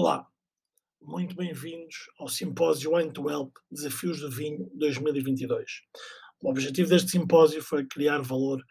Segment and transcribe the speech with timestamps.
[0.00, 0.24] Olá,
[1.02, 5.82] muito bem-vindos ao simpósio Wine to Help Desafios do Vinho 2022.
[6.40, 8.64] O objetivo deste simpósio foi criar valor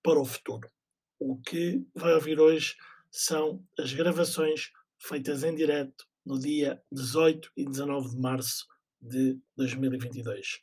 [0.00, 0.70] para o futuro.
[1.18, 2.76] O que vai ouvir hoje
[3.10, 8.64] são as gravações feitas em direto no dia 18 e 19 de março
[9.00, 10.60] de 2022.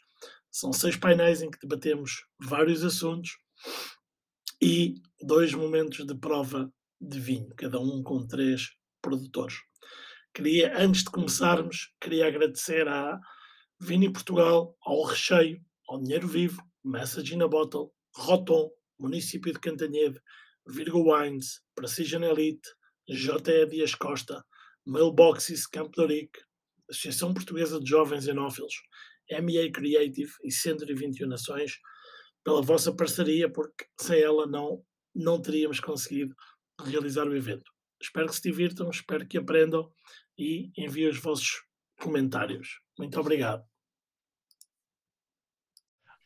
[0.49, 3.39] São seis painéis em que debatemos vários assuntos
[4.61, 6.71] e dois momentos de prova
[7.01, 8.69] de vinho, cada um com três
[9.01, 9.67] produtores.
[10.37, 13.19] Queria, antes de começarmos, queria agradecer à
[13.81, 18.69] Vini Portugal, ao Recheio, ao Dinheiro Vivo, Message in a Bottle, Roton,
[18.99, 20.21] Município de Cantanhede,
[20.67, 22.69] Virgo Wines, Precision Elite,
[23.09, 23.65] J.E.
[23.65, 24.45] Dias Costa,
[24.85, 26.29] Mailboxes Campo de
[26.87, 28.75] Associação Portuguesa de Jovens Enófilos,
[29.41, 31.79] MEA Creative e 121 Nações,
[32.43, 34.83] pela vossa parceria, porque sem ela não,
[35.15, 36.35] não teríamos conseguido
[36.85, 37.71] realizar o evento.
[37.99, 39.91] Espero que se divirtam, espero que aprendam
[40.37, 41.63] e enviem os vossos
[41.99, 42.79] comentários.
[42.97, 43.63] Muito obrigado.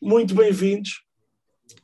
[0.01, 1.03] Muito bem-vindos.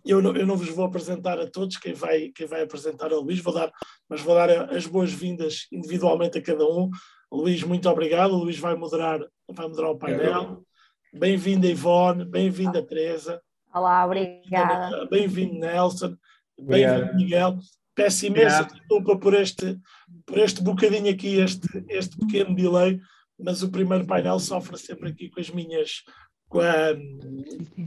[0.03, 3.15] Eu não, eu não vos vou apresentar a todos, quem vai, quem vai apresentar é
[3.15, 3.71] o Luís, vou dar,
[4.09, 6.89] mas vou dar as boas-vindas individualmente a cada um.
[7.31, 8.31] Luís, muito obrigado.
[8.31, 9.19] O Luís vai moderar,
[9.49, 10.65] vai moderar o painel.
[11.13, 13.41] Bem-vinda, Ivone, bem-vinda, Teresa.
[13.73, 15.05] Olá, obrigada.
[15.07, 16.17] Bem-vindo, Nelson.
[16.59, 17.57] Bem-vindo, Miguel.
[17.97, 19.75] Peço imensa desculpa por este,
[20.23, 23.01] por este bocadinho aqui, este, este pequeno delay,
[23.39, 26.03] mas o primeiro painel sofre sempre aqui com as minhas.
[26.47, 26.93] Com, a,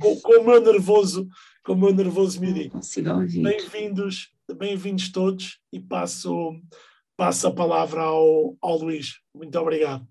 [0.00, 1.28] com, com o meu nervoso,
[1.64, 2.72] com o meu nervoso miudinho.
[3.42, 6.60] Bem-vindos, bem-vindos todos e passo,
[7.16, 9.20] passo a palavra ao, ao Luís.
[9.32, 10.04] Muito obrigado.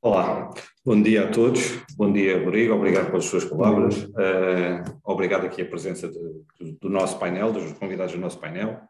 [0.00, 0.48] Olá,
[0.82, 1.60] bom dia a todos,
[1.94, 6.18] bom dia Rodrigo, obrigado pelas suas palavras, uh, obrigado aqui a presença de,
[6.58, 8.80] do, do nosso painel, dos convidados do nosso painel,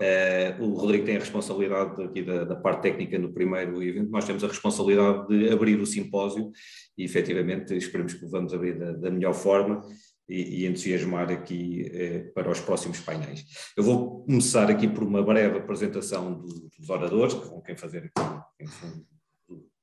[0.00, 4.24] Uh, o Rodrigo tem a responsabilidade aqui da, da, parte técnica no primeiro evento, nós
[4.24, 6.50] temos a responsabilidade de abrir o simpósio
[6.98, 9.82] e efetivamente esperemos que vamos abrir da, da melhor forma
[10.28, 13.44] e, e entusiasmar aqui uh, para os próximos painéis.
[13.76, 18.10] Eu vou começar aqui por uma breve apresentação do, dos oradores, que vão quem fazer
[18.16, 18.66] aqui,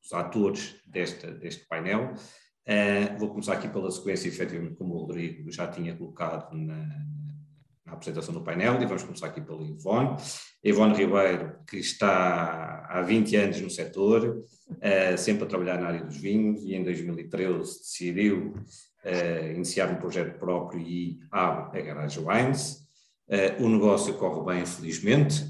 [0.03, 2.13] os atores deste, deste painel.
[2.67, 6.85] Uh, vou começar aqui pela sequência, efetivamente, como o Rodrigo já tinha colocado na,
[7.91, 10.15] a apresentação do painel e vamos começar aqui pelo Ivone.
[10.63, 16.03] Ivone Ribeiro, que está há 20 anos no setor, uh, sempre a trabalhar na área
[16.03, 18.53] dos vinhos e em 2013 decidiu
[19.03, 22.87] uh, iniciar um projeto próprio e abre a Garage Wines.
[23.27, 25.45] Uh, o negócio corre bem, felizmente,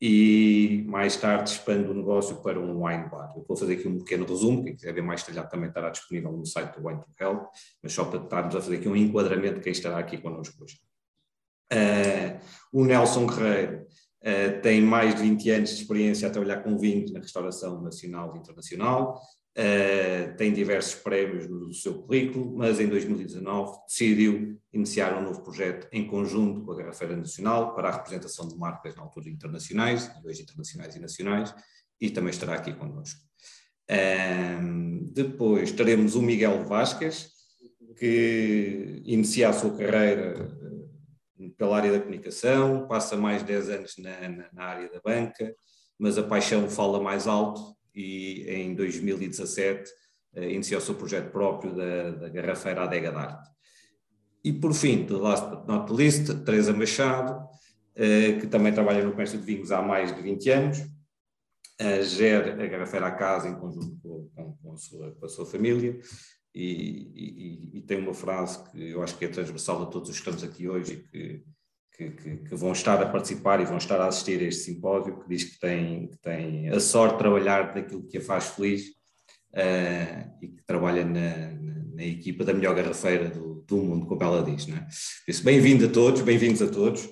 [0.00, 3.32] e mais tarde expande o negócio para um wine bar.
[3.34, 6.32] Eu vou fazer aqui um pequeno resumo, quem quiser ver mais detalhado também estará disponível
[6.32, 7.46] no site do Wine to Help,
[7.82, 10.78] mas só para estarmos a fazer aqui um enquadramento de quem estará aqui connosco hoje.
[11.72, 12.38] Uh,
[12.72, 13.82] o Nelson Guerreiro
[14.22, 18.34] uh, tem mais de 20 anos de experiência a trabalhar com vinhos na restauração nacional
[18.34, 19.20] e internacional,
[19.58, 25.88] uh, tem diversos prémios no seu currículo, mas em 2019 decidiu iniciar um novo projeto
[25.90, 30.42] em conjunto com a Garrafeira Nacional para a representação de marcas na altura internacionais, hoje
[30.42, 31.54] internacionais e nacionais,
[32.00, 33.20] e também estará aqui connosco.
[35.12, 37.30] depois teremos o Miguel Vasquez,
[37.98, 40.46] que inicia a sua carreira
[41.56, 45.54] pela área da comunicação, passa mais de 10 anos na, na, na, área da banca,
[45.98, 49.90] mas a paixão fala mais alto e em 2017
[50.34, 53.50] eh, iniciou o seu projeto próprio da, da Garrafeira Adega d'Arte.
[54.44, 57.48] E por fim, de last but not least, Teresa Machado,
[57.94, 60.78] eh, que também trabalha no comércio de vinhos há mais de 20 anos,
[61.78, 65.28] eh, gera a Garrafeira à Casa em conjunto com, com, com, a, sua, com a
[65.28, 65.98] sua família,
[66.56, 70.16] e, e, e, tem uma frase que eu acho que é transversal a todos os
[70.18, 71.42] que estamos aqui hoje e que,
[71.94, 75.20] que, que, que, vão estar a participar e vão estar a assistir a este simpósio,
[75.20, 78.86] que diz que tem, que tem a sorte de trabalhar naquilo que a faz feliz
[79.52, 84.22] uh, e que trabalha na, na, na, equipa da melhor garrafeira do, do mundo, como
[84.22, 84.66] ela diz.
[84.66, 84.86] Né?
[85.44, 87.06] Bem-vindo a todos, bem-vindos a todos.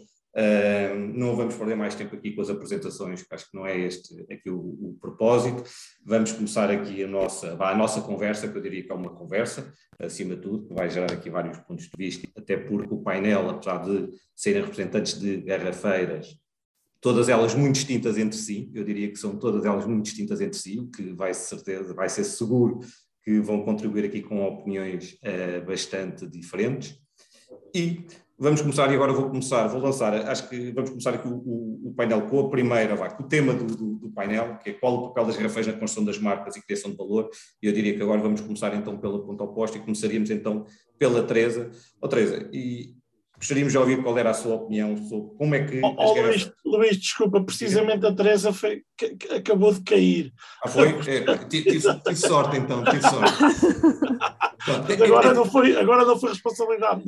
[1.15, 4.21] Não vamos perder mais tempo aqui com as apresentações, que acho que não é este
[4.33, 5.63] aqui o, o propósito.
[6.05, 9.73] Vamos começar aqui a nossa, a nossa conversa, que eu diria que é uma conversa,
[9.99, 13.49] acima de tudo, que vai gerar aqui vários pontos de vista, até porque o painel,
[13.49, 16.37] apesar de serem representantes de garrafeiras,
[17.01, 20.59] todas elas muito distintas entre si, eu diria que são todas elas muito distintas entre
[20.59, 22.81] si, o que vai, certeza, vai ser seguro
[23.23, 26.99] que vão contribuir aqui com opiniões uh, bastante diferentes.
[27.75, 31.37] E Vamos começar, e agora vou começar, vou lançar, acho que vamos começar aqui o,
[31.37, 34.71] o, o painel com a primeira, vai, com o tema do, do, do, painel, que
[34.71, 37.31] é qual o papel das garrafas na construção das marcas e criação de valor,
[37.63, 40.67] e eu diria que agora vamos começar então pela ponta oposta e começaríamos então
[40.99, 41.71] pela Teresa.
[42.03, 42.95] Oh, Teresa, e
[43.45, 45.81] gostaríamos de ouvir qual era a sua opinião sobre como é que.
[45.85, 50.33] Oh, oh Luís, Luís, desculpa, precisamente a Teresa foi, que, que acabou de cair.
[50.65, 50.89] Ah, foi?
[50.89, 53.45] É, tive, tive sorte então, tive sorte.
[55.05, 57.05] agora, não foi, agora não foi responsabilidade.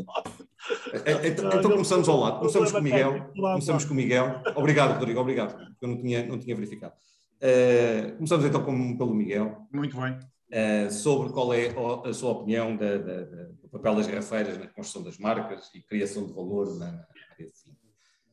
[0.92, 2.38] É, é, então, então começamos ao lado.
[2.38, 3.32] Começamos com o Miguel.
[3.34, 4.42] Começamos com o Miguel.
[4.54, 5.56] Obrigado, Rodrigo, obrigado.
[5.80, 6.92] Eu não tinha, não tinha verificado.
[7.36, 9.66] Uh, começamos então com, pelo Miguel.
[9.72, 10.18] Muito bem.
[10.48, 11.74] Uh, sobre qual é
[12.08, 15.82] a sua opinião da, da, da, do papel das garrafeiras na construção das marcas e
[15.82, 17.52] criação de valor na área de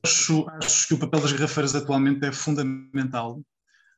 [0.04, 3.42] acho, acho que o papel das garrafeiras atualmente é fundamental.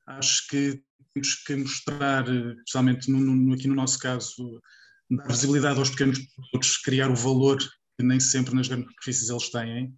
[0.07, 0.81] Acho que
[1.13, 4.61] temos que mostrar, especialmente no, no, aqui no nosso caso,
[5.09, 9.49] dar visibilidade aos pequenos produtores, criar o valor que nem sempre nas grandes superfícies eles
[9.49, 9.93] têm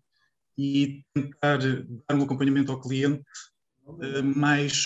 [0.57, 3.23] e tentar dar um acompanhamento ao cliente
[3.85, 4.85] uh, mais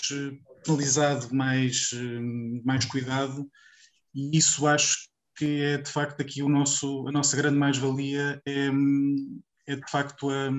[0.61, 1.89] personalizado, mais,
[2.63, 3.49] mais cuidado,
[4.13, 8.69] e isso acho que é de facto aqui o nosso, a nossa grande mais-valia é,
[9.67, 10.49] é de facto a,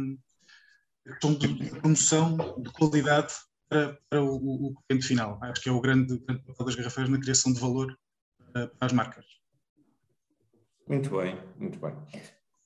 [1.09, 3.33] a promoção de qualidade
[3.69, 5.39] para, para o, cliente final.
[5.43, 7.97] Acho que é o grande, grande papel das garrafeiras na criação de valor
[8.53, 9.25] para, para as marcas.
[10.89, 11.95] Muito bem, muito bem.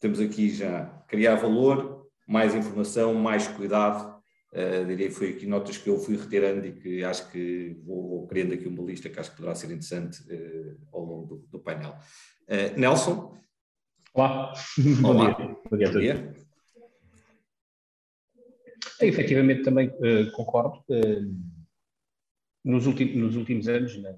[0.01, 4.16] Temos aqui já criar valor, mais informação, mais cuidado
[4.53, 8.27] Uh, diria foi aqui notas que eu fui retirando e que acho que vou, vou
[8.27, 11.59] criando aqui uma lista que acho que poderá ser interessante uh, ao longo do, do
[11.59, 11.97] painel.
[12.49, 13.37] Uh, Nelson?
[14.15, 14.53] Olá.
[15.05, 15.31] Olá.
[15.35, 15.61] Bom dia.
[15.71, 15.93] Bom dia.
[15.93, 16.35] Bom dia.
[19.01, 19.91] Eu, efetivamente também
[20.35, 20.83] concordo.
[22.65, 24.17] Nos, últimos, nos últimos anos, né,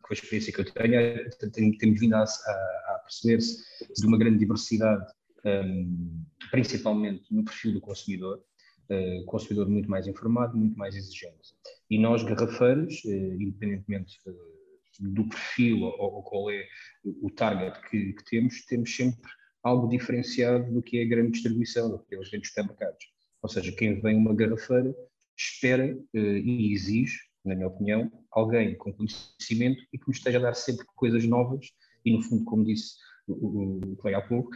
[0.00, 3.62] com a experiência que eu tenho, temos vindo a, a, a perceber-se
[3.94, 5.04] de uma grande diversidade,
[5.44, 8.42] um, principalmente no perfil do consumidor,
[8.90, 11.54] uh, consumidor muito mais informado, muito mais exigente.
[11.88, 16.66] E nós, garrafeiros, uh, independentemente uh, do perfil ou, ou, qual é
[17.04, 19.30] o target que, que, temos, temos sempre
[19.62, 23.06] algo diferenciado do que é a grande distribuição, do que é os grandes supermercados.
[23.42, 24.94] Ou seja, quem vem uma garrafeira
[25.36, 30.54] espera e exige, na minha opinião, alguém com conhecimento e que nos esteja a dar
[30.54, 31.66] sempre coisas novas
[32.04, 32.96] e, no fundo, como disse
[33.26, 34.50] o, o veio há pouco,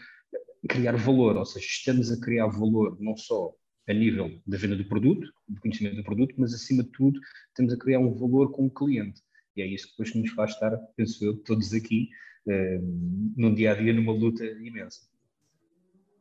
[0.69, 3.55] criar valor, ou seja, estamos a criar valor não só
[3.89, 7.73] a nível da venda do produto, do conhecimento do produto, mas acima de tudo estamos
[7.73, 9.23] a criar um valor com o cliente.
[9.57, 12.09] E é isso que depois nos faz estar, penso eu, todos aqui,
[12.47, 15.01] uh, num dia a dia, numa luta imensa.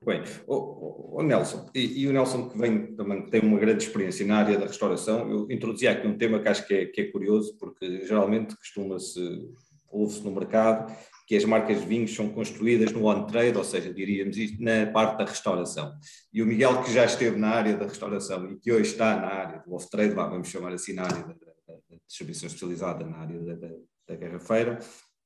[0.06, 4.26] Bem, o, o Nelson, e, e, o Nelson que vem também tem uma grande experiência
[4.26, 7.06] na área da restauração, eu introduzi aqui um tema que acho que é, que é
[7.06, 9.22] curioso, porque geralmente costuma-se,
[9.90, 10.94] ouve-se no mercado,
[11.26, 15.18] que as marcas de vinhos são construídas no on-trade, ou seja, diríamos isto, na parte
[15.18, 15.94] da restauração.
[16.34, 19.28] E o Miguel, que já esteve na área da restauração e que hoje está na
[19.28, 23.40] área do off-trade, vamos chamar assim, na área da, da, da distribuição especializada, na área
[23.40, 23.70] da, da,
[24.10, 24.80] da garrafeira,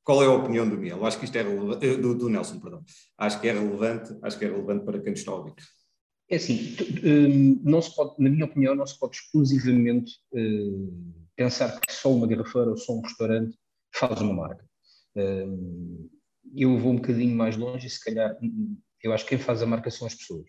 [0.04, 1.06] qual é a opinião do Miguel?
[1.06, 2.84] Acho que isto é eh, do, do, Nelson, perdão.
[3.18, 5.54] Acho que é relevante, acho que é relevante para quem está a ouvir.
[6.30, 11.80] É assim, hum, não se pode, na minha opinião, não se pode exclusivamente hum, pensar
[11.82, 13.58] que só uma garrafeira ou só um restaurante
[13.94, 14.67] faz uma marca
[16.56, 18.38] eu vou um bocadinho mais longe e se calhar
[19.04, 20.48] eu acho que quem faz a marca são as pessoas.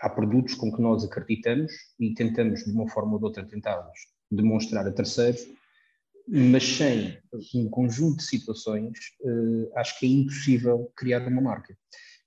[0.00, 3.98] há produtos com que nós acreditamos e tentamos de uma forma ou de outra tentá-los
[4.30, 5.46] demonstrar a terceiros,
[6.26, 7.18] mas sem
[7.54, 11.76] um conjunto de situações uh, acho que é impossível criar uma marca.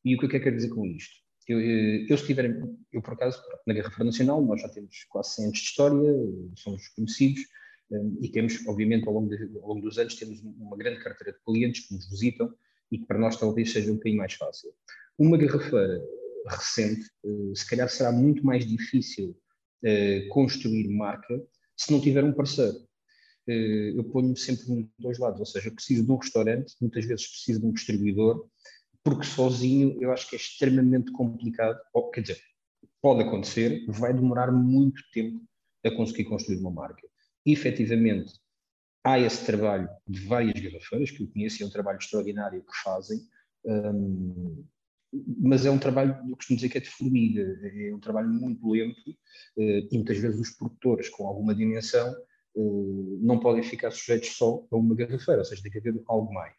[0.03, 1.15] E o que é que eu quero dizer com isto?
[1.47, 2.45] Eu, eh, eu, estiver,
[2.91, 6.13] eu por acaso, na Guerra Nacional, nós já temos quase 100 anos de história,
[6.55, 7.41] somos conhecidos,
[8.19, 11.43] e temos, obviamente, ao longo, de, ao longo, dos anos, temos uma grande carteira de
[11.43, 12.53] clientes que nos visitam
[12.91, 14.71] e que para nós talvez seja um bocadinho mais fácil.
[15.17, 16.01] Uma garrafeira
[16.47, 19.35] recente, eh, se calhar será muito mais difícil
[19.83, 21.41] eh, construir marca
[21.75, 22.77] se não tiver um parceiro.
[23.47, 27.05] Eh, eu ponho-me sempre nos dois lados, ou seja, eu preciso de um restaurante, muitas
[27.05, 28.47] vezes preciso de um distribuidor,
[29.03, 32.39] porque sozinho eu acho que é extremamente complicado, ou, quer dizer,
[33.01, 35.39] pode acontecer, vai demorar muito tempo
[35.83, 37.07] a conseguir construir uma marca
[37.45, 38.33] efetivamente
[39.03, 42.77] há esse trabalho de várias garrafeiras que eu conheço e é um trabalho extraordinário que
[42.83, 43.19] fazem,
[43.63, 44.65] um,
[45.39, 48.67] mas é um trabalho, eu costumo dizer que é de formiga, é um trabalho muito
[48.67, 52.13] lento uh, e muitas vezes os produtores com alguma dimensão
[52.55, 56.33] uh, não podem ficar sujeitos só a uma garrafeira, ou seja, tem que haver algo
[56.33, 56.55] mais.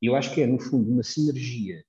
[0.00, 1.84] E eu acho que é, no fundo, uma sinergia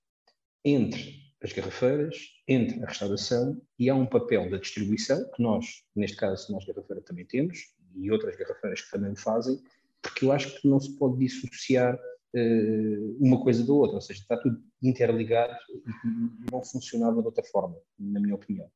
[0.66, 2.18] entre as garrafeiras,
[2.48, 7.02] entre a restauração e há um papel da distribuição, que nós, neste caso, nós garrafeira
[7.02, 7.60] também temos,
[7.96, 9.60] e outras garrafeiras que também o fazem,
[10.02, 14.22] porque eu acho que não se pode dissociar uh, uma coisa da outra, ou seja,
[14.22, 18.70] está tudo interligado e não funcionava de outra forma, na minha opinião.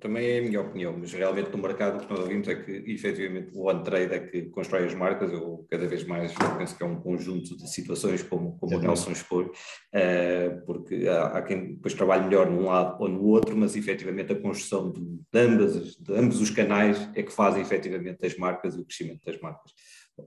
[0.00, 2.72] Também é a minha opinião, mas realmente no mercado o que nós ouvimos é que
[2.90, 6.86] efetivamente o on-trade é que constrói as marcas, eu cada vez mais penso que é
[6.86, 11.94] um conjunto de situações como, como o Nelson expôs, uh, porque há, há, quem depois
[11.94, 16.12] trabalhe melhor num lado ou no outro, mas efetivamente a construção de, de, ambas, de
[16.14, 19.72] ambos os canais é que fazem efetivamente as marcas e o crescimento das marcas.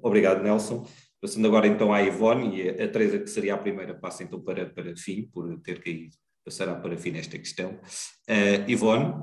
[0.01, 0.88] Obrigado, Nelson.
[1.22, 4.39] Passando agora então à Ivone e a, a Teresa, que seria a primeira, passa então
[4.39, 7.72] para, para fim, por ter caído, passará para fim esta questão.
[8.30, 9.13] Uh, Ivone,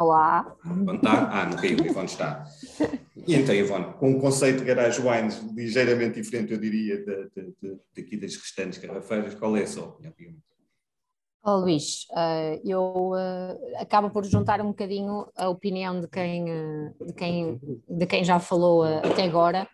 [0.00, 0.56] Olá.
[0.94, 1.30] Está?
[1.30, 2.46] Ah, não caiu, Ivone está.
[3.26, 7.04] E então, Ivone, com um conceito de garage wines ligeiramente diferente, eu diria,
[7.94, 10.14] daqui das restantes garrafeiras, qual é a sua opinião?
[11.44, 17.04] Oh, Luís, uh, eu uh, acabo por juntar um bocadinho a opinião de quem, uh,
[17.04, 19.68] de quem, de quem já falou até agora,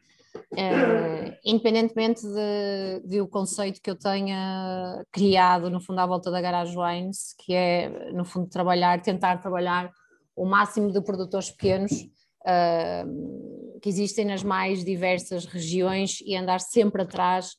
[1.45, 6.77] independentemente de, de, o conceito que eu tenha criado, no fundo, à volta da Garage
[6.77, 9.93] Wines, que é, no fundo, trabalhar, tentar trabalhar
[10.37, 17.03] o máximo de produtores pequenos uh, que existem nas mais diversas regiões e andar sempre
[17.03, 17.55] atrás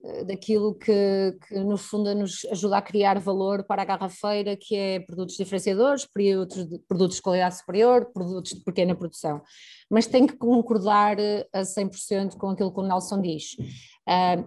[0.00, 4.76] uh, daquilo que, que, no fundo, nos ajuda a criar valor para a garrafeira, que
[4.76, 9.42] é produtos diferenciadores, produtos de, produtos de qualidade superior, produtos de pequena produção.
[9.90, 11.16] Mas tem que concordar
[11.52, 13.56] a 100% com aquilo que o Nelson diz.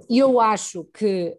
[0.10, 1.38] E uh, eu acho que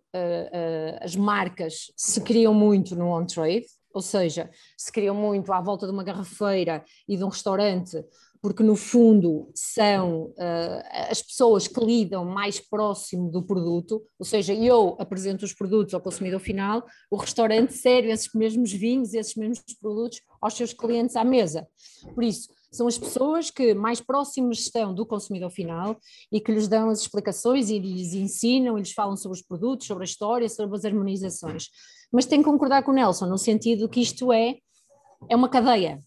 [1.01, 5.93] as marcas se criam muito no on-trade, ou seja, se criam muito à volta de
[5.93, 8.05] uma garrafeira e de um restaurante,
[8.43, 14.53] porque no fundo são uh, as pessoas que lidam mais próximo do produto, ou seja,
[14.53, 19.63] eu apresento os produtos ao consumidor final, o restaurante serve esses mesmos vinhos, esses mesmos
[19.81, 21.67] produtos aos seus clientes à mesa.
[22.15, 25.97] Por isso, são as pessoas que mais próximas estão do consumidor final
[26.31, 29.87] e que lhes dão as explicações e lhes ensinam, e lhes falam sobre os produtos,
[29.87, 31.69] sobre a história, sobre as harmonizações
[32.15, 34.59] mas tenho que concordar com o Nelson, no sentido que isto é,
[35.29, 36.01] é uma cadeia,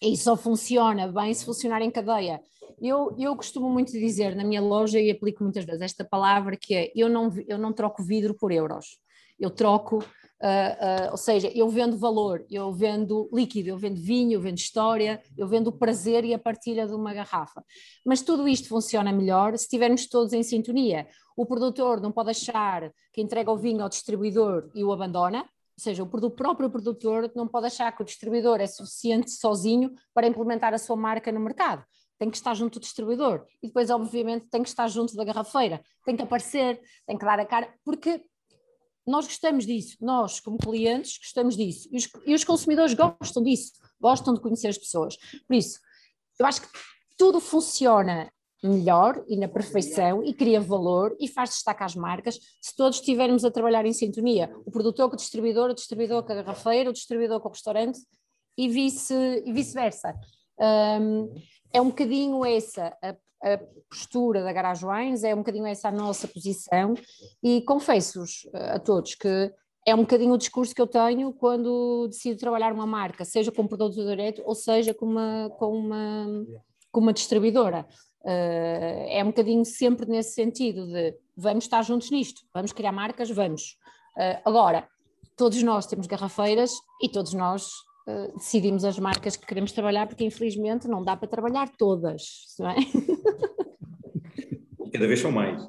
[0.00, 2.40] e só funciona bem se funcionar em cadeia.
[2.80, 6.74] Eu, eu costumo muito dizer na minha loja, e aplico muitas vezes esta palavra, que
[6.74, 8.98] é, eu não, eu não troco vidro por euros,
[9.38, 10.02] eu troco
[10.42, 14.58] Uh, uh, ou seja, eu vendo valor, eu vendo líquido, eu vendo vinho, eu vendo
[14.58, 17.64] história, eu vendo o prazer e a partilha de uma garrafa.
[18.04, 21.08] Mas tudo isto funciona melhor se estivermos todos em sintonia.
[21.36, 25.38] O produtor não pode achar que entrega o vinho ao distribuidor e o abandona,
[25.78, 30.26] ou seja, o próprio produtor não pode achar que o distribuidor é suficiente sozinho para
[30.26, 31.84] implementar a sua marca no mercado.
[32.18, 35.82] Tem que estar junto do distribuidor e depois, obviamente, tem que estar junto da garrafeira,
[36.04, 38.22] tem que aparecer, tem que dar a cara, porque
[39.06, 41.88] nós gostamos disso, nós, como clientes, gostamos disso.
[41.92, 45.16] E os, e os, consumidores gostam disso, gostam de conhecer as pessoas.
[45.46, 45.78] Por isso,
[46.38, 46.68] eu acho que
[47.16, 48.30] tudo funciona
[48.62, 53.44] melhor e na perfeição e cria valor e faz destaque às marcas se todos estivermos
[53.44, 54.54] a trabalhar em sintonia.
[54.64, 58.00] O produtor com o distribuidor, o distribuidor com a garrafeira, o distribuidor com o restaurante
[58.56, 60.12] e vice-versa.
[60.12, 61.34] Vice um,
[61.72, 63.14] é um bocadinho essa a
[63.54, 66.94] a postura da Garage Wines, é um bocadinho essa a nossa posição
[67.42, 69.52] e confesso-vos eh, a todos que
[69.86, 73.68] é um bocadinho o discurso que eu tenho quando decido trabalhar uma marca, seja com
[73.68, 76.26] produto direto ou seja com uma, com uma,
[76.90, 77.86] com uma distribuidora.
[78.22, 83.30] Uh, é um bocadinho sempre nesse sentido de vamos estar juntos nisto, vamos criar marcas,
[83.30, 83.76] vamos.
[84.16, 84.88] Uh, agora,
[85.36, 87.70] todos nós temos garrafeiras e todos nós
[88.06, 92.70] uh, decidimos as marcas que queremos trabalhar, porque infelizmente não dá para trabalhar todas, não
[92.70, 92.76] é?
[94.92, 95.62] Cada vez são mais.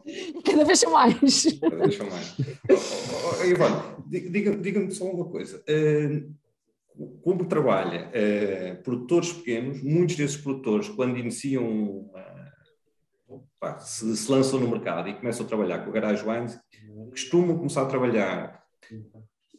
[0.45, 1.59] Cada vez são mais.
[1.59, 2.35] Cada vez são mais.
[2.39, 5.61] Oh, oh, Ivone, diga-me diga só uma coisa.
[5.67, 6.33] Uh,
[7.21, 12.09] como trabalha uh, produtores pequenos, muitos desses produtores, quando iniciam,
[13.59, 16.57] pá, se, se, lançam no mercado e começam a trabalhar com a Garage Wines,
[17.09, 18.63] costumam começar a trabalhar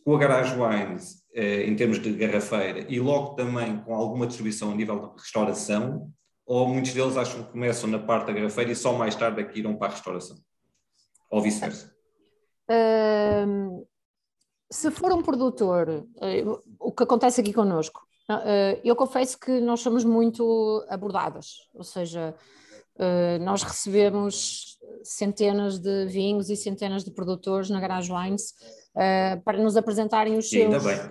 [0.02, 4.75] com a Garage Wines em termos de garrafeira e logo também com alguma distribuição a
[4.75, 6.11] nível de restauração,
[6.49, 9.44] ou muitos deles acham que começam na parte da garrafeira e só mais tarde é
[9.44, 10.38] que irão para a restauração?
[11.30, 11.94] Ou vice-versa?
[12.70, 13.87] Uh,
[14.70, 19.80] se for um produtor, uh, o que acontece aqui connosco, uh, eu confesso que nós
[19.80, 22.35] somos muito abordadas, ou seja,
[23.40, 28.52] nós recebemos centenas de vinhos e centenas de produtores na Garage Wines
[29.45, 30.64] para nos apresentarem os seus.
[30.64, 31.11] Ainda bem.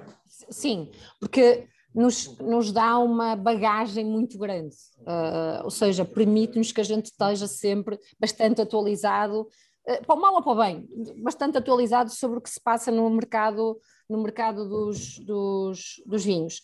[0.49, 1.67] Sim, porque
[1.97, 7.47] nos, nos dá uma bagagem muito grande, uh, ou seja, permite-nos que a gente esteja
[7.47, 10.87] sempre bastante atualizado, uh, para o mal ou para o bem,
[11.23, 16.61] bastante atualizado sobre o que se passa no mercado, no mercado dos, dos, dos vinhos.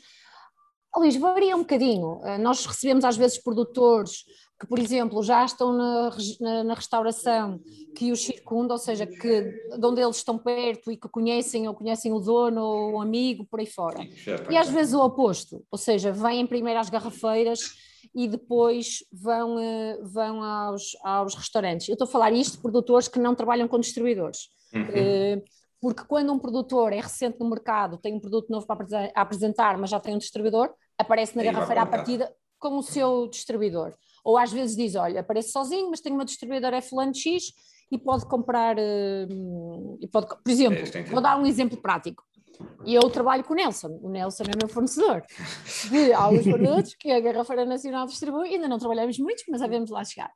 [1.00, 2.20] Luís, varia um bocadinho.
[2.22, 4.24] Uh, nós recebemos às vezes produtores
[4.60, 6.10] que, por exemplo, já estão na,
[6.40, 7.60] na, na, restauração,
[7.96, 11.74] que os circundam, ou seja, que, de onde eles estão perto e que conhecem ou
[11.74, 14.08] conhecem o dono ou o amigo, por aí fora.
[14.50, 17.60] E às vezes o oposto, ou seja, vêm primeiro às garrafeiras
[18.16, 21.90] e depois vão, eh, vão aos, aos restaurantes.
[21.90, 24.50] Eu estou a falar isto de produtores que não trabalham com distribuidores.
[24.74, 24.88] Uhum.
[24.94, 25.42] Eh,
[25.82, 29.90] porque quando um produtor é recente no mercado, tem um produto novo para apresentar, mas
[29.90, 33.94] já tem um distribuidor, aparece na garrafeira à partida com o seu distribuidor.
[34.24, 37.54] Ou às vezes diz, olha, aparece sozinho, mas tenho uma distribuidora F X
[37.92, 42.24] e pode comprar, uh, e pode, por exemplo, é, vou dar um exemplo prático.
[42.86, 44.00] E eu trabalho com o Nelson.
[44.02, 45.24] O Nelson é meu fornecedor
[45.90, 48.50] de alguns produtos que a Garrafeira Nacional distribui.
[48.50, 50.32] Ainda não trabalhamos muitos, mas havemos lá chegar.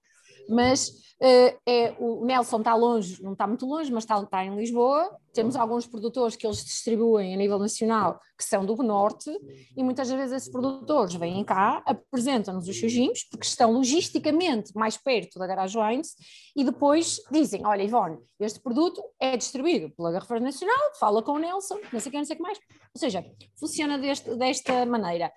[0.50, 4.56] Mas uh, é, o Nelson está longe, não está muito longe, mas está, está em
[4.56, 5.16] Lisboa.
[5.34, 9.30] Temos alguns produtores que eles distribuem a nível nacional que são do norte
[9.76, 14.98] e muitas vezes esses produtores vêm cá, apresentam-nos os seus vinhos, porque estão logisticamente mais
[14.98, 16.16] perto da Garage Wines
[16.56, 21.40] e depois dizem, olha Ivone, este produto é distribuído pela Garrafeira Nacional, fala com o
[21.40, 22.60] Nelson, não sei o que, não sei o que mais.
[22.94, 23.26] Ou seja,
[23.60, 25.32] funciona deste, desta maneira.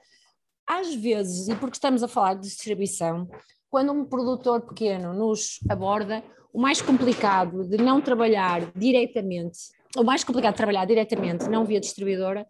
[0.66, 3.28] Às vezes, e porque estamos a falar de distribuição,
[3.70, 6.22] quando um produtor pequeno nos aborda,
[6.52, 9.58] o mais complicado de não trabalhar diretamente,
[9.96, 12.46] o mais complicado de trabalhar diretamente, não via distribuidora,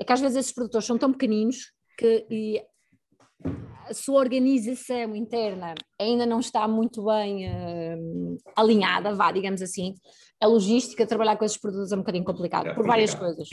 [0.00, 2.64] é que às vezes esses produtores são tão pequeninos que
[3.86, 9.94] a sua organização interna ainda não está muito bem uh, alinhada, vá, digamos assim.
[10.40, 13.48] A logística, trabalhar com esses produtos é um bocadinho complicado, é por várias coisas.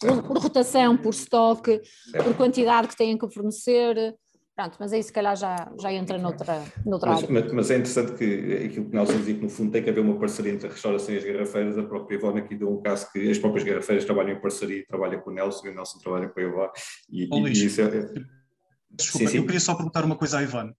[0.00, 1.80] Por, por, rotação, por estoque,
[2.12, 4.14] por quantidade que têm que fornecer,
[4.56, 7.52] Pronto, mas aí se calhar já, já entra noutra, noutra mas, área.
[7.52, 10.16] Mas, é interessante que aquilo que Nelson dizia que no fundo tem que haver uma
[10.16, 11.76] parceria entre a restauração e as garrafeiras.
[11.76, 14.86] A própria Ivone aqui deu um caso que as próprias garrafeiras trabalham em parceria e
[14.86, 16.70] trabalham com o Nelson e o Nelson trabalha com a Ivone.
[17.10, 17.88] E, oh, e, e isso é...
[18.90, 19.38] Desculpa, sim, sim.
[19.38, 20.72] eu queria só perguntar uma coisa à Ivone.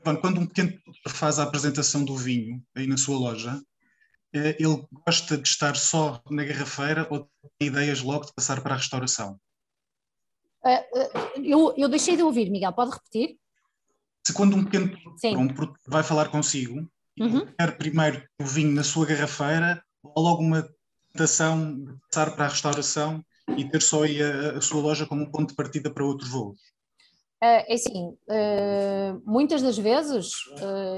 [0.00, 0.72] Ivone, quando um pequeno
[1.08, 3.60] faz a apresentação do vinho aí na sua loja,
[4.34, 8.74] eh, ele gosta de estar só na garrafeira ou tem ideias logo de passar para
[8.74, 9.38] a restauração?
[10.64, 13.36] Uh, eu, eu deixei de ouvir, Miguel, pode repetir?
[14.26, 15.48] Se quando um pequeno um
[15.88, 16.86] vai falar consigo,
[17.18, 17.46] uhum.
[17.58, 20.68] quer primeiro o vinho na sua garrafeira, ou logo uma
[21.12, 23.24] tentação de passar para a restauração
[23.56, 26.58] e ter só a, a sua loja como um ponto de partida para outros voos?
[27.42, 28.14] Uh, é assim,
[29.24, 30.32] muitas das vezes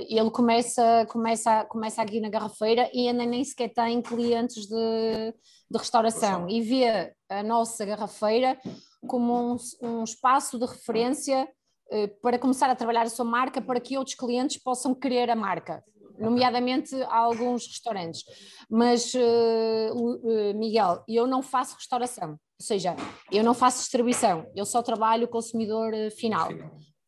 [0.08, 5.34] ele começa, começa, começa aqui na garrafeira e ainda nem sequer tem clientes de,
[5.70, 8.58] de restauração e vê a nossa garrafeira
[9.06, 11.48] como um, um espaço de referência
[11.90, 15.36] uh, para começar a trabalhar a sua marca para que outros clientes possam querer a
[15.36, 15.82] marca,
[16.18, 18.22] nomeadamente alguns restaurantes.
[18.70, 22.96] Mas, uh, Miguel, eu não faço restauração, ou seja,
[23.30, 26.48] eu não faço distribuição, eu só trabalho consumidor final.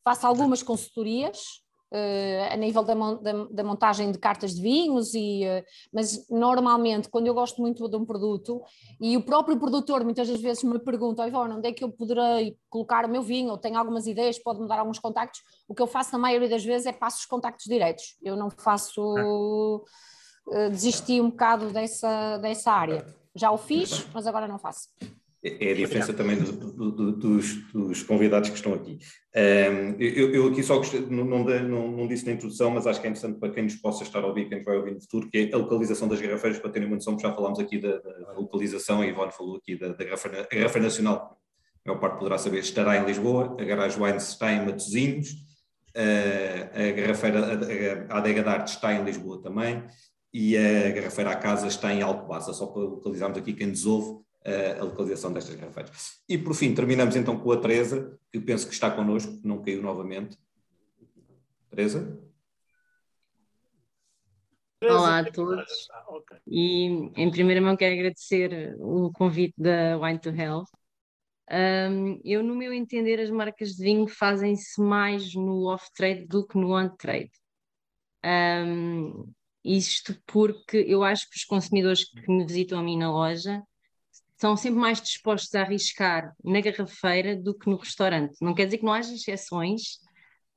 [0.05, 1.64] Faço algumas consultorias,
[1.95, 7.09] uh, a nível da, da, da, montagem de cartas de vinhos, e, uh, mas normalmente
[7.09, 8.61] quando eu gosto muito de um produto
[9.01, 12.57] e o próprio produtor muitas das vezes me pergunta, Ivone, onde é que eu poderei
[12.69, 15.87] colocar o meu vinho, ou tenho algumas ideias, pode-me dar alguns contactos, o que eu
[15.87, 19.85] faço na maioria das vezes é passo os contactos diretos, eu não faço,
[20.49, 23.07] uh, desisti um bocado dessa, dessa área.
[23.37, 24.89] Já o fiz, mas agora não faço.
[25.47, 28.99] É a diferença também do, do, do, dos, dos, convidados que estão aqui.
[29.37, 31.45] Um, eu, eu, aqui só gostei, não, não,
[31.91, 34.27] não, disse na introdução, mas acho que é interessante para quem nos possa estar a
[34.27, 36.89] ouvir, quem nos vai ouvir no futuro, que é a localização das garrafeiras, para terem
[36.89, 40.79] uma noção, já falámos aqui da, da localização, a Ivone falou aqui da, da garrafa,
[40.79, 41.39] a nacional,
[41.85, 45.29] a maior parte poderá saber, estará em Lisboa, a Garage Wines está em Matosinhos,
[45.95, 49.85] a garrafeira, a Adega de Arte está em Lisboa também,
[50.33, 54.25] e a garrafeira à casa está em Alcobaça, só para localizarmos aqui quem nos ouve,
[54.45, 56.21] a localização destas garrafeiras.
[56.29, 59.83] E por fim, terminamos então com a Teresa, que penso que está connosco, não caiu
[59.83, 60.39] novamente.
[61.71, 62.21] Teresa?
[64.83, 65.89] Olá a todos.
[66.47, 70.69] E em primeira mão quero agradecer o convite da Wine to Health.
[71.51, 76.57] Um, eu, no meu entender, as marcas de vinho fazem-se mais no off-trade do que
[76.57, 77.31] no on-trade.
[78.25, 79.31] Um,
[79.63, 83.63] isto porque eu acho que os consumidores que me visitam a mim na loja
[84.37, 88.37] são sempre mais dispostos a arriscar na garrafeira do que no restaurante.
[88.41, 89.97] Não quer dizer que não haja exceções,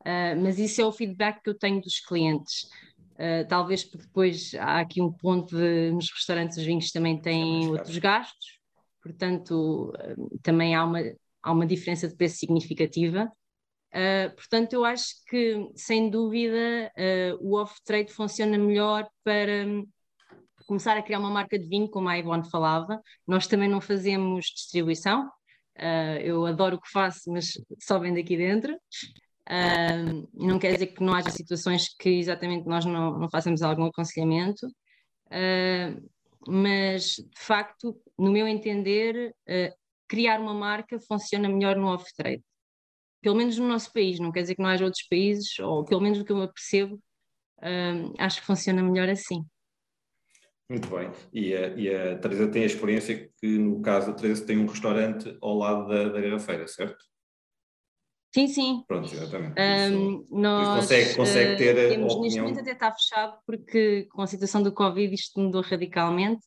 [0.01, 2.67] uh, mas isso é o feedback que eu tenho dos clientes.
[3.13, 7.65] Uh, talvez porque depois há aqui um ponto de nos restaurantes os vinhos também têm
[7.65, 8.59] é outros gastos,
[9.01, 10.99] portanto uh, também há uma,
[11.41, 13.31] há uma diferença de preço significativa.
[13.93, 16.91] Uh, portanto, eu acho que, sem dúvida,
[17.39, 19.65] o off-trade funciona melhor para
[20.67, 23.01] começar a criar uma marca de vinho, como a Ivone falava.
[23.25, 25.29] Nós também não fazemos distribuição,
[25.77, 28.73] Uh, eu adoro o que faço, mas só vem daqui dentro.
[29.47, 33.85] Uh, não quer dizer que não haja situações que exatamente nós não, não façamos algum
[33.85, 36.09] aconselhamento, uh,
[36.47, 39.35] mas de facto, no meu entender,
[40.07, 42.43] criar uma marca funciona melhor no off-trade.
[43.21, 46.01] Pelo menos no nosso país, não quer dizer que não haja outros países, ou pelo
[46.01, 46.99] menos do que eu percebo,
[48.17, 49.43] acho que funciona melhor assim.
[50.69, 51.09] Muito bem.
[51.31, 54.65] E a, e a Teresa tem a experiência que, no caso da Teresa, tem um
[54.65, 56.97] restaurante ao lado da, da garrafeira, certo?
[58.33, 58.83] Sim, sim.
[58.85, 59.55] Pronto, exatamente.
[59.59, 62.21] Um, nós consegue, consegue ter uh, temos, opinião...
[62.21, 66.45] Neste momento até está fechado porque com a situação do Covid isto mudou radicalmente.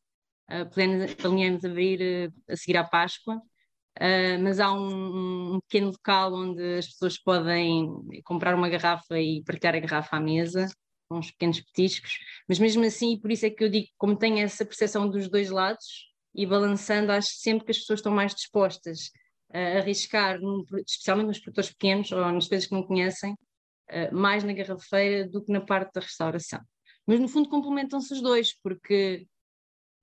[0.50, 0.68] Uh,
[1.16, 6.78] planeamos abrir uh, a seguir à Páscoa, uh, mas há um, um, pequeno local onde
[6.78, 7.88] as pessoas podem
[8.24, 10.68] comprar uma garrafa e partilhar a garrafa à mesa
[11.10, 12.18] uns pequenos petiscos,
[12.48, 15.50] mas mesmo assim, por isso é que eu digo, como tenho essa percepção dos dois
[15.50, 19.10] lados e balançando, acho sempre que as pessoas estão mais dispostas
[19.52, 20.38] a arriscar,
[20.86, 25.44] especialmente nos produtores pequenos ou nas coisas que não conhecem, uh, mais na garrafeira do
[25.44, 26.60] que na parte da restauração.
[27.06, 29.26] Mas no fundo complementam-se os dois, porque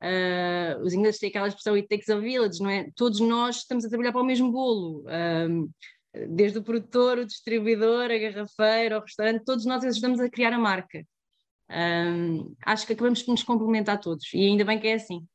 [0.03, 2.89] uh, os ingleses têm aquela expressão it takes a village, não é?
[2.95, 5.05] Todos nós estamos a trabalhar para o mesmo bolo.
[5.07, 5.69] Um,
[6.29, 10.59] desde o produtor, o distribuidor, a garrafeira, o restaurante, todos nós ajudamos a criar a
[10.59, 11.05] marca.
[11.69, 15.27] Um, acho que acabamos por nos complementar todos e ainda bem que é assim.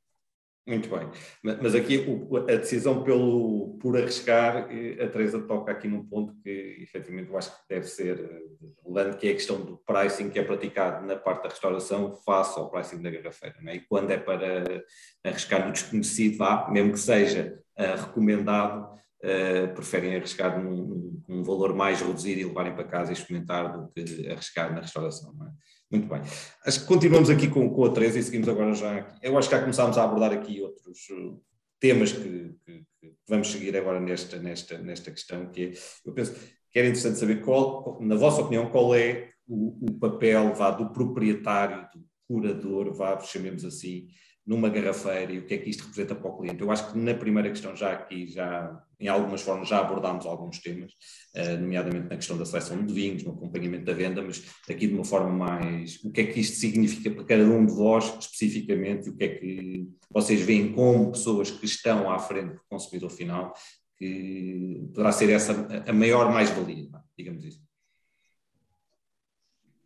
[0.64, 1.11] Muito bem,
[1.42, 2.07] mas aqui
[2.49, 7.51] a decisão pelo, por arriscar, a Teresa toca aqui num ponto que efetivamente eu acho
[7.51, 11.16] que deve ser eh, relevante, que é a questão do pricing que é praticado na
[11.16, 13.57] parte da restauração face ao pricing da garrafeira.
[13.66, 13.75] É?
[13.75, 14.85] E quando é para
[15.25, 21.74] arriscar no desconhecido, vá, mesmo que seja uh, recomendado, uh, preferem arriscar num, num, valor
[21.74, 25.35] mais reduzido e levarem para casa e experimentar do que arriscar na restauração.
[25.46, 25.50] É?
[25.90, 26.22] Muito bem.
[26.66, 29.16] Acho que continuamos aqui com, com a Teresa e seguimos agora já.
[29.22, 31.40] Eu acho que já começámos a abordar aqui outros uh,
[31.78, 35.72] temas que, que, que, vamos seguir agora nesta, nesta, nesta questão, que é,
[36.04, 36.32] eu penso
[36.70, 40.90] que era interessante saber qual, na vossa opinião, qual é o, o papel vá, do
[40.92, 44.06] proprietário, do curador, vá, chamemos assim,
[44.44, 46.61] numa garrafeira e o que é que isto representa para o cliente.
[46.61, 50.59] Eu acho que na primeira questão já aqui, já em algumas formas já abordámos alguns
[50.59, 50.92] temas,
[51.37, 54.94] uh, nomeadamente na questão da seleção de vinhos, no acompanhamento da venda, mas aqui de
[54.94, 59.11] uma forma mais, o que é que isto significa para cada um de vós especificamente,
[59.11, 63.52] o que é que vocês veem como pessoas que estão à frente do consumidor final,
[63.96, 67.71] que poderá ser essa a maior mais-valia, digamos isso.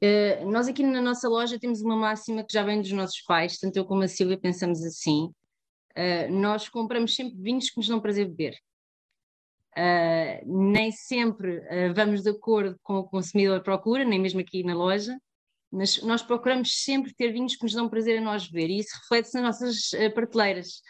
[0.03, 3.59] Uh, nós aqui na nossa loja temos uma máxima que já vem dos nossos pais,
[3.59, 5.33] tanto eu como a Silvia pensamos assim.
[5.97, 8.57] Uh, nós compramos sempre vinhos que nos dão prazer beber.
[9.77, 11.63] Uh, nem sempre
[11.95, 15.17] vamos de acordo com o consumidor procura, nem mesmo aqui na loja,
[15.71, 18.97] mas nós procuramos sempre ter vinhos que nos dão prazer a nós beber e isso
[19.03, 20.81] reflete-se nas nossas prateleiras,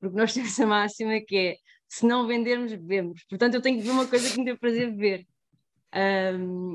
[0.00, 1.56] porque nós temos a máxima que é
[1.88, 3.24] se não vendermos, bebemos.
[3.28, 5.26] Portanto, eu tenho que beber uma coisa que me dê prazer beber.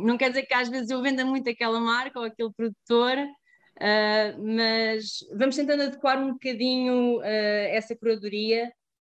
[0.05, 4.55] Não quer dizer que às vezes eu venda muito aquela marca ou aquele produtor, uh,
[4.55, 8.71] mas vamos tentando adequar um bocadinho uh, essa curadoria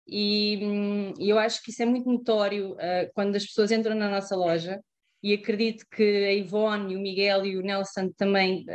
[0.05, 4.09] e, um, eu acho que isso é muito notório uh, quando as pessoas entram na
[4.09, 4.81] nossa loja
[5.21, 8.65] e acredito que a Ivone, o Miguel e o Nelson também,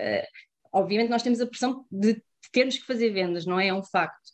[0.72, 3.66] obviamente nós temos a pressão de termos que fazer vendas, não é?
[3.68, 4.30] É um facto.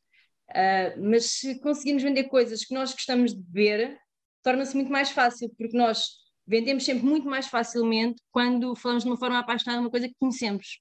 [0.96, 3.98] mas se conseguirmos vender coisas que nós gostamos de beber,
[4.44, 9.16] torna-se muito mais fácil, porque nós vendemos sempre muito mais facilmente quando falamos de uma
[9.16, 10.80] forma apaixonada de uma coisa que conhecemos.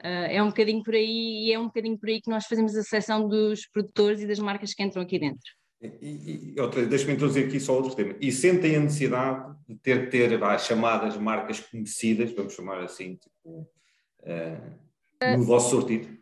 [0.00, 2.74] Uh, é um bocadinho por aí e é um bocadinho por aí que nós fazemos
[2.76, 5.58] a seleção dos produtores e das marcas que entram aqui dentro.
[5.80, 8.14] E, e outra, deixa-me introduzir aqui só outro tema.
[8.20, 13.68] E sentem a necessidade de ter, ter chamadas marcas conhecidas, vamos chamar assim, tipo,
[14.22, 16.16] uh, no vosso sortido?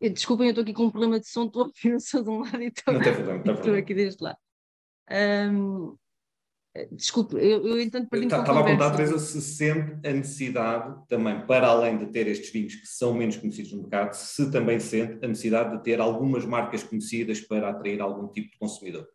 [0.00, 2.30] Desculpem, eu estou aqui com um problema de som, estou a ouvir o som de
[2.30, 4.38] um lado e estou, não tem problema, não estou aqui deste lado.
[5.10, 5.96] Um,
[6.86, 11.68] Desculpe, eu, eu entanto perdi Estava a perguntar, Teresa, se sente a necessidade também, para
[11.68, 15.28] além de ter estes vinhos que são menos conhecidos no mercado, se também sente a
[15.28, 19.08] necessidade de ter algumas marcas conhecidas para atrair algum tipo de consumidor.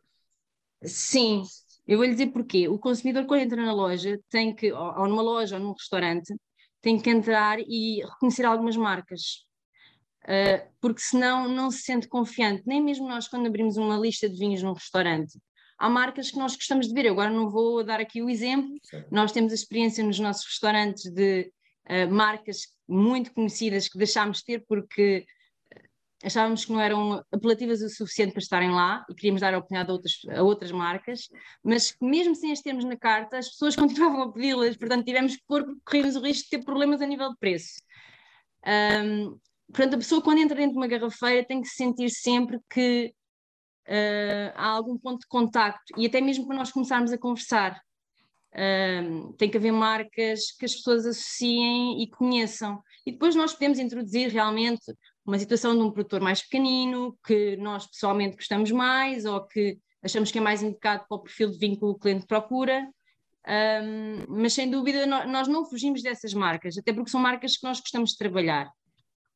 [0.84, 1.44] Sim,
[1.88, 2.68] eu vou lhe dizer porquê.
[2.68, 6.34] O consumidor, quando entra na loja, tem que, ou numa loja ou num restaurante,
[6.82, 9.46] tem que entrar e reconhecer algumas marcas.
[10.24, 12.64] Uh, porque senão não se sente confiante.
[12.66, 15.38] Nem mesmo nós, quando abrimos uma lista de vinhos num restaurante,
[15.84, 17.06] há marcas que nós gostamos de ver.
[17.06, 19.04] Eu agora não vou dar aqui o exemplo, Sim.
[19.12, 21.52] nós temos a experiência nos nossos restaurantes de
[21.90, 25.26] uh, marcas muito conhecidas que deixámos de ter porque
[25.72, 25.82] eh,
[26.24, 29.90] achávamos que não eram apelativas o suficiente para estarem lá e queríamos dar a oportunidade
[29.90, 31.28] a outras, a outras marcas,
[31.62, 35.36] mas que mesmo sem as termos na carta, as pessoas continuavam a pedi-las, portanto tivemos
[35.36, 37.82] que pôr, corrermos o risco de ter problemas a nível de preço.
[38.66, 42.58] Um, portanto, a pessoa quando entra dentro de uma garrafeira tem que se sentir sempre
[42.70, 43.14] que
[43.88, 47.82] uh, há algum ponto de contacto e até mesmo para nós começarmos a conversar.
[48.54, 52.82] Uh, tem que haver marcas que as pessoas associem e conheçam.
[53.06, 54.84] E depois nós podemos introduzir realmente
[55.26, 60.32] uma situação de um produtor mais pequenino, que nós pessoalmente gostamos mais ou que achamos
[60.32, 62.88] que é mais indicado para o perfil de vínculo que o cliente procura.
[63.46, 67.80] Um, mas sem dúvida nós não fugimos dessas marcas, até porque são marcas que nós
[67.80, 68.72] gostamos de trabalhar.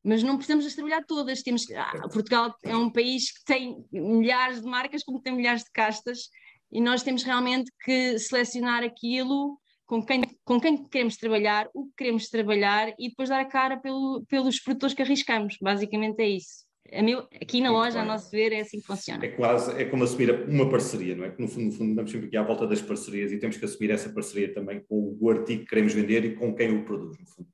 [0.08, 1.42] Mas não precisamos de trabalhar todas.
[1.42, 5.70] Temos, ah, Portugal é um país que tem milhares de marcas, como tem milhares de
[5.70, 6.30] castas,
[6.72, 11.92] e nós temos realmente que selecionar aquilo com quem, com quem queremos trabalhar, o que
[11.98, 15.58] queremos trabalhar e depois dar a cara pelo, pelos produtores que arriscamos.
[15.60, 16.66] Basicamente é isso.
[17.04, 19.22] Meu, aqui na loja, a nosso ver, é assim que funciona.
[19.22, 21.34] É quase, é como assumir uma parceria, não é?
[21.38, 23.90] No fundo, no fundo andamos sempre aqui à volta das parcerias e temos que assumir
[23.90, 27.26] essa parceria também com o artigo que queremos vender e com quem o produz, no
[27.26, 27.48] fundo.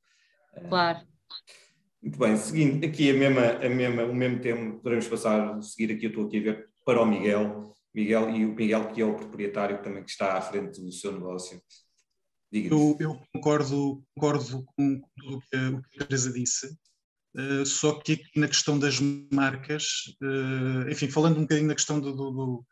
[0.68, 1.00] Claro.
[2.04, 6.04] Muito bem, seguindo aqui a mesma, a mesma, o mesmo tema, podemos passar, seguir aqui,
[6.04, 7.74] eu estou aqui a ver, para o Miguel.
[7.94, 11.12] Miguel e o Miguel que é o proprietário também que está à frente do seu
[11.12, 11.62] negócio.
[12.52, 16.66] Eu, eu, concordo, concordo com tudo o que a, Teresa disse,
[17.36, 19.00] uh, só que na questão das
[19.32, 19.84] marcas,
[20.22, 22.66] uh, enfim, falando um bocadinho da questão do, do,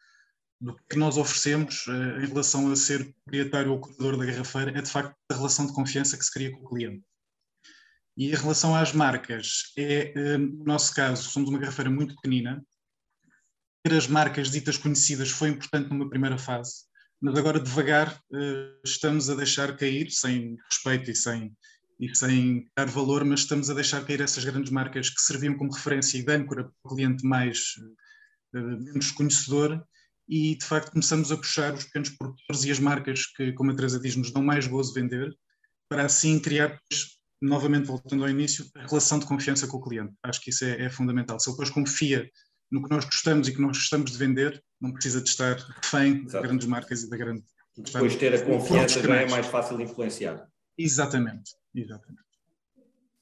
[0.61, 4.83] do, que nós oferecemos uh, em relação a ser proprietário ou curador da garrafeira, é
[4.83, 7.03] de facto a relação de confiança que se cria com o cliente.
[8.17, 12.63] E em relação às marcas, é, no nosso caso, somos uma garrafeira muito pequenina,
[13.83, 16.85] ter as marcas ditas conhecidas foi importante numa primeira fase,
[17.21, 21.53] mas agora devagar uh, estamos a deixar cair, sem respeito e sem,
[21.99, 25.73] e sem dar valor, mas estamos a deixar cair essas grandes marcas que serviam como
[25.73, 27.59] referência e de âncora para o cliente mais
[28.55, 29.85] uh, menos conhecedor.
[30.29, 33.75] E de facto começamos a puxar os pequenos produtores e as marcas que, como a
[33.75, 35.37] Teresa diz, nos dão mais gozo vender,
[35.89, 36.81] para assim criar,
[37.43, 40.15] novamente voltando ao início, a relação de confiança com o cliente.
[40.23, 41.39] Acho que isso é, é fundamental.
[41.41, 42.31] Se ele depois confia
[42.71, 46.25] no que nós gostamos e que nós gostamos de vender, não precisa de estar refém
[46.25, 47.43] de grandes marcas e da grande.
[47.77, 50.47] Depois ter a confiança já é mais fácil de influenciar.
[50.79, 52.23] Exatamente, exatamente.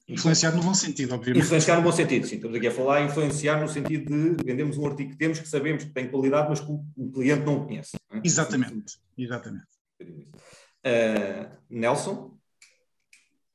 [0.07, 1.43] Influenciar no bom sentido, obviamente.
[1.43, 2.35] Influenciar no bom sentido, sim.
[2.35, 5.83] Estamos aqui a falar influenciar no sentido de vendemos um artigo que temos, que sabemos
[5.85, 7.91] que tem qualidade, mas que o cliente não o conhece.
[8.09, 8.21] Não é?
[8.23, 9.67] Exatamente, exatamente.
[10.01, 12.37] Uh, Nelson,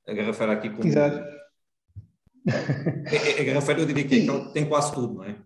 [0.07, 0.87] a garrafeira aqui com.
[0.87, 1.19] Exato.
[2.49, 5.37] A, a garrafeira eu diria que é, tem quase tudo, não é?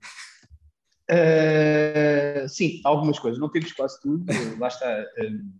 [1.11, 3.41] Uh, sim, algumas coisas.
[3.41, 4.25] Não temos quase tudo.
[4.59, 5.07] Lá está.
[5.19, 5.53] Um,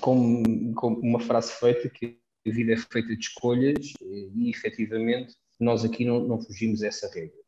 [0.00, 5.84] com, com, uma frase feita que a vida é feita de escolhas e, efetivamente, nós
[5.84, 7.38] aqui não, não fugimos dessa regra.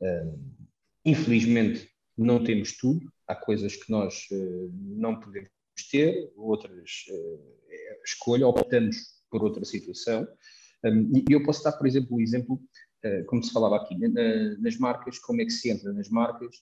[0.00, 0.38] Uh,
[1.04, 3.10] infelizmente, não temos tudo.
[3.26, 5.50] Há coisas que nós uh, não podemos
[5.90, 7.06] ter, outras
[7.70, 10.28] é escolha, optamos por outra situação.
[10.84, 12.62] Um, e eu posso dar, por exemplo, o exemplo
[13.02, 13.96] eh, como se falava aqui,
[14.60, 16.56] nas marcas, como é que se entra nas marcas.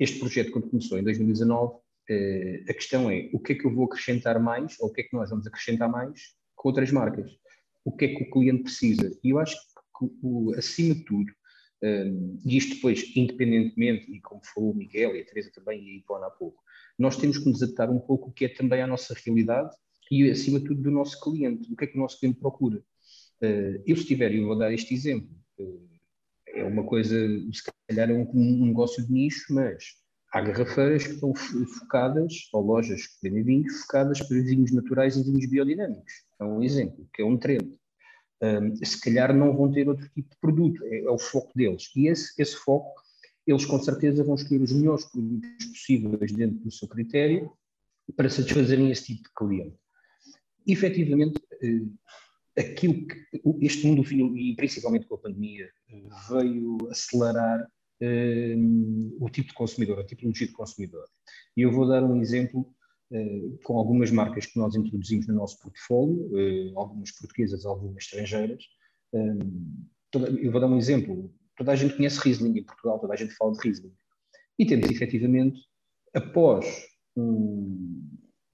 [0.00, 1.78] Este projeto, quando começou em 2019,
[2.10, 5.02] eh, a questão é o que é que eu vou acrescentar mais, ou o que
[5.02, 7.30] é que nós vamos acrescentar mais com outras marcas?
[7.84, 9.16] O que é que o cliente precisa?
[9.22, 11.32] E eu acho que, acima de tudo,
[12.44, 15.98] e isto depois, independentemente, e como falou o Miguel e a Teresa também, e a
[16.00, 16.60] Ivona há pouco,
[16.98, 19.70] nós temos que nos adaptar um pouco o que é também a nossa realidade
[20.10, 21.72] e, acima de tudo, do nosso cliente.
[21.72, 22.82] O que é que o nosso cliente procura?
[23.86, 25.30] Eu, se tiver, e vou dar este exemplo,
[26.46, 27.14] é uma coisa,
[27.52, 29.84] se calhar é um, um negócio de nicho, mas
[30.32, 35.22] há garrafeiras que estão focadas, ou lojas que vendem vinhos, focadas para vinhos naturais e
[35.22, 36.12] vinhos biodinâmicos.
[36.40, 37.78] É um exemplo, que é um trend.
[38.40, 41.90] Um, se calhar não vão ter outro tipo de produto, é, é o foco deles.
[41.96, 42.94] E esse, esse, foco,
[43.46, 47.52] eles com certeza vão escolher os melhores produtos possíveis dentro do seu critério
[48.16, 49.76] para satisfazerem esse tipo de cliente.
[50.68, 53.16] Efetivamente, eh, aquilo que
[53.62, 55.70] este mundo do vinho, e principalmente com a pandemia,
[56.28, 57.66] veio acelerar
[58.02, 61.04] um, o tipo de consumidor, a tipologia de consumidor.
[61.56, 62.74] E eu vou dar um exemplo
[63.10, 66.30] uh, com algumas marcas que nós introduzimos no nosso portfólio,
[66.76, 68.62] algumas portuguesas, algumas estrangeiras.
[69.12, 71.32] Eu vou dar um exemplo.
[71.56, 73.92] Toda a gente conhece Riesling em Portugal, toda a gente fala de Riesling.
[74.58, 75.60] E temos efetivamente,
[76.14, 76.66] após
[77.16, 78.08] um,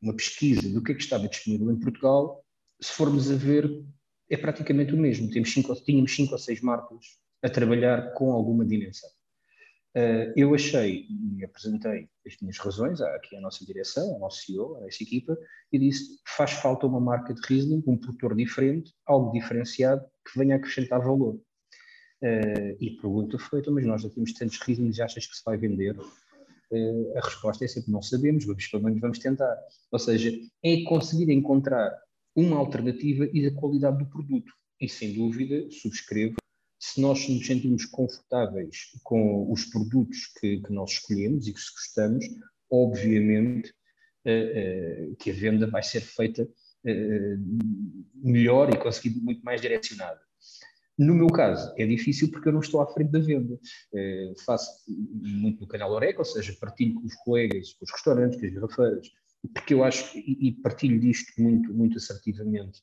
[0.04, 2.44] uma pesquisa do que é que estava disponível em Portugal,
[2.80, 3.68] se formos a ver,
[4.30, 5.30] é praticamente o mesmo.
[5.30, 9.08] Temos cinco, tínhamos cinco ou seis marcas a trabalhar com alguma dimensão.
[9.96, 14.76] Uh, eu achei e apresentei as minhas razões aqui à nossa direção, ao nosso CEO,
[14.76, 15.38] à nossa equipa,
[15.72, 20.56] e disse faz falta uma marca de Riesling, um produtor diferente, algo diferenciado, que venha
[20.56, 21.34] a acrescentar valor.
[22.22, 25.42] Uh, e pergunta foi, então, mas nós já temos tantos Riesling, já achas que se
[25.44, 25.96] vai vender?
[26.70, 29.56] Uh, a resposta é sempre não sabemos, vamos, pelo menos vamos tentar.
[29.90, 31.92] Ou seja, é conseguir encontrar
[32.34, 34.52] uma alternativa e da qualidade do produto.
[34.80, 36.36] E sem dúvida, subscrevo
[36.84, 41.72] se nós nos sentimos confortáveis com os produtos que, que nós escolhemos e que se
[41.72, 42.26] gostamos,
[42.70, 43.72] obviamente
[44.26, 50.20] uh, uh, que a venda vai ser feita uh, melhor e conseguir muito mais direcionada.
[50.96, 53.58] No meu caso, é difícil porque eu não estou à frente da venda.
[54.46, 58.46] faço muito no canal Oreca, ou seja, partilho com os colegas, com os restaurantes, com
[58.46, 59.10] as garrafeiras,
[59.52, 62.80] porque eu acho, e partilho disto muito, muito assertivamente,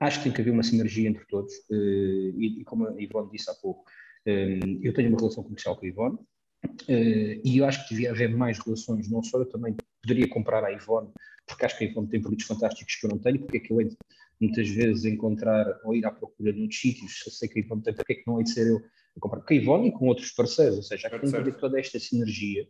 [0.00, 3.48] acho que tem que haver uma sinergia entre todos, e, e como a Ivone disse
[3.48, 3.84] há pouco,
[4.26, 6.18] eu tenho uma relação comercial com a Ivone,
[6.88, 10.64] Uh, e eu acho que devia haver mais relações, não só eu também poderia comprar
[10.64, 11.10] a Ivone,
[11.46, 13.72] porque acho que a Ivone tem produtos fantásticos que eu não tenho, porque é que
[13.72, 13.96] eu de,
[14.42, 17.62] muitas vezes encontrar ou ir à procura de muitos sítios, se eu sei que a
[17.62, 18.82] Ivone tem, porque é que não hei de ser eu
[19.16, 21.78] a comprar com a Ivone e com outros parceiros, ou seja, há que haver toda
[21.78, 22.66] esta sinergia,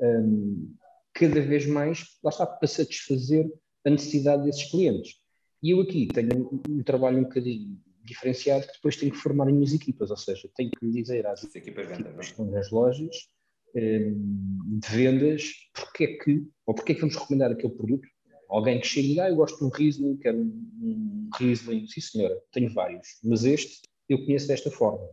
[0.00, 0.74] um,
[1.14, 3.46] cada vez mais, lá está, para satisfazer
[3.84, 5.14] a necessidade desses clientes.
[5.62, 9.48] E eu aqui tenho um, um trabalho um bocadinho diferenciado que depois tenho que formar
[9.48, 13.16] as minhas equipas, ou seja, tenho que dizer às equipas que estão nas lojas
[13.74, 14.14] ehm,
[14.78, 18.06] de vendas porque é que, ou porque é que vamos recomendar aquele produto.
[18.48, 21.86] Alguém que chega e ah, eu gosto de um Riesling, quero um, um Riesling.
[21.86, 25.08] Sim, senhora, tenho vários, mas este eu conheço desta forma.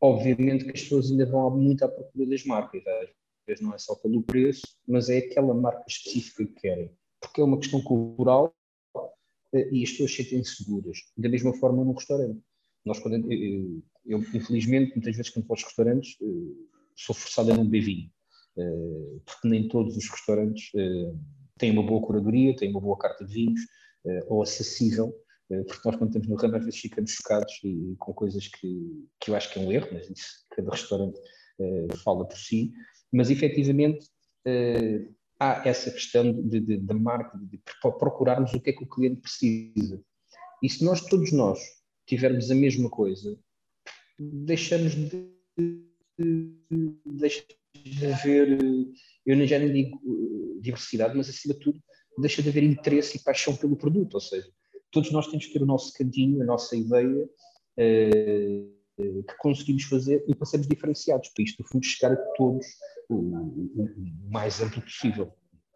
[0.00, 3.08] Obviamente que as pessoas ainda vão muito à procura das marcas, às
[3.46, 7.44] vezes não é só pelo preço, mas é aquela marca específica que querem, porque é
[7.44, 8.54] uma questão cultural
[9.54, 10.98] eh, e as pessoas sentem-se seguras.
[11.16, 12.40] Da mesma forma no restaurante.
[12.84, 16.26] Nós, quando, eu, eu, infelizmente, muitas vezes quando vou aos restaurantes, eh,
[16.94, 18.10] sou forçado a não beber vinho,
[18.58, 20.70] eh, porque nem todos os restaurantes
[21.58, 23.60] têm uma boa curadoria, têm uma boa carta de vinhos,
[24.28, 25.12] ou acessível,
[25.48, 29.30] porque nós quando estamos no ramo às vezes ficamos chocados e, com coisas que, que
[29.30, 31.18] eu acho que é um erro, mas isso cada restaurante
[32.04, 32.72] fala por si,
[33.12, 34.06] mas efetivamente
[35.38, 39.20] há essa questão de, de, de marca, de, procurarmos o que é que o cliente
[39.20, 40.00] precisa.
[40.62, 41.58] E se nós, todos nós,
[42.06, 43.38] tivermos a mesma coisa,
[44.18, 45.28] deixamos de,
[47.04, 47.44] deixa
[47.82, 48.58] de haver,
[49.24, 51.80] eu já nem digo uh, diversidade, mas acima de tudo,
[52.18, 54.14] deixa de haver interesse e paixão pelo produto.
[54.14, 54.48] Ou seja,
[54.90, 57.28] todos nós temos que ter o nosso cantinho, a nossa ideia.
[57.78, 62.66] Uh, que conseguimos fazer e para sermos diferenciados, para isto, no fundo, chegar a todos
[63.08, 63.22] o,
[64.30, 65.32] mais amplo possível.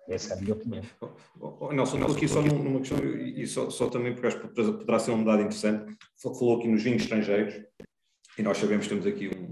[0.09, 0.83] Essa é a minha opinião.
[1.39, 4.99] Oh, Nelson, Nelson aqui só numa questão, e só, só também porque acho que poderá
[4.99, 7.55] ser um dado interessante, falou aqui nos vinhos estrangeiros,
[8.37, 9.50] e nós sabemos que temos aqui um,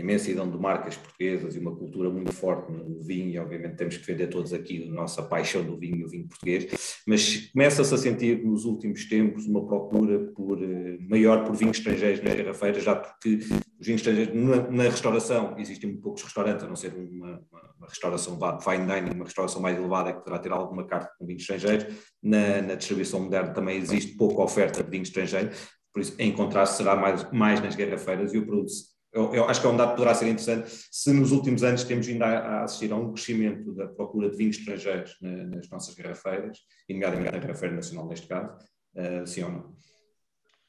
[0.00, 4.00] imensidão de marcas portuguesas e uma cultura muito forte no vinho, e obviamente temos que
[4.00, 7.98] defender todos aqui a nossa paixão do vinho e o vinho português, mas começa-se a
[7.98, 12.94] sentir nos últimos tempos uma procura por, eh, maior por vinhos estrangeiros nas garrafeiras, já
[12.94, 13.38] porque
[13.78, 17.74] os vinhos estrangeiros na, na restauração, existem muito poucos restaurantes, a não ser uma, uma,
[17.78, 21.42] uma restauração fine dining, uma restauração mais elevada que poderá ter alguma carta com vinhos
[21.42, 21.86] estrangeiros,
[22.22, 25.50] na, na distribuição moderna também existe pouca oferta de vinho estrangeiro,
[25.92, 28.70] por isso encontrar-se será mais, mais nas garrafeiras e o produto
[29.16, 31.84] eu, eu, acho que é um dado que poderá ser interessante se nos últimos anos
[31.84, 35.70] temos ainda a, a assistir a um crescimento da procura de vinhos estrangeiros na, nas
[35.70, 38.54] nossas garrafeiras, e nomeadamente na garrafeira nacional neste caso,
[38.94, 39.76] uh, sim ou não?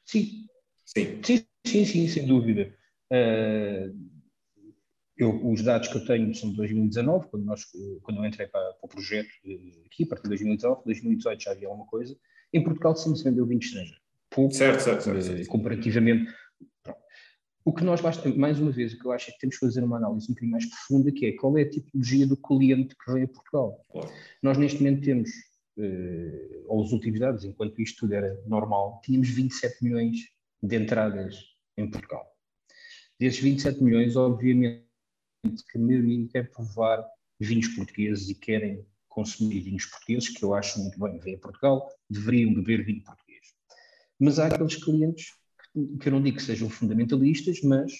[0.06, 0.46] Sim.
[0.82, 1.20] Sim.
[1.22, 2.74] Sim, sim, sim sem dúvida.
[3.12, 3.94] Uh,
[5.18, 7.64] eu, os dados que eu tenho são de 2019, quando, nós,
[8.02, 9.28] quando eu entrei para, para o projeto
[9.84, 12.16] aqui, a partir de 2019, 2018 já havia alguma coisa.
[12.50, 14.00] Em Portugal sempre se vendeu vinho estrangeiro.
[14.30, 15.40] Pouco, certo, certo, certo, certo.
[17.68, 18.00] O que nós,
[18.34, 20.28] mais uma vez, o que eu acho é que temos que fazer uma análise um
[20.28, 23.84] bocadinho mais profunda, que é qual é a tipologia do cliente que vem a Portugal.
[23.92, 24.10] Claro.
[24.42, 25.28] Nós, neste momento, temos,
[25.76, 30.18] eh, aos últimos dados, enquanto isto tudo era normal, tínhamos 27 milhões
[30.62, 31.36] de entradas
[31.76, 32.26] em Portugal.
[33.20, 34.86] Desses 27 milhões, obviamente,
[35.70, 37.06] que a maioria quer provar
[37.38, 41.86] vinhos portugueses e querem consumir vinhos portugueses, que eu acho muito bem, vêm a Portugal,
[42.08, 43.54] deveriam beber vinho português.
[44.18, 45.37] Mas há aqueles clientes
[46.00, 47.92] que eu não digo que sejam fundamentalistas, mas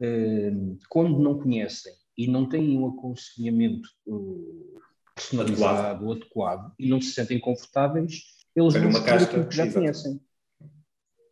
[0.00, 4.80] uh, quando não conhecem e não têm um aconselhamento uh,
[5.14, 8.22] personalizado ou adequado e não se sentem confortáveis,
[8.54, 10.20] eles vão escolher aquilo que já conhecem.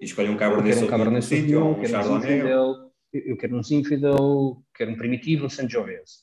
[0.01, 2.91] E escolhem um Cabernet Sauvignon, um Cabernet Sauvignon, um Chardonnay.
[3.13, 6.21] Eu quero um Zinfandel, quero um Primitivo, um Sangiovese.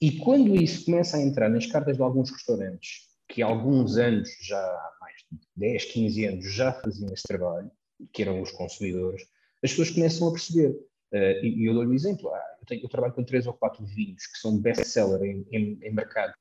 [0.00, 4.28] E quando isso começa a entrar nas cartas de alguns restaurantes, que há alguns anos,
[4.42, 7.70] já há mais de 10, 15 anos, já faziam esse trabalho,
[8.12, 9.22] que eram os consumidores,
[9.62, 10.70] as pessoas começam a perceber.
[11.12, 12.28] Uh, e, e, eu dou-lhe um exemplo.
[12.30, 15.78] Ah, eu, tenho, eu, trabalho com três ou quatro vinhos que são best-seller em, em,
[15.82, 16.34] em, mercados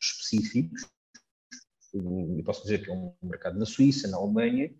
[0.00, 0.86] específicos.
[1.94, 4.70] Eu posso dizer que é um mercado na Suíça, na Alemanha,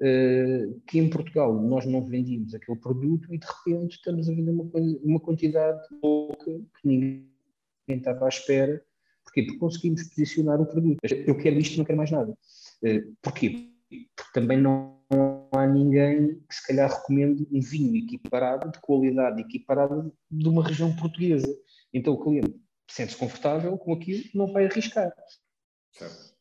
[0.00, 4.50] uh, que em Portugal nós não vendíamos aquele produto e de repente estamos a vender
[4.50, 4.70] uma,
[5.02, 7.28] uma quantidade pouca que ninguém
[7.88, 8.82] estava à espera.
[9.24, 9.42] Porquê?
[9.42, 10.98] Porque conseguimos posicionar o produto.
[11.02, 12.32] Eu quero isto, não quero mais nada.
[12.82, 13.74] Uh, porquê?
[14.16, 14.98] porque também não
[15.52, 20.94] há ninguém que se calhar recomende um vinho equiparado, de qualidade equiparada de uma região
[20.94, 21.48] portuguesa.
[21.92, 22.54] Então o cliente
[22.90, 25.12] sente-se confortável com aquilo, não vai arriscar.
[25.92, 26.34] Certo.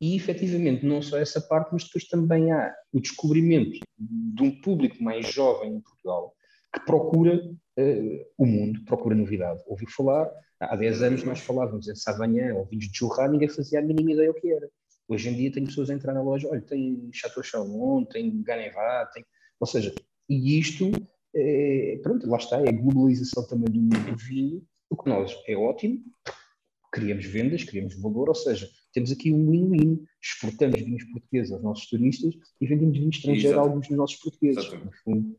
[0.00, 5.02] E efetivamente, não só essa parte, mas depois também há o descobrimento de um público
[5.02, 6.34] mais jovem em Portugal
[6.72, 9.62] que procura uh, o mundo, procura novidade.
[9.66, 10.28] Ouviu falar,
[10.60, 14.12] há 10 anos nós falávamos em Savanhã ou vinhos de churrasco, ninguém fazia a mínima
[14.12, 14.68] ideia o que era.
[15.08, 19.12] Hoje em dia tem pessoas a entrar na loja, olha, tem Chateau Chalon, tem Ganevat,
[19.12, 19.24] tem...
[19.60, 19.94] ou seja,
[20.28, 20.90] e isto,
[21.34, 25.56] é, pronto, lá está, é a globalização também do, do vinho, o que nós é
[25.56, 26.02] ótimo,
[26.90, 31.86] criamos vendas, criamos valor, ou seja, temos aqui um win-win, exportamos vinhos portugueses aos nossos
[31.88, 34.72] turistas e vendemos vinhos estrangeiros a alguns dos nossos portugueses.
[34.72, 35.36] No fundo,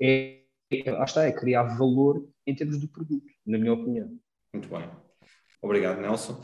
[0.00, 4.14] é, é, lá está, é criar valor em termos do produto, na minha opinião.
[4.52, 4.86] Muito bem.
[5.62, 6.40] Obrigado, Nelson.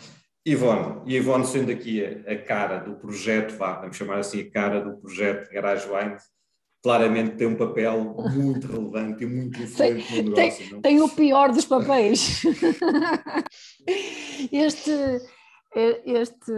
[0.47, 4.51] Ivone, e Ivone sendo aqui a, a, cara do projeto, vá, vamos chamar assim a
[4.51, 6.16] cara do projeto Garage Wine,
[6.80, 10.70] claramente tem um papel muito relevante e muito influente tem, no negócio.
[10.70, 12.44] Tem, tem, o pior dos papéis.
[14.53, 14.92] este,
[15.79, 16.53] este,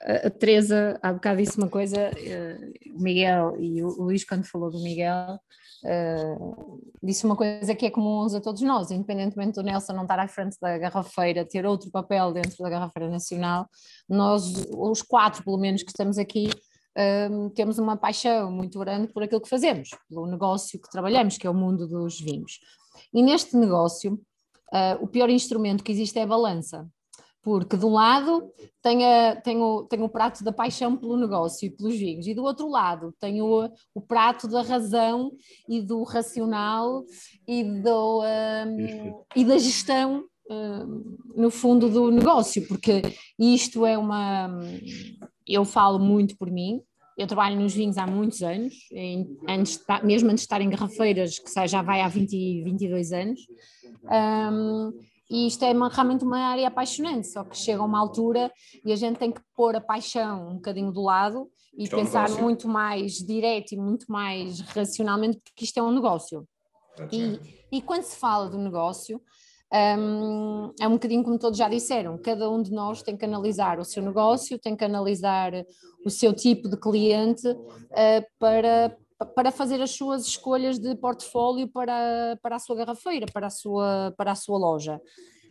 [0.00, 4.70] a Teresa há bocado disse uma coisa, eh, o Miguel e o Luís quando falou
[4.70, 5.38] do Miguel,
[5.84, 10.18] Uh, disse uma coisa que é comum a todos nós, independentemente do Nelson não estar
[10.20, 13.68] à frente da garrafeira, ter outro papel dentro da garrafeira nacional,
[14.08, 16.48] nós, os quatro pelo menos que estamos aqui,
[16.96, 21.48] uh, temos uma paixão muito grande por aquilo que fazemos, pelo negócio que trabalhamos, que
[21.48, 22.60] é o mundo dos vinhos.
[23.12, 24.14] E neste negócio,
[24.72, 26.88] uh, o pior instrumento que existe é a balança
[27.42, 31.66] porque de um lado tem, a, tem, o, tem o prato da paixão pelo negócio
[31.66, 35.32] e pelos vinhos, e do outro lado tem o, o prato da razão
[35.68, 37.04] e do racional
[37.46, 43.02] e, do, um, e da gestão, um, no fundo, do negócio, porque
[43.38, 44.48] isto é uma.
[45.46, 46.80] Eu falo muito por mim.
[47.18, 51.38] Eu trabalho nos vinhos há muitos anos, em, antes, mesmo antes de estar em garrafeiras,
[51.38, 53.40] que já vai há 20, 22 anos.
[54.04, 54.92] Um,
[55.30, 58.52] e isto é uma, realmente uma área apaixonante, só que chega uma altura
[58.84, 62.28] e a gente tem que pôr a paixão um bocadinho do lado e isto pensar
[62.28, 66.46] é um muito mais direto e muito mais racionalmente, porque isto é um negócio.
[67.10, 67.40] E,
[67.72, 69.20] e, quando se fala do negócio,
[69.72, 73.78] um, é um bocadinho como todos já disseram, cada um de nós tem que analisar
[73.78, 75.52] o seu negócio, tem que analisar
[76.04, 78.94] o seu tipo de cliente uh, para,
[79.24, 84.14] para fazer as suas escolhas de portfólio para, para a sua garrafeira, para a sua,
[84.16, 85.00] para a sua loja.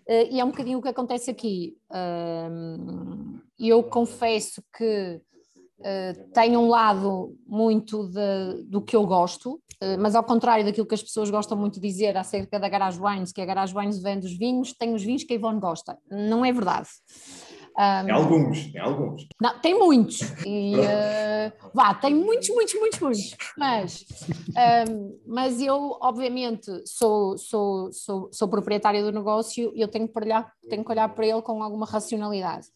[0.07, 1.77] Uh, e é um bocadinho o que acontece aqui.
[3.59, 5.21] Eu confesso que
[5.79, 9.61] uh, tenho um lado muito de, do que eu gosto,
[9.99, 13.31] mas ao contrário daquilo que as pessoas gostam muito de dizer acerca da Garage Wines,
[13.31, 15.97] que a Garage Wines vende os vinhos, tem os vinhos que a Ivone gosta.
[16.07, 16.87] Não é verdade.
[17.77, 19.27] Um, tem alguns, tem alguns.
[19.39, 20.21] Não, tem muitos.
[20.45, 23.37] E, uh, vá, tem muitos, muitos, muitos, muitos.
[23.57, 24.05] Mas,
[24.89, 30.19] um, mas eu, obviamente, sou, sou, sou, sou proprietária do negócio e eu tenho que,
[30.19, 32.67] olhar, tenho que olhar para ele com alguma racionalidade.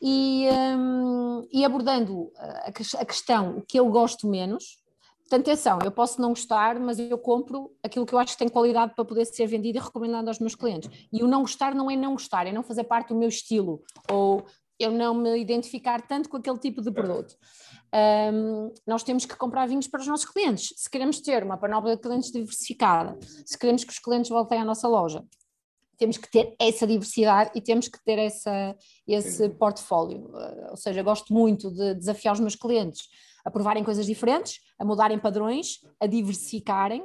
[0.00, 4.78] E, um, e abordando a, a questão, o que eu gosto menos,
[5.24, 8.48] Portanto, atenção, eu posso não gostar, mas eu compro aquilo que eu acho que tem
[8.48, 10.90] qualidade para poder ser vendido e recomendado aos meus clientes.
[11.10, 13.82] E o não gostar não é não gostar, é não fazer parte do meu estilo
[14.10, 14.44] ou
[14.78, 17.36] eu não me identificar tanto com aquele tipo de produto.
[18.32, 20.74] Um, nós temos que comprar vinhos para os nossos clientes.
[20.76, 23.16] Se queremos ter uma panóplia de clientes diversificada,
[23.46, 25.24] se queremos que os clientes voltem à nossa loja,
[25.96, 30.26] temos que ter essa diversidade e temos que ter essa, esse portfólio.
[30.26, 33.08] Uh, ou seja, gosto muito de desafiar os meus clientes
[33.44, 37.02] a provarem coisas diferentes, a mudarem padrões, a diversificarem.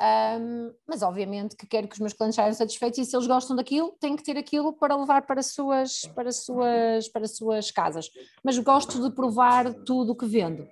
[0.00, 3.54] Um, mas obviamente que quero que os meus clientes saiam satisfeitos e se eles gostam
[3.54, 8.08] daquilo, têm que ter aquilo para levar para suas, para suas, para suas casas.
[8.42, 10.66] Mas gosto de provar tudo o que vendo,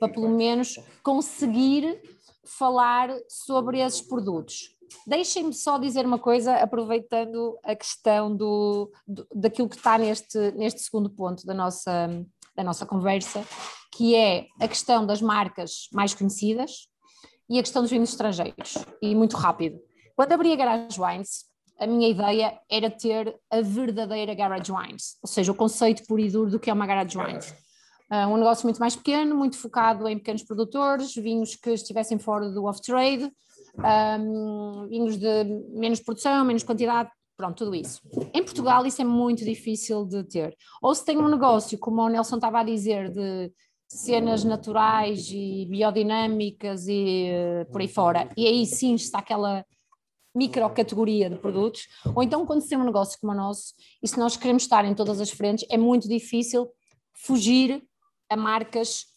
[0.00, 2.00] para pelo menos conseguir
[2.44, 4.76] falar sobre esses produtos.
[5.06, 10.80] Deixem-me só dizer uma coisa, aproveitando a questão do, do, daquilo que está neste, neste
[10.80, 12.08] segundo ponto da nossa,
[12.56, 13.44] da nossa conversa,
[13.92, 16.88] que é a questão das marcas mais conhecidas
[17.48, 18.74] e a questão dos vinhos estrangeiros.
[19.00, 19.78] E muito rápido.
[20.16, 21.44] Quando abri a Garage Wines,
[21.78, 26.30] a minha ideia era ter a verdadeira Garage Wines, ou seja, o conceito puro e
[26.30, 27.50] duro do que é uma Garage Wines.
[28.10, 32.50] Uh, um negócio muito mais pequeno, muito focado em pequenos produtores, vinhos que estivessem fora
[32.50, 33.32] do off-trade,
[34.20, 38.00] um, vinhos de menos produção, menos quantidade, pronto, tudo isso.
[38.32, 40.56] Em Portugal isso é muito difícil de ter.
[40.80, 43.52] Ou se tem um negócio, como o Nelson estava a dizer, de
[43.88, 49.64] cenas naturais e biodinâmicas e uh, por aí fora, e aí sim está aquela
[50.34, 54.18] microcategoria de produtos, ou então quando se tem um negócio como o nosso, e se
[54.18, 56.70] nós queremos estar em todas as frentes, é muito difícil
[57.12, 57.84] fugir
[58.30, 59.12] a marcas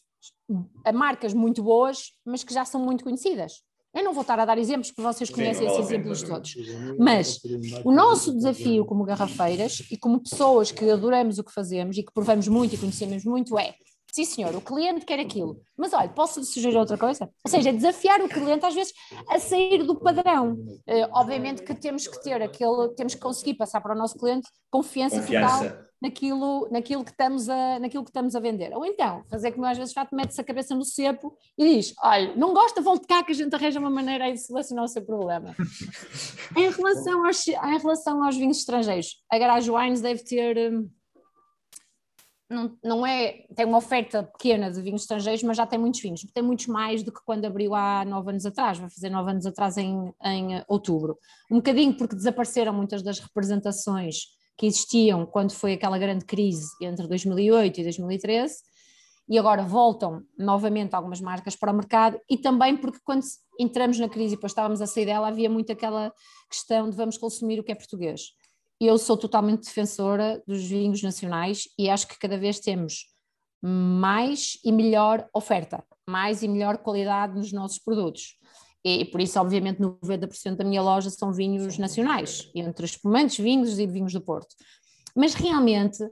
[0.93, 3.63] marcas muito boas, mas que já são muito conhecidas.
[3.96, 6.56] Eu não vou estar a dar exemplos, porque vocês conhecem esses exemplos todos.
[7.00, 7.39] Mas
[7.84, 12.14] o nosso desafio como garrafeiras e como pessoas que adoramos o que fazemos e que
[12.14, 13.74] provamos muito e conhecemos muito é
[14.16, 15.62] Sim, senhor, o cliente quer aquilo.
[15.76, 17.30] Mas olha, posso sugerir outra coisa?
[17.43, 18.93] Ou seja, desafiar o cliente às vezes
[19.28, 20.54] a sair do padrão.
[20.54, 24.48] Uh, obviamente que temos que ter aquele, temos que conseguir passar para o nosso cliente
[24.72, 25.70] confiança, confiança.
[25.70, 28.74] total naquilo, naquilo, que estamos a, naquilo que estamos a vender.
[28.74, 31.93] Ou então, fazer como às vezes já te metes a cabeça no cepo e diz:
[32.02, 35.04] olha, não gosta, volte cá que a gente arranja uma maneira de solucionar o seu
[35.04, 35.56] problema.
[36.56, 40.72] em, relação aos, em relação aos vinhos estrangeiros, a Garage Wines deve ter.
[40.72, 40.89] Hum,
[42.48, 46.22] não, não é, tem uma oferta pequena de vinhos estrangeiros, mas já tem muitos vinhos,
[46.32, 49.48] tem muitos mais do que quando abriu há nove anos atrás, vai fazer nove anos
[49.48, 51.18] atrás em, em outubro.
[51.50, 57.08] Um bocadinho porque desapareceram muitas das representações que existiam quando foi aquela grande crise entre
[57.08, 58.56] 2008 e 2013,
[59.28, 63.24] e agora voltam novamente algumas marcas para o mercado, e também porque quando
[63.60, 66.14] entramos na crise e depois estávamos a sair dela, havia muito aquela
[66.49, 68.36] questão de vamos consumir o que é português
[68.80, 73.06] eu sou totalmente defensora dos vinhos nacionais e acho que cada vez temos
[73.62, 78.38] mais e melhor oferta, mais e melhor qualidade nos nossos produtos.
[78.88, 83.88] E por isso, obviamente, 90% da minha loja são vinhos nacionais, entre espumantes, vinhos e
[83.88, 84.55] vinhos do Porto.
[85.15, 86.07] Mas realmente,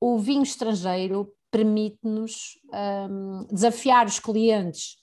[0.00, 2.58] o vinho estrangeiro permite-nos
[3.10, 4.96] um, desafiar os clientes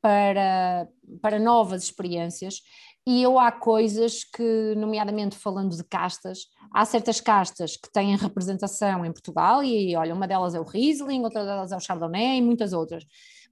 [0.00, 0.86] para,
[1.20, 2.60] para novas experiências
[3.06, 9.04] e eu há coisas que, nomeadamente falando de castas, há certas castas que têm representação
[9.04, 12.42] em Portugal, e olha, uma delas é o Riesling, outra delas é o Chardonnay e
[12.42, 13.04] muitas outras.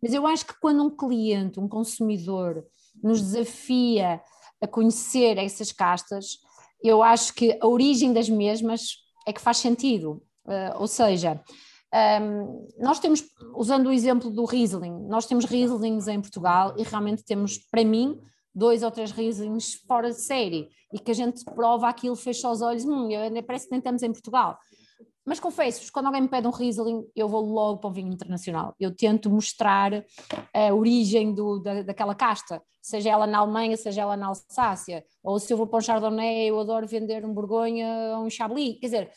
[0.02, 2.64] Mas eu acho que quando um cliente, um consumidor,
[3.02, 4.20] nos desafia
[4.60, 6.38] a conhecer essas castas,
[6.82, 10.22] eu acho que a origem das mesmas é que faz sentido.
[10.44, 11.40] Uh, ou seja,
[12.20, 13.22] um, nós temos,
[13.54, 18.18] usando o exemplo do Riesling, nós temos Rieslings em Portugal e realmente temos, para mim,
[18.54, 22.62] dois ou três risinhos fora de série e que a gente prova aquilo, fecha os
[22.62, 23.08] olhos, hum,
[23.46, 24.58] parece que nem estamos em Portugal.
[25.24, 28.74] Mas confesso-vos, quando alguém me pede um Riesling, eu vou logo para o vinho internacional.
[28.78, 30.04] Eu tento mostrar
[30.52, 35.38] a origem do, da, daquela casta, seja ela na Alemanha, seja ela na Alsácia, ou
[35.38, 38.78] se eu vou para um Chardonnay, eu adoro vender um Borgonha ou um Chablis.
[38.80, 39.10] Quer dizer,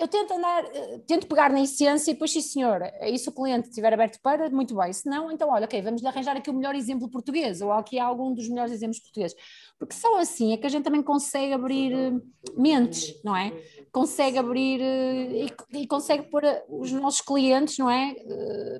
[0.00, 2.80] eu tento andar, eh, tento pegar na essência e depois, sim senhor,
[3.18, 6.34] se o cliente estiver aberto para, muito bem, se não, então olha, ok, vamos arranjar
[6.38, 9.36] aqui o melhor exemplo português, ou aqui algum dos melhores exemplos portugueses,
[9.78, 12.12] porque só assim é que a gente também consegue abrir eh,
[12.56, 13.52] mentes, não é?
[13.92, 18.14] Consegue abrir eh, e, e consegue pôr os nossos clientes, não é?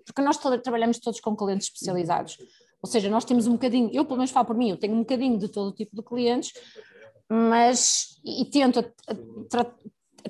[0.06, 2.38] Porque nós trabalhamos todos com clientes especializados,
[2.82, 5.00] ou seja, nós temos um bocadinho, eu pelo menos falo por mim, eu tenho um
[5.00, 6.52] bocadinho de todo tipo de clientes,
[7.28, 8.82] mas e tento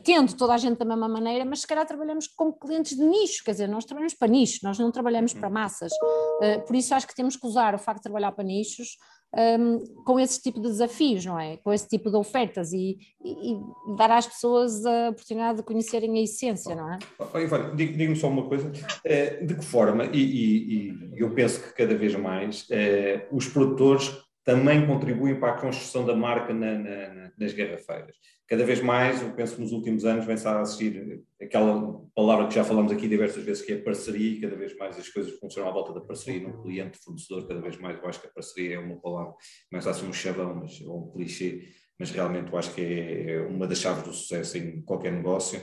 [0.05, 3.45] tendo toda a gente da mesma maneira, mas se calhar trabalhamos com clientes de nicho,
[3.45, 5.93] quer dizer, nós trabalhamos para nicho, nós não trabalhamos para massas.
[5.93, 8.97] Uh, por isso acho que temos que usar o facto de trabalhar para nichos
[9.35, 11.57] um, ehm, com esse tipo de desafios, não é?
[11.59, 16.19] Com esse tipo de ofertas e, e, e dar às pessoas a oportunidade de conhecerem
[16.19, 16.99] a essência, não é?
[17.41, 18.73] Ivan, diga-me só uma coisa,
[19.05, 24.11] eh, de que forma, e, e, eu penso que cada vez mais, eh, os produtores
[24.45, 28.17] também contribuem para a construção da marca na, na, nas garrafeiras
[28.51, 32.55] cada vez mais, eu penso que nos últimos anos vem-se a assistir aquela palavra que
[32.57, 35.71] já falamos aqui diversas vezes, que é parceria, e cada vez mais as coisas funcionam
[35.71, 38.75] à volta da parceria, no cliente, fornecedor, cada vez mais eu acho que a parceria
[38.75, 39.35] é uma palavra,
[39.71, 43.41] começa a ser um chavão, mas, ou um clichê, mas realmente eu acho que é
[43.49, 45.63] uma das chaves do sucesso em qualquer negócio.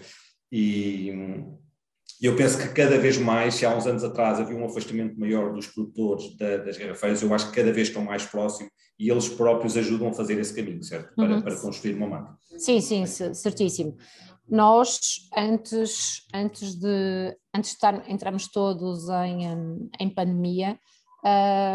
[0.50, 1.12] E
[2.26, 5.54] eu penso que cada vez mais, se há uns anos atrás havia um afastamento maior
[5.54, 9.30] dos produtores da, das garrafeiras, eu acho que cada vez estão mais próximos e eles
[9.30, 11.14] próprios ajudam a fazer esse caminho, certo?
[11.16, 11.42] Para, uhum.
[11.42, 12.38] para construir uma marca.
[12.58, 13.96] Sim, sim, certíssimo.
[14.50, 20.80] Nós, antes, antes de, antes de estar, entramos todos em, em pandemia,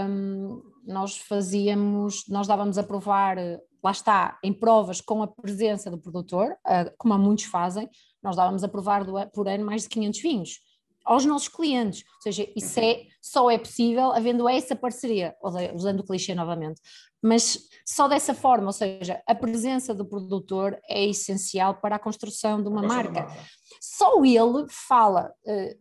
[0.09, 3.37] um, nós fazíamos, nós dávamos a provar,
[3.85, 7.89] lá está, em provas com a presença do produtor, uh, como há muitos fazem,
[8.23, 10.61] nós dávamos a provar do, por ano mais de 500 vinhos
[11.05, 12.05] aos nossos clientes.
[12.17, 15.35] Ou seja, isso é, só é possível havendo essa parceria,
[15.75, 16.81] usando o clichê novamente.
[17.21, 22.63] Mas só dessa forma, ou seja, a presença do produtor é essencial para a construção
[22.63, 23.27] de uma marca.
[23.81, 25.33] Só ele fala.
[25.47, 25.77] Eh,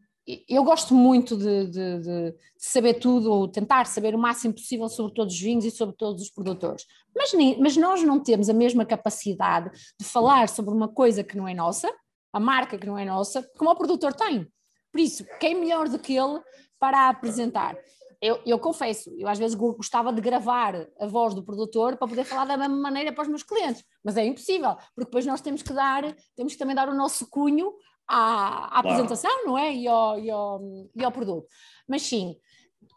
[0.48, 5.14] eu gosto muito de, de, de, saber tudo, ou tentar saber o máximo possível sobre
[5.14, 6.86] todos os vinhos e sobre todos os produtores.
[7.16, 11.48] Mas, mas nós não temos a mesma capacidade de falar sobre uma coisa que não
[11.48, 11.92] é nossa,
[12.34, 14.48] a marca que não é nossa, como o produtor tem.
[14.92, 16.40] Por isso, quem melhor do que ele
[16.80, 17.76] para apresentar?
[18.22, 22.24] Eu, eu, confesso, eu às vezes gostava de gravar a voz do produtor para poder
[22.24, 25.64] falar da mesma maneira para os meus clientes, mas é impossível, porque depois nós temos
[25.64, 26.04] que dar,
[26.36, 27.74] temos que também dar o nosso cunho
[28.08, 29.74] à, à apresentação, não é?
[29.74, 30.62] E ao, e, ao,
[30.96, 31.48] e ao produto.
[31.88, 32.36] Mas sim,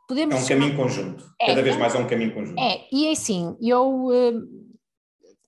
[0.06, 0.34] podemos.
[0.34, 1.24] É um caminho conjunto.
[1.40, 2.60] É, Cada vez é, mais é um caminho conjunto.
[2.60, 4.10] É, e é assim, eu.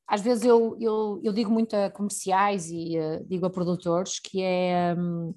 [0.09, 4.41] Às vezes eu, eu, eu, digo muito a comerciais e uh, digo a produtores que
[4.41, 5.35] é um,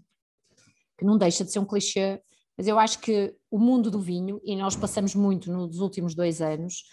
[0.98, 2.22] que não deixa de ser um clichê,
[2.58, 6.42] mas eu acho que o mundo do vinho, e nós passamos muito nos últimos dois
[6.42, 6.84] anos,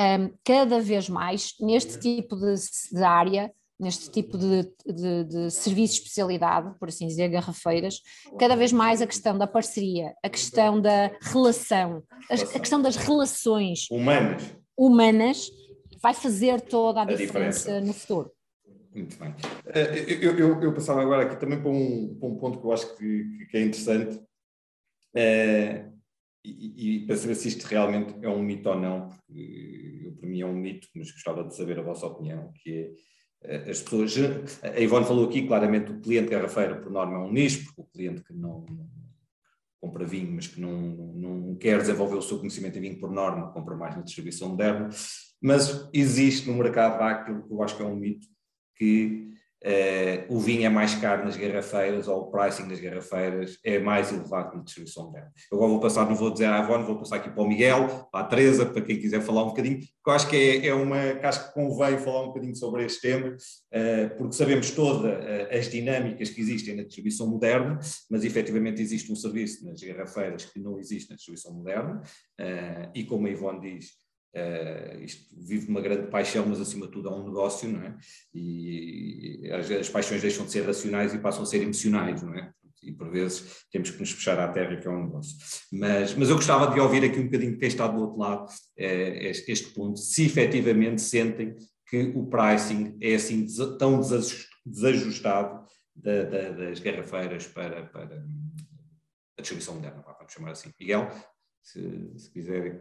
[0.00, 2.54] um, cada vez mais neste tipo de,
[2.90, 8.00] de área, neste tipo de, de, de, serviço de especialidade, por assim dizer, garrafeiras,
[8.38, 12.96] cada vez mais a questão da parceria, a questão da relação, a, a questão das
[12.96, 15.50] relações humanas, humanas
[16.02, 18.32] vai fazer toda a, a diferença, diferença, no futuro.
[18.94, 19.34] Muito bem.
[19.66, 22.72] Eh, eu, eu, eu, passava agora aqui também para um, para um ponto que eu
[22.72, 24.20] acho que, que é interessante,
[25.14, 25.88] é,
[26.44, 30.40] e, e, para saber se isto realmente é um mito ou não, porque para mim
[30.40, 32.94] é um mito, mas gostava de saber a vossa opinião, que
[33.42, 34.12] é eh, as pessoas.
[34.62, 37.84] A Ivone falou aqui claramente o cliente garrafeiro, por norma, é um nicho, porque o
[37.84, 38.90] cliente que não, não
[39.80, 43.52] compra vinho, mas que não, não quer desenvolver o seu conhecimento em vinho por norma,
[43.52, 44.88] compra mais na distribuição moderna.
[45.42, 48.26] Mas existe no mercado aquilo que eu acho que é um mito,
[48.76, 49.32] que
[49.64, 54.12] Uh, o vinho é mais caro nas garrafeiras, ou o pricing das garrafeiras é mais
[54.12, 55.30] elevado na distribuição moderna.
[55.52, 58.08] Eu agora vou passar, não vou dizer à Ivone, vou passar aqui para o Miguel,
[58.10, 60.74] para a Teresa, para quem quiser falar um bocadinho, porque eu acho que é, é
[60.74, 65.12] uma, que acho que convém falar um bocadinho sobre este tema, uh, porque sabemos todas
[65.12, 67.78] uh, as dinâmicas que existem na distribuição moderna,
[68.10, 72.02] mas efetivamente existe um serviço nas garrafeiras que não existe na distribuição moderna,
[72.92, 74.01] e como a Ivone diz,
[74.34, 77.94] Uh, isto vive uma grande paixão, mas acima de tudo é um negócio, não é?
[78.34, 82.50] E as, as, paixões deixam de ser racionais e passam a ser emocionais, não é?
[82.82, 85.36] E por vezes temos que nos fechar à terra, que é um negócio.
[85.70, 88.50] Mas, mas eu gostava de ouvir aqui um bocadinho quem está do outro lado uh,
[88.76, 91.54] este, este, ponto, se efetivamente sentem
[91.86, 93.46] que o pricing é assim
[93.78, 94.00] tão
[94.64, 98.24] desajustado da, da, das garrafeiras para, para
[99.38, 100.70] a distribuição moderna, vamos chamar assim.
[100.80, 101.10] Miguel,
[101.62, 102.80] se, se quiserem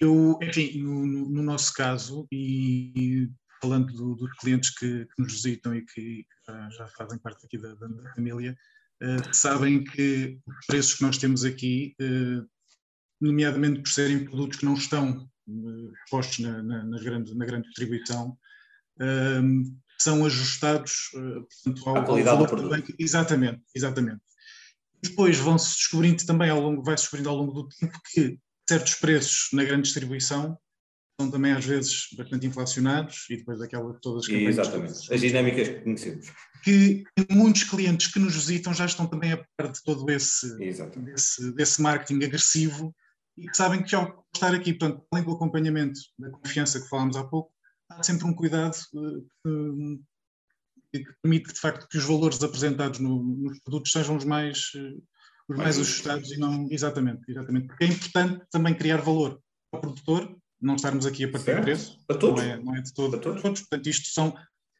[0.00, 3.30] eu, enfim, no, no nosso caso, e
[3.60, 6.24] falando do, dos clientes que, que, nos visitam e que
[6.70, 8.56] já, fazem parte aqui da, da família,
[9.02, 12.46] uh, sabem que os preços que nós temos aqui, uh,
[13.20, 17.66] nomeadamente por serem produtos que não estão uh, expostos na, na, na, grande, na grande
[17.68, 18.36] distribuição,
[19.98, 22.94] são ajustados portanto, ao, ao valor do produto.
[22.98, 24.22] Exatamente, exatamente.
[25.02, 28.38] Depois vão-se descobrindo também ao longo, vai-se descobrindo ao longo do tempo que
[28.68, 30.58] certos preços na grande distribuição
[31.20, 35.80] são também às vezes bastante inflacionados e depois daquelas todas as Exatamente, as dinâmicas que
[35.80, 36.26] conhecemos.
[36.62, 41.52] Que muitos clientes que nos visitam já estão também a par de todo esse, desse,
[41.54, 42.94] desse marketing agressivo
[43.36, 47.16] e que sabem que ao estar aqui, portanto, além do acompanhamento da confiança que falámos
[47.16, 47.50] há pouco,
[47.90, 49.98] há sempre um cuidado eh,
[50.92, 54.70] que, que permite de facto que os valores apresentados no, nos produtos sejam os mais
[54.74, 54.96] eh,
[55.48, 56.66] os mais ajustados e não.
[56.70, 57.68] Exatamente, exatamente.
[57.68, 59.40] Porque é importante também criar valor
[59.72, 61.62] ao produtor, não estarmos aqui a partir certo.
[61.62, 61.98] preço.
[62.06, 62.42] Para todos.
[62.42, 63.10] Não é, não é de todo.
[63.12, 63.42] Para todos.
[63.42, 63.60] todos.
[63.60, 64.34] Portanto, isto são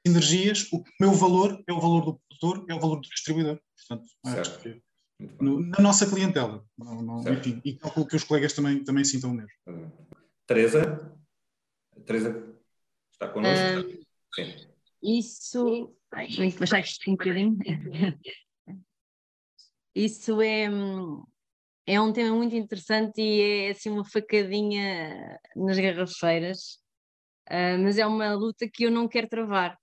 [0.07, 0.69] sinergias.
[0.73, 3.61] O meu valor é o valor do produtor, é o valor do distribuidor.
[3.89, 4.83] Portanto, acho que
[5.41, 6.65] no, na nossa clientela.
[6.77, 9.51] Não, não, enfim, e calculo que os colegas também, também sintam o mesmo.
[10.47, 11.13] Teresa?
[12.05, 12.55] Teresa,
[13.13, 13.89] está connosco?
[13.89, 14.67] Um, Sim.
[15.03, 15.97] Isso.
[16.13, 17.57] Ai, vou baixar isto um bocadinho.
[19.97, 20.69] Isso é,
[21.87, 26.75] é um tema muito interessante e é assim uma facadinha nas garrafeiras,
[27.49, 29.79] uh, mas é uma luta que eu não quero travar.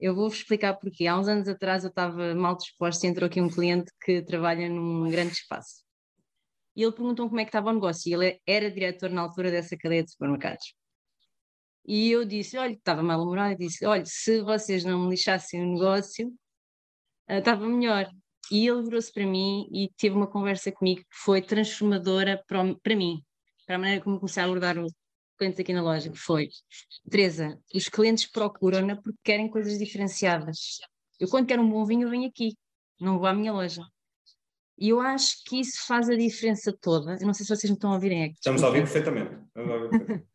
[0.00, 1.06] Eu vou-vos explicar porquê.
[1.06, 4.68] Há uns anos atrás eu estava mal disposta e entrou aqui um cliente que trabalha
[4.68, 5.84] num grande espaço.
[6.74, 8.10] E ele perguntou como é que estava o negócio.
[8.10, 10.74] E ele era diretor na altura dessa cadeia de supermercados.
[11.86, 15.74] E eu disse, olha, estava mal-humorado, e disse, olha, se vocês não me lixassem o
[15.74, 16.28] negócio,
[17.30, 18.10] uh, estava melhor.
[18.50, 22.96] E ele virou-se para mim e teve uma conversa comigo que foi transformadora para, para
[22.96, 23.22] mim,
[23.66, 24.92] para a maneira como comecei a abordar os
[25.38, 26.48] clientes aqui na loja, que foi,
[27.10, 30.78] Teresa, os clientes procuram-na porque querem coisas diferenciadas.
[31.18, 32.56] Eu quando quero um bom vinho, eu venho aqui,
[33.00, 33.82] não vou à minha loja.
[34.76, 37.16] E eu acho que isso faz a diferença toda.
[37.20, 38.34] Eu não sei se vocês me estão a ouvirem aqui.
[38.34, 39.34] Estamos a ouvir perfeitamente.
[39.56, 40.26] uh,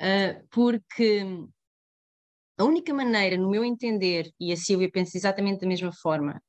[0.50, 1.24] porque
[2.58, 6.40] a única maneira, no meu entender, e a Silvia pensa exatamente da mesma forma,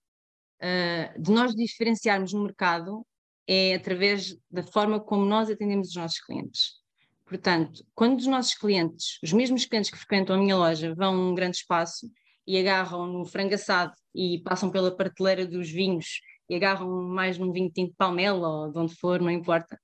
[0.64, 3.06] uh, de nós diferenciarmos no mercado
[3.48, 6.82] é através da forma como nós atendemos os nossos clientes.
[7.26, 11.32] Portanto, quando os nossos clientes, os mesmos clientes que frequentam a minha loja, vão a
[11.32, 12.10] um grande espaço
[12.46, 17.52] e agarram no frango assado e passam pela prateleira dos vinhos e agarram mais num
[17.52, 19.80] vinho tinto de palmela ou de onde for, não importa,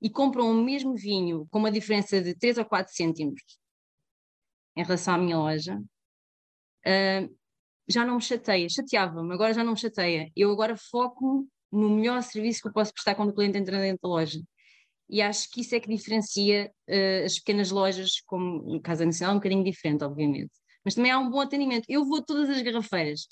[0.00, 3.40] e compram o mesmo vinho com uma diferença de 3 ou 4 cêntimos
[4.76, 5.76] em relação à minha loja,
[6.86, 7.36] uh,
[7.88, 10.30] já não me chateia, chateava-me, agora já não me chateia.
[10.36, 14.00] Eu agora foco no melhor serviço que eu posso prestar quando o cliente entra dentro
[14.02, 14.40] da loja.
[15.08, 19.34] E acho que isso é que diferencia uh, as pequenas lojas, como no Casa Nacional,
[19.34, 20.50] é um bocadinho diferente, obviamente.
[20.84, 21.84] Mas também há um bom atendimento.
[21.88, 23.28] Eu vou a todas as garrafeiras.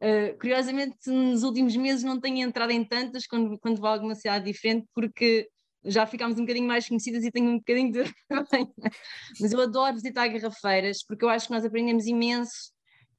[0.00, 4.14] Uh, curiosamente, nos últimos meses não tenho entrado em tantas quando, quando vou a alguma
[4.14, 5.48] cidade diferente, porque
[5.84, 8.04] já ficámos um bocadinho mais conhecidas e tenho um bocadinho de.
[9.40, 12.72] Mas eu adoro visitar garrafeiras, porque eu acho que nós aprendemos imenso.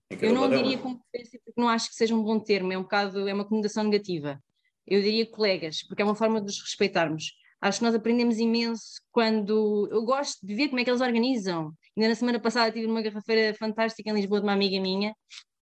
[0.10, 3.28] Eu não diria competência, porque não acho que seja um bom termo, é um bocado,
[3.28, 4.41] é uma conotação negativa.
[4.86, 7.34] Eu diria colegas, porque é uma forma de nos respeitarmos.
[7.60, 9.89] Acho que nós aprendemos imenso quando.
[9.91, 11.74] Eu gosto de ver como é que eles organizam.
[11.95, 15.14] Ainda na semana passada tive uma garrafeira fantástica em Lisboa de uma amiga minha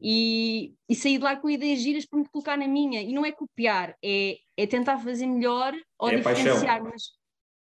[0.01, 3.01] e, e saí de lá com ideias giras para me colocar na minha.
[3.01, 6.83] E não é copiar, é, é tentar fazer melhor ou é diferenciar.
[6.83, 7.13] Mas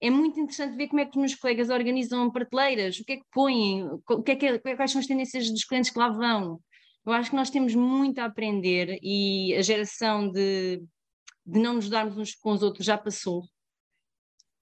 [0.01, 3.17] é muito interessante ver como é que os meus colegas organizam prateleiras, o que é
[3.17, 6.09] que põem, o que é que, é, quais são as tendências dos clientes que lá
[6.09, 6.59] vão.
[7.05, 10.81] Eu acho que nós temos muito a aprender e a geração de,
[11.45, 13.43] de não nos darmos uns com os outros já passou.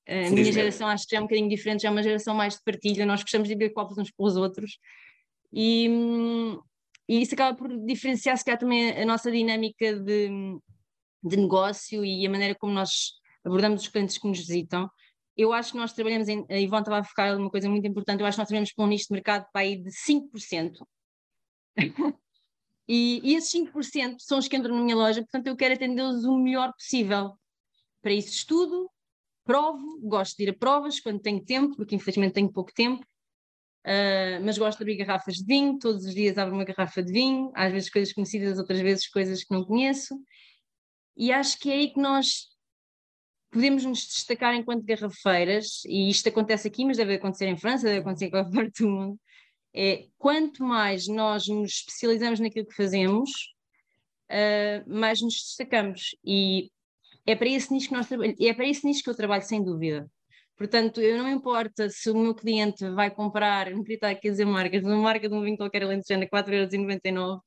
[0.05, 2.55] A minha geração acho que já é um bocadinho diferente, já é uma geração mais
[2.55, 4.77] de partilha, nós gostamos de ver copos uns com os outros.
[5.51, 5.87] E,
[7.07, 10.29] e isso acaba por diferenciar, se calhar, também a nossa dinâmica de,
[11.23, 13.13] de negócio e a maneira como nós
[13.45, 14.89] abordamos os clientes que nos visitam.
[15.35, 16.45] Eu acho que nós trabalhamos em.
[16.49, 18.21] A Ivone estava a focar uma coisa muito importante.
[18.21, 20.73] Eu acho que nós trabalhamos com um nicho de mercado para aí de 5%.
[22.87, 26.23] e, e esses 5% são os que entram na minha loja, portanto, eu quero atendê-los
[26.23, 27.33] o melhor possível.
[28.01, 28.89] Para isso, estudo,
[29.43, 33.03] provo, gosto de ir a provas quando tenho tempo, porque infelizmente tenho pouco tempo,
[33.85, 37.11] uh, mas gosto de abrir garrafas de vinho, todos os dias abro uma garrafa de
[37.11, 40.15] vinho, às vezes coisas conhecidas, outras vezes coisas que não conheço,
[41.15, 42.52] e acho que é aí que nós
[43.53, 47.99] podemos nos destacar enquanto garrafeiras, e isto acontece aqui, mas deve acontecer em França, deve
[47.99, 49.19] acontecer em qualquer parte do mundo,
[49.73, 53.29] é quanto mais nós nos especializamos naquilo que fazemos,
[54.31, 56.15] uh, mais nos destacamos.
[56.25, 56.71] E
[57.25, 60.09] é para esse nicho que nós é para esse nicho que eu trabalho sem dúvida.
[60.57, 64.31] Portanto, eu não importa se o meu cliente vai comprar, não queria estar aqui a
[64.31, 67.39] dizer marcas, uma marca de um vinho qualquer alentejano a 4,99€,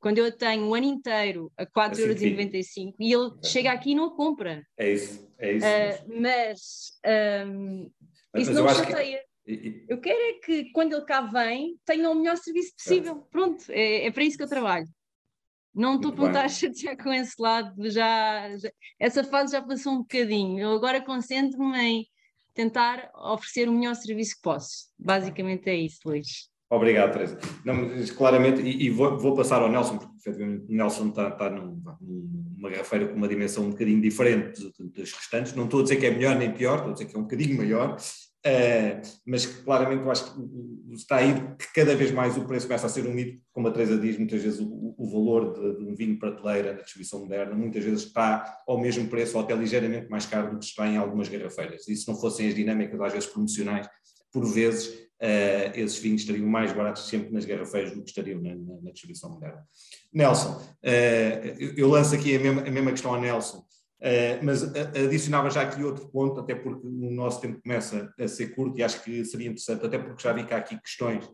[0.00, 3.46] quando eu tenho o um ano inteiro a 4,95€ assim, e ele é.
[3.46, 4.62] chega aqui e não compra.
[4.76, 5.66] É isso, é isso.
[5.66, 6.92] Uh, mas,
[7.46, 7.90] um,
[8.32, 9.18] mas, isso mas não chateia.
[9.44, 9.84] Que...
[9.88, 13.26] Eu quero é que quando ele cá vem tenha o melhor serviço possível.
[13.30, 14.88] Pronto, é, é para isso que eu trabalho.
[15.74, 19.92] Não estou a estar a chatear com esse lado, já, já, essa fase já passou
[19.92, 20.58] um bocadinho.
[20.58, 22.06] Eu agora concentro-me em
[22.52, 24.88] tentar oferecer o melhor serviço que posso.
[24.98, 26.50] Basicamente é isso, Luís.
[26.70, 27.38] Obrigado, Teresa.
[27.64, 31.50] Não, claramente, e, e vou, vou, passar ao Nelson, porque efetivamente o Nelson está, está
[31.50, 35.54] num, numa garrafeira com uma dimensão um bocadinho diferente das restantes.
[35.54, 37.22] Não estou a dizer que é melhor nem pior, estou a dizer que é um
[37.22, 37.96] bocadinho maior,
[38.46, 42.86] Uh, mas claramente eu acho que está aí que cada vez mais o preço começa
[42.86, 45.84] a ser um mito, como a Teresa diz, muitas vezes o, o valor de, de,
[45.84, 50.08] um vinho prateleira na distribuição moderna muitas vezes está ao mesmo preço ou até ligeiramente
[50.08, 51.88] mais caro do que está em algumas garrafeiras.
[51.88, 53.88] E se não fossem as dinâmicas às vezes promocionais,
[54.32, 58.54] por vezes uh, esses vinhos estariam mais baratos sempre nas garrafeiras do que estariam na,
[58.54, 59.62] na, na distribuição moderna.
[60.12, 63.58] Nelson, uh, eu, lanço aqui a mesma, a mesma questão a Nelson.
[64.00, 68.54] Uh, mas adicionava já aqui outro ponto, até porque o nosso tempo começa a ser
[68.54, 71.28] curto e acho que seria interessante, até porque já vi cá aqui questões.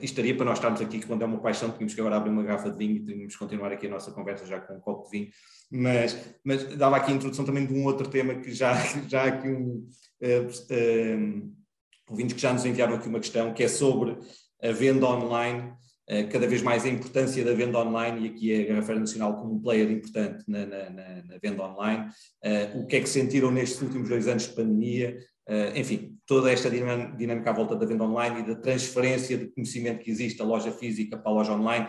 [0.00, 2.70] Estaria para nós estarmos aqui, quando é uma paixão, tínhamos que agora abrir uma garrafa
[2.70, 5.10] de vinho e tínhamos que continuar aqui a nossa conversa já com um copo de
[5.10, 5.30] vinho.
[5.70, 8.74] Mas, mas dava aqui a introdução também de um outro tema que já,
[9.06, 9.86] já aqui um.
[10.22, 11.63] Uh,
[12.08, 14.16] ouvintes que já nos enviaram aqui uma questão, que é sobre
[14.62, 15.72] a venda online
[16.06, 19.36] eh, cada vez mais a importância da venda online, e aqui é a Garrafeira Nacional
[19.36, 22.08] como um player importante na, na, na venda online.
[22.44, 25.16] Uh, o que é que sentiram nestes últimos dois anos de pandemia?
[25.48, 30.02] Uh, enfim, toda esta dinâmica à volta da venda online e da transferência de conhecimento
[30.02, 31.86] que existe da loja física para a loja online.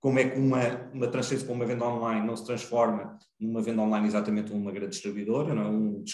[0.00, 3.80] Como é que uma, uma transferência para uma venda online não se transforma numa venda
[3.80, 5.68] online exatamente uma grande distribuidora, não é?
[5.68, 6.04] um,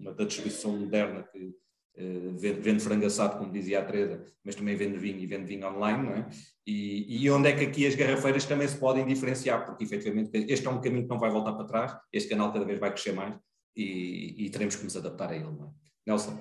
[0.00, 1.50] uma da distribuição moderna que
[1.96, 5.68] Uh, vende, frango assado, como dizia a Teresa, mas também vende vinho e vende vinho
[5.68, 6.30] online, não é?
[6.66, 10.66] E, e, onde é que aqui as garrafeiras também se podem diferenciar, porque efetivamente este
[10.66, 13.12] é um caminho que não vai voltar para trás, este canal cada vez vai crescer
[13.12, 13.36] mais
[13.76, 15.70] e, e teremos que nos adaptar a ele, não é?
[16.06, 16.38] Nelson.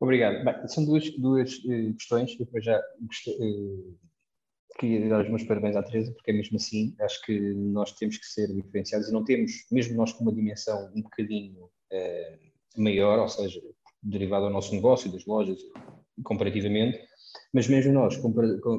[0.00, 0.44] Obrigado.
[0.44, 3.98] Bem, são duas, duas uh, questões, eu depois já uh,
[4.78, 8.18] queria dar os meus parabéns à Teresa, porque é mesmo assim, acho que nós temos
[8.18, 11.70] que ser diferenciados e não temos, mesmo nós com uma dimensão um bocadinho
[12.76, 13.60] maior, ou seja,
[14.02, 15.58] derivado ao nosso negócio, das lojas,
[16.22, 16.98] comparativamente,
[17.52, 18.16] mas mesmo nós,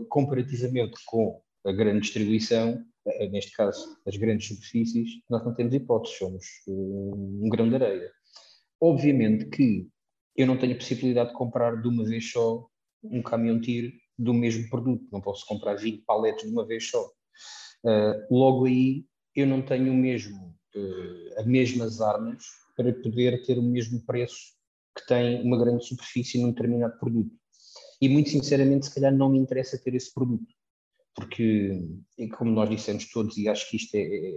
[0.09, 6.17] comparativamente com a grande distribuição, eh, neste caso as grandes superfícies, nós não temos hipóteses,
[6.17, 8.11] somos eh, um grão de areia.
[8.81, 9.87] Obviamente que
[10.35, 12.67] eu não tenho a possibilidade de comprar de uma vez só
[13.03, 17.03] um caminhão tiro do mesmo produto, não posso comprar 20 paletes de uma vez só.
[17.83, 19.05] Uh, logo aí,
[19.35, 22.43] eu não tenho mesmo, uh, as mesmas armas
[22.75, 24.56] para poder ter o mesmo preço
[24.97, 27.31] que tem uma grande superfície num determinado produto.
[28.01, 30.47] E muito sinceramente, se calhar não me interessa ter esse produto,
[31.15, 31.81] porque,
[32.37, 34.33] como nós dissemos todos, e acho que isto é, é,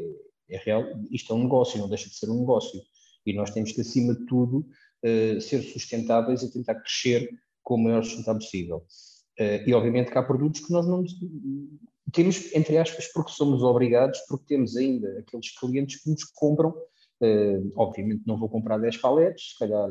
[0.50, 2.80] é real, isto é um negócio, não deixa de ser um negócio.
[3.26, 4.66] E nós temos que, acima de tudo,
[5.04, 7.28] uh, ser sustentáveis e tentar crescer
[7.62, 8.76] com o maior sustentabilidade possível.
[9.38, 11.04] Uh, e obviamente que há produtos que nós não
[12.12, 16.70] temos, entre aspas, porque somos obrigados, porque temos ainda aqueles clientes que nos compram.
[17.22, 19.90] Uh, obviamente não vou comprar 10 paletes, se calhar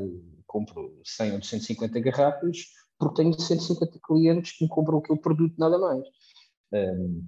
[0.50, 2.58] compro 100 ou 150 garrafas,
[2.97, 6.06] porque tenho 150 clientes que me compram aquele produto nada mais.
[6.74, 7.26] Um,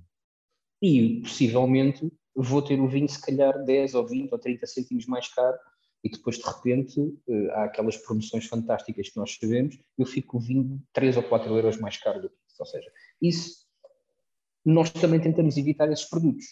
[0.81, 5.27] e possivelmente vou ter o vinho se calhar 10 ou 20 ou 30 cêntimos mais
[5.33, 5.57] caro
[6.03, 10.39] e depois de repente uh, há aquelas promoções fantásticas que nós sabemos, eu fico o
[10.39, 12.57] vinho 3 ou 4 euros mais caro do que isso.
[12.59, 12.91] Ou seja,
[13.21, 13.67] isso
[14.65, 16.45] nós também tentamos evitar esses produtos.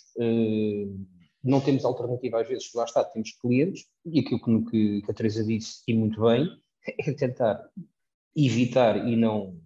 [1.44, 5.44] Não temos alternativa às vezes, lá está, temos clientes, e aquilo que, que a Teresa
[5.44, 6.50] disse, e muito bem,
[7.00, 7.70] é tentar
[8.36, 9.60] evitar e não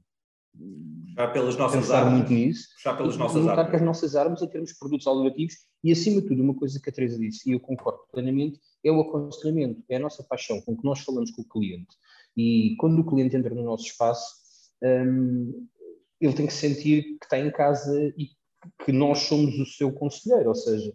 [1.16, 2.14] já pelas nossas pensar armas.
[2.14, 3.70] muito nisso, já pelas nossas armas.
[3.70, 6.90] com as nossas armas em termos produtos alternativos e acima de tudo uma coisa que
[6.90, 10.76] a Teresa disse e eu concordo plenamente é o aconselhamento, é a nossa paixão com
[10.76, 11.96] que nós falamos com o cliente
[12.38, 14.44] e quando o cliente entra no nosso espaço
[14.84, 15.68] um,
[16.20, 18.30] ele tem que sentir que está em casa e
[18.86, 20.94] que nós somos o seu conselheiro, ou seja,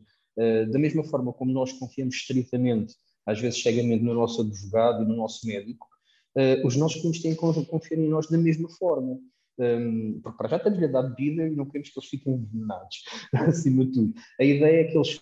[0.70, 2.94] da mesma forma como nós confiamos estritamente,
[3.26, 5.86] às vezes cegamente no nosso advogado e no nosso médico,
[6.36, 9.18] uh, os nossos clientes têm que confiar em nós da mesma forma.
[9.60, 13.02] Um, porque para já estamos-lhe a dar bebida e não queremos que eles fiquem envenenados,
[13.34, 14.14] acima de tudo.
[14.40, 15.18] A ideia é que eles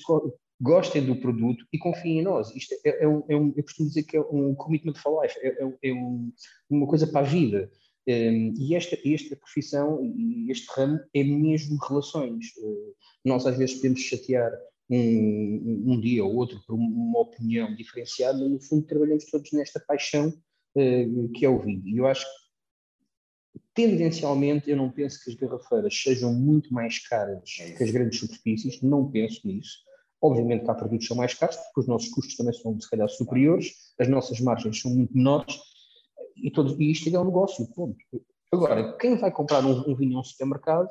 [0.60, 2.54] gostem do produto e confiem em nós.
[2.54, 5.38] Isto é, é, um, é um, eu costumo dizer que é um commitment for life,
[5.40, 6.32] é, é, é um,
[6.68, 7.70] uma coisa para a vida.
[8.08, 12.46] Um, e esta, esta profissão e este ramo é mesmo relações.
[12.58, 12.94] Uh,
[13.24, 14.52] nós às vezes podemos chatear
[14.88, 20.28] um, um, dia ou outro por uma opinião diferenciada, no fundo trabalhamos todos nesta paixão
[20.28, 21.86] uh, que é o vinho.
[21.86, 27.56] E eu acho que tendencialmente eu não penso que as garrafeiras sejam muito mais caras
[27.60, 29.84] é que as grandes superfícies, não penso nisso.
[30.22, 32.88] Obviamente que há produtos que são mais caros, porque os nossos custos também são, se
[32.88, 35.58] calhar, superiores, as nossas margens são muito menores,
[36.36, 37.96] e, todos, e isto é um negócio, ponto.
[38.52, 40.88] Agora, quem vai comprar um, um vinho a um supermercado,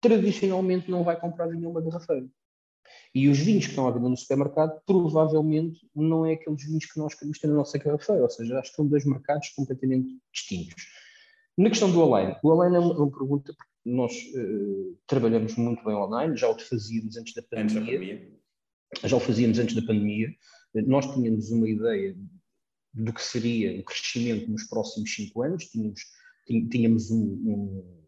[0.00, 2.28] tradicionalmente não vai comprar vinho a uma garrafeira.
[3.14, 6.98] E os vinhos que estão à venda no supermercado, provavelmente não é aqueles vinhos que
[6.98, 10.86] nós queremos ter na nossa garrafeira, ou seja, acho que são dois mercados completamente distintos.
[11.56, 15.54] Na questão do online, o online é uma, é uma pergunta porque nós uh, trabalhamos
[15.56, 17.64] muito bem online, já o fazíamos antes da pandemia.
[17.64, 18.38] Antes da pandemia.
[19.04, 20.34] Já o fazíamos antes da pandemia.
[20.74, 22.16] Nós tínhamos uma ideia
[22.94, 26.00] do que seria o crescimento nos próximos cinco anos, tínhamos,
[26.70, 28.02] tínhamos um, um,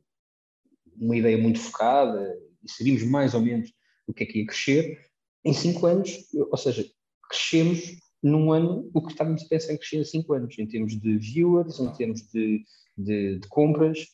[0.97, 3.73] uma ideia muito focada e sabíamos mais ou menos
[4.07, 4.99] o que é que ia crescer.
[5.45, 6.87] Em cinco anos, ou seja,
[7.29, 10.99] crescemos num ano o que estávamos a pensar em crescer em cinco anos, em termos
[10.99, 12.65] de viewers, em termos de,
[12.97, 14.07] de, de compras.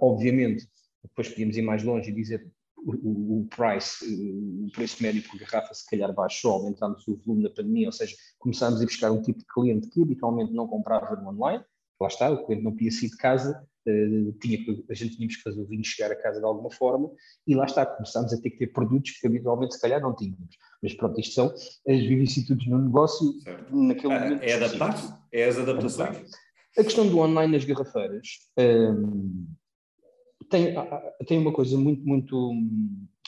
[0.00, 0.68] Obviamente,
[1.02, 5.74] depois podíamos ir mais longe e dizer o, o, price, o preço médio por garrafa
[5.74, 9.40] se calhar baixou, aumentando o volume da pandemia, ou seja, começámos a buscar um tipo
[9.40, 11.64] de cliente que habitualmente não comprava no online,
[12.00, 13.66] lá está, o cliente não podia sair de casa,
[14.40, 14.58] tinha,
[14.90, 17.10] a gente tínhamos que fazer o vinho chegar a casa de alguma forma,
[17.46, 20.56] e lá está, começámos a ter que ter produtos que habitualmente se calhar não tínhamos.
[20.82, 23.76] Mas pronto, isto são as vicissitudes no negócio certo.
[23.76, 24.42] naquele é, momento.
[24.42, 25.14] É adaptar-se?
[25.32, 26.30] É as adaptações?
[26.78, 28.28] A questão do online nas garrafeiras
[28.58, 29.46] um,
[30.50, 30.74] tem,
[31.26, 32.52] tem uma coisa muito, muito,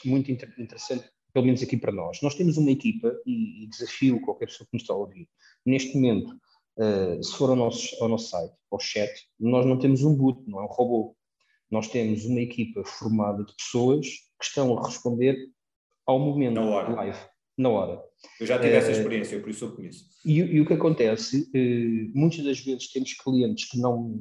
[0.05, 2.19] muito interessante, pelo menos aqui para nós.
[2.23, 5.29] Nós temos uma equipa, e, e desafio qualquer pessoa que nos está a ouvir,
[5.65, 6.37] neste momento,
[6.79, 10.43] uh, se for ao nosso, ao nosso site, ao chat, nós não temos um boot,
[10.49, 11.17] não é um robô.
[11.71, 15.37] Nós temos uma equipa formada de pessoas que estão a responder
[16.07, 16.95] ao momento na hora.
[16.95, 17.19] live,
[17.57, 18.03] na hora.
[18.41, 20.07] Eu já tive uh, essa experiência, por isso eu conheço.
[20.25, 24.19] E, e o que acontece, uh, muitas das vezes temos clientes que não,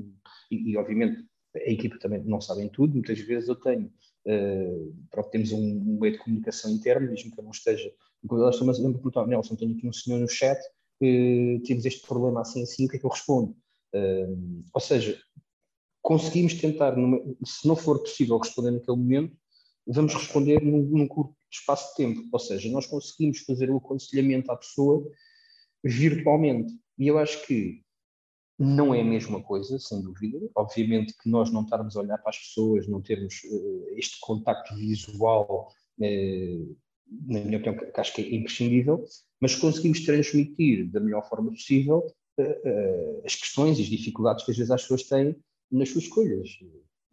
[0.51, 1.24] e, e, obviamente
[1.55, 3.91] a equipa também não sabem tudo, muitas vezes eu tenho,
[4.26, 7.91] uh, pronto, temos um, um, meio de comunicação interno, mesmo que eu não esteja,
[8.30, 10.60] elas estão a perguntar, Nelson, tenho aqui um senhor no chat,
[11.02, 13.56] uh, temos este problema assim, assim, o que é que eu respondo?
[13.93, 15.20] Uh, ou seja,
[16.02, 16.95] conseguimos tentar,
[17.45, 19.38] se não for possível responder naquele momento,
[19.86, 24.52] vamos responder num, num curto espaço de tempo, ou seja, nós conseguimos fazer o aconselhamento
[24.52, 25.10] à pessoa
[25.84, 26.74] virtualmente.
[26.98, 27.82] E eu acho que
[28.60, 30.39] não é a mesma coisa, sem dúvida.
[30.56, 34.76] Obviamente que nós não estarmos a olhar para as pessoas, não termos uh, este contacto
[34.76, 36.78] visual, uh,
[37.28, 39.06] na minha opinião, que, que acho que é imprescindível,
[39.39, 42.05] mas conseguimos transmitir da melhor forma possível
[42.39, 45.35] uh, as questões e as dificuldades que às vezes as pessoas têm
[45.71, 46.49] nas suas escolhas.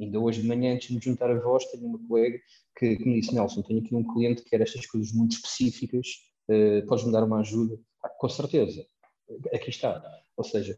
[0.01, 2.39] Ainda hoje de manhã, antes de me juntar a voz, tenho uma colega
[2.77, 6.07] que, que me disse: Nelson, tenho aqui um cliente que quer estas coisas muito específicas,
[6.49, 7.79] uh, podes-me dar uma ajuda?
[8.03, 8.85] Ah, com certeza,
[9.53, 10.03] aqui está.
[10.37, 10.77] Ou seja,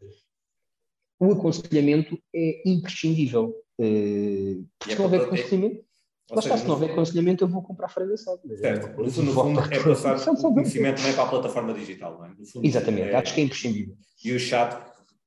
[1.19, 3.55] o aconselhamento é imprescindível.
[3.79, 5.86] Uh, porque se não houver aconselhamento,
[6.29, 9.01] Lá está, se não houver aconselhamento, eu vou comprar freio Certo.
[9.01, 12.29] No fundo, no fundo é passar o conhecimento é para a plataforma digital, não é?
[12.51, 13.15] Fundo, Exatamente, é...
[13.15, 13.95] acho que é imprescindível.
[14.25, 14.77] E o chat,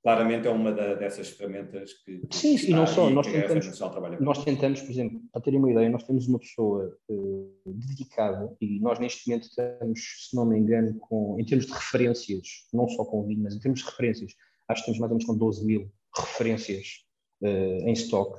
[0.02, 2.20] claramente, é uma da, dessas ferramentas que.
[2.30, 3.08] Sim, e não só.
[3.08, 3.80] Nós tentamos,
[4.20, 8.78] nós tentamos, por exemplo, para terem uma ideia, nós temos uma pessoa uh, dedicada e
[8.80, 13.06] nós neste momento estamos, se não me engano, com, em termos de referências, não só
[13.06, 14.32] com o vinho, mas em termos de referências,
[14.68, 17.06] acho que estamos mais ou menos com 12 mil referências
[17.42, 18.38] uh, em stock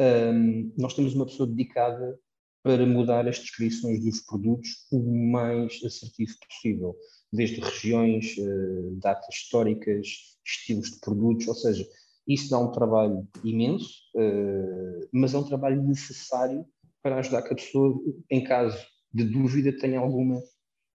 [0.00, 2.18] um, nós temos uma pessoa dedicada
[2.62, 6.96] para mudar as descrições dos produtos o mais assertivo possível,
[7.32, 10.06] desde regiões, uh, datas históricas,
[10.44, 11.86] estilos de produtos, ou seja,
[12.26, 16.64] isso dá um trabalho imenso, uh, mas é um trabalho necessário
[17.02, 17.98] para ajudar que a pessoa,
[18.30, 18.78] em caso
[19.12, 20.38] de dúvida, tenha alguma,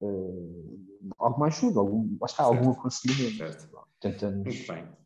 [0.01, 0.85] uh,
[1.17, 3.69] alguma ajuda, algum, está, algum aconselhamento.
[3.99, 4.43] Tentamos...
[4.43, 5.04] Muito bem.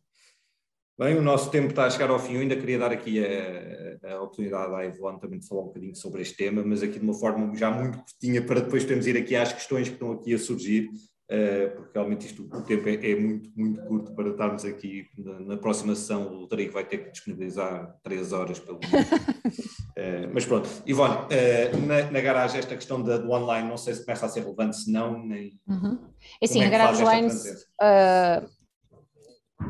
[1.00, 2.34] Bem, o nosso tempo está a chegar ao fim.
[2.34, 5.96] Eu ainda queria dar aqui a, a oportunidade à Ivone também de falar um bocadinho
[5.96, 9.16] sobre este tema, mas aqui de uma forma já muito curtinha para depois podermos ir
[9.16, 10.90] aqui às questões que estão aqui a surgir,
[11.32, 15.06] uh, porque realmente isto, o tempo é, é, muito, muito curto para estarmos aqui.
[15.18, 19.10] Na, na próxima sessão, o Rodrigo vai ter que disponibilizar três horas pelo menos.
[19.10, 23.94] uh, mas pronto, Ivone, uh, na, na, garagem, esta questão da, do online, não sei
[23.94, 25.58] se começa a ser relevante, se não, nem.
[25.66, 25.98] Uhum.
[26.44, 27.46] Assim, é a garagem Wines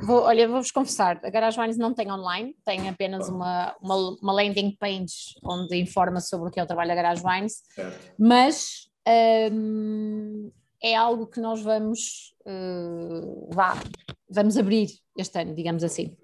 [0.02, 4.34] Vou, olha, vou-vos confessar, a Garage Wines não tem online, tem apenas uma, uma, uma,
[4.34, 7.62] landing page onde informa sobre o que é o trabalho da Garage Wines,
[8.18, 8.89] mas
[9.52, 13.78] um, é algo que nós vamos, uh, vá,
[14.30, 14.88] vamos abrir
[15.18, 16.16] este ano, digamos assim.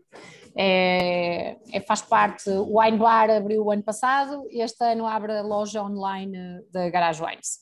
[0.57, 5.41] É, é, faz parte, o Wine Bar abriu o ano passado, este ano abre a
[5.41, 7.59] loja online da Garage Wines.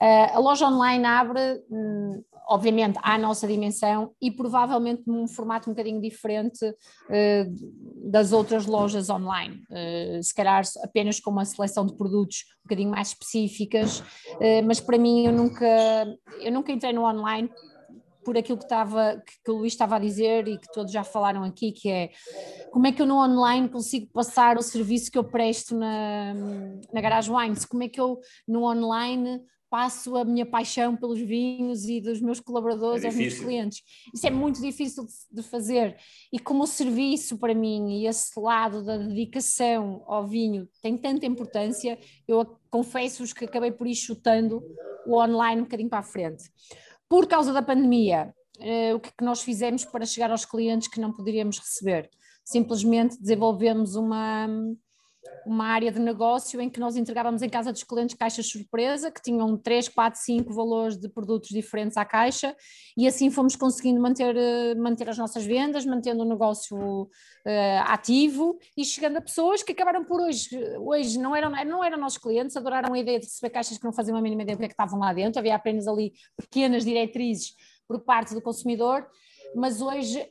[0.00, 5.74] Uh, a loja online abre, um, obviamente, à nossa dimensão e provavelmente num formato um
[5.74, 9.62] bocadinho diferente uh, das outras lojas online.
[9.70, 14.02] Uh, se calhar apenas com uma seleção de produtos um bocadinho mais específicas,
[14.64, 15.66] mas para mim eu nunca,
[16.40, 17.50] eu nunca entrei no online
[18.24, 21.42] por aquilo que, estava, que, o Luís estava a dizer e que todos já falaram
[21.44, 22.10] aqui, que é
[22.70, 26.34] como é que eu no online consigo passar o serviço que eu presto na,
[26.92, 29.42] na Garage Wines, como é que eu no online
[29.72, 33.82] passo a minha paixão pelos vinhos e dos meus colaboradores é aos meus clientes.
[34.14, 35.96] Isso é muito difícil de, de, fazer.
[36.30, 41.24] E como o serviço para mim e esse lado da dedicação ao vinho tem tanta
[41.24, 41.98] importância,
[42.28, 44.62] eu confesso-vos que acabei por ir chutando
[45.06, 46.44] o online um bocadinho para a frente.
[47.12, 50.98] Por causa da pandemia, uh, o é que nós fizemos para chegar aos clientes que
[50.98, 52.08] não poderíamos receber?
[52.42, 54.46] Simplesmente desenvolvemos uma,
[55.44, 59.20] uma área de negócio em que nós entregávamos em casa dos clientes caixas surpresa, que
[59.20, 62.56] tinham 3, 4, 5 valores de produtos diferentes à caixa,
[62.96, 67.08] e assim fomos conseguindo manter, eh, manter as nossas vendas, mantendo o negócio uh,
[67.86, 72.18] ativo e chegando a pessoas que acabaram por hoje, hoje não eram, não eram nossos
[72.18, 74.64] clientes, adoraram a ideia de receber caixas que não faziam a mínima ideia do que,
[74.66, 77.54] é que estavam lá dentro, havia apenas ali pequenas diretrizes
[77.88, 79.06] por parte do consumidor,
[79.54, 80.26] mas hoje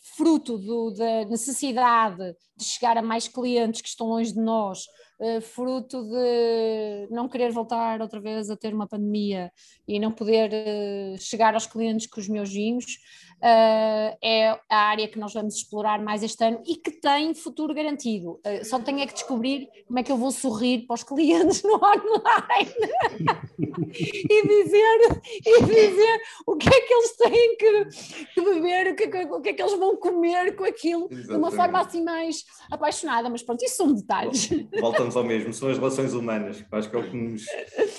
[0.00, 4.84] fruto do, da necessidade de chegar a mais clientes que estão longe de nós,
[5.20, 9.52] uh, fruto de não querer voltar outra vez a ter uma pandemia
[9.86, 12.98] e não poder uh, chegar aos clientes com os meus vinhos,
[13.40, 17.74] uh, é a área que nós vamos explorar mais este ano e que tem futuro
[17.74, 18.40] garantido.
[18.46, 21.62] Uh, só tenho é que descobrir como é que eu vou sorrir para os clientes
[21.62, 22.70] no online
[23.58, 27.84] e, dizer, e dizer o que é que eles têm que,
[28.34, 31.28] que beber, o que, o que é que eles vão comer com aquilo, Exatamente.
[31.28, 33.28] de uma forma assim mais apaixonada.
[33.30, 34.50] Mas pronto, isso são detalhes.
[34.80, 36.64] Voltamos ao mesmo, são as relações humanas.
[36.70, 37.44] Acho que é, o que nos,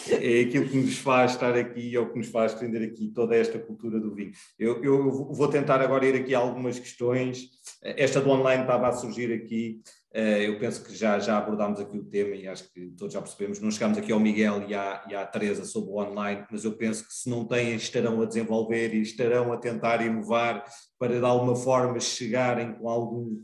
[0.10, 3.36] é aquilo que nos faz estar aqui, é o que nos faz defender aqui toda
[3.36, 4.32] esta cultura do vinho.
[4.60, 7.50] Eu, eu vou tentar agora ir aqui a algumas questões.
[7.82, 9.82] Esta do online estava a surgir aqui.
[10.14, 13.22] Eh, eu penso que já, já abordámos aqui o tema e acho que todos já
[13.22, 13.60] percebemos.
[13.60, 16.74] Não chegamos aqui ao Miguel e à, e à Teresa sobre o online, mas eu
[16.74, 20.66] penso que se não têm, estarão a desenvolver e estarão a tentar inovar
[21.00, 23.42] para de alguma forma chegarem com algum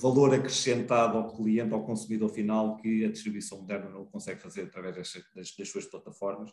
[0.00, 4.96] valor acrescentado ao cliente, ao consumidor final, que a distribuição moderna não consegue fazer através
[4.96, 6.50] das, das, das suas plataformas.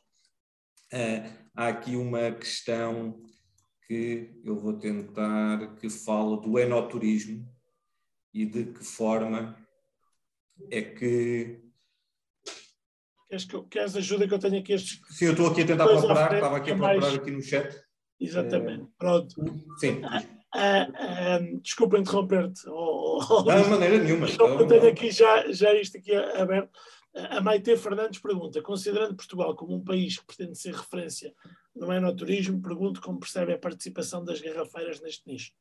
[0.94, 3.20] Uh, há aqui uma questão
[3.88, 7.48] que eu vou tentar que fale do enoturismo
[8.34, 9.58] e de que forma
[10.72, 11.62] é que.
[13.30, 15.02] Queres, que, queres ajuda que eu tenho aqui estes.
[15.10, 17.16] Sim, eu estou aqui a tentar procurar, estava aqui a procurar mais...
[17.16, 17.76] aqui no chat.
[18.20, 18.88] Exatamente, é...
[18.98, 19.36] pronto.
[19.80, 20.02] Sim.
[20.56, 22.62] Uh, uh, desculpa interromper-te.
[22.70, 24.28] Oh, oh, não, de maneira nenhuma.
[24.28, 26.70] Eu tenho aqui já, já isto aqui aberto.
[27.16, 31.34] A Maite Fernandes pergunta: considerando Portugal como um país que pretende ser referência
[31.74, 35.54] no enoturismo, pergunto como percebe a participação das garrafeiras neste nicho.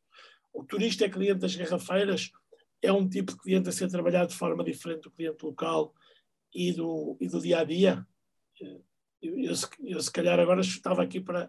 [0.52, 2.30] O turista é cliente das garrafeiras?
[2.82, 5.94] É um tipo de cliente a ser trabalhado de forma diferente do cliente local
[6.52, 8.06] e do, e do dia a dia?
[8.60, 8.84] Eu,
[9.22, 11.48] eu, eu, se calhar agora estava aqui para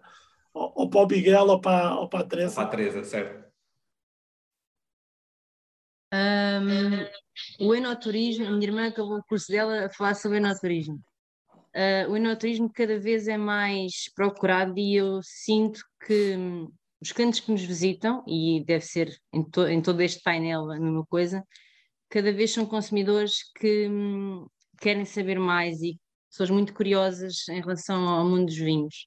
[0.54, 2.54] ou, ou para o Miguel ou para, ou para a Teresa.
[2.54, 3.45] Para a Teresa, certo.
[6.16, 11.00] Um, o enoturismo, a minha irmã acabou o curso dela a falar sobre enoturismo.
[11.74, 17.40] Uh, o enoturismo cada vez é mais procurado e eu sinto que hum, os clientes
[17.40, 21.44] que nos visitam, e deve ser em, to em todo este painel a mesma coisa,
[22.08, 24.46] cada vez são consumidores que hum,
[24.80, 26.00] querem saber mais e
[26.30, 29.06] pessoas muito curiosas em relação ao mundo dos vinhos.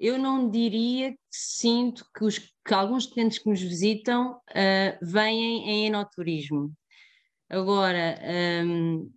[0.00, 5.68] Eu não diria que sinto que, os, que alguns clientes que nos visitam uh, vêm
[5.68, 6.72] em enoturismo.
[7.50, 8.18] Agora,
[8.64, 9.12] um,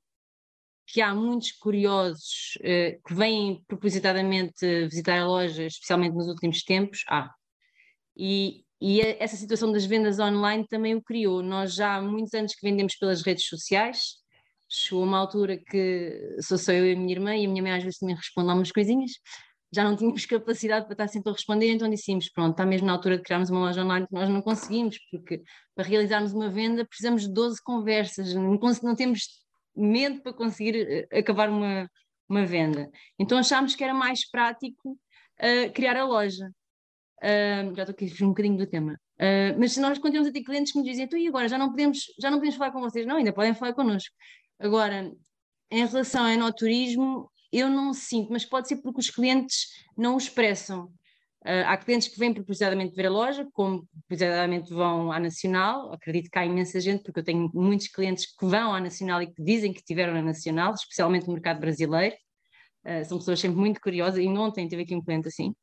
[0.85, 7.05] que há muitos curiosos uh, que vêm propositadamente visitar a loja, especialmente nos últimos tempos,
[7.07, 7.33] há.
[8.17, 11.41] E, e essa situação das vendas online também o criou.
[11.41, 14.15] Nós já há muitos anos que vendemos pelas redes sociais,
[14.69, 17.71] chegou uma altura que sou só eu e a minha irmã, e a minha mãe
[17.71, 19.11] às vezes também responde lá umas coisinhas,
[19.73, 22.93] já não tínhamos capacidade para estar sempre a responder, então dissemos, pronto, está mesmo na
[22.93, 25.41] altura de criarmos uma loja online que nós não conseguimos, porque
[25.75, 29.27] para realizarmos uma venda precisamos de 12 conversas, não, não temos
[29.75, 31.89] medo para conseguir eh, acabar uma,
[32.29, 32.89] uma venda.
[33.17, 36.51] Então achámos que era mais prático uh, criar a loja.
[37.23, 38.93] Uh, já estou aqui a um bocadinho do tema.
[39.15, 41.69] Uh, mas nós continuamos a ter clientes que nos dizem, então e agora, já não
[41.69, 43.05] podemos, já não podemos falar com vocês?
[43.05, 44.13] Não, ainda podem falar connosco.
[44.59, 45.11] Agora,
[45.71, 50.17] em relação ao enoturismo, eu não sinto, mas pode ser porque os clientes não o
[50.17, 50.91] expressam.
[51.45, 55.91] Uh, há clientes que vêm propositadamente ver a loja, como propositadamente vão à Nacional.
[55.91, 59.27] Acredito que há imensa gente, porque eu tenho muitos clientes que vão à Nacional e
[59.27, 62.15] que dizem que estiveram na Nacional, especialmente no mercado brasileiro.
[62.85, 65.53] Uh, são pessoas sempre muito curiosas, e ontem tive aqui um cliente assim.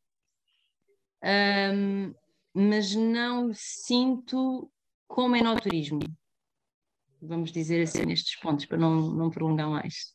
[1.24, 2.14] Um,
[2.54, 4.70] mas não sinto
[5.08, 6.00] como é no turismo.
[7.22, 10.14] Vamos dizer assim nestes pontos, para não, não prolongar mais.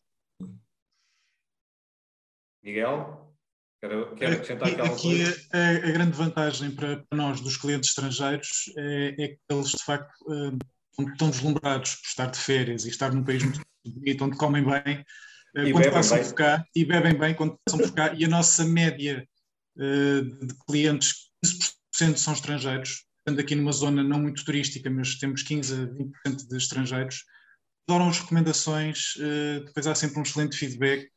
[2.65, 3.31] Miguel,
[3.79, 8.73] quero, quero acrescentar aqui, aqui a, a, grande vantagem para, para, nós, dos clientes estrangeiros,
[8.75, 10.57] é, é, que eles de facto uh,
[11.11, 15.05] estão deslumbrados por estar de férias e estar num país muito bonito, onde comem bem,
[15.55, 16.25] uh, quando passam bem.
[16.27, 19.27] por cá, e bebem bem quando passam por cá, e a nossa média
[19.77, 25.43] uh, de clientes, 15% são estrangeiros, estando aqui numa zona não muito turística, mas temos
[25.43, 27.25] 15 a 20% de estrangeiros,
[27.87, 29.13] adoram as recomendações,
[29.65, 31.07] depois há sempre um excelente feedback,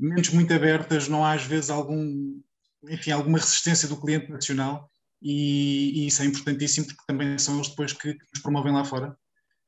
[0.00, 2.40] mentes muito abertas, não há às vezes algum,
[2.88, 4.90] enfim, alguma resistência do cliente nacional
[5.22, 8.84] e, e isso é importantíssimo porque também são eles depois que, que nos promovem lá
[8.84, 9.16] fora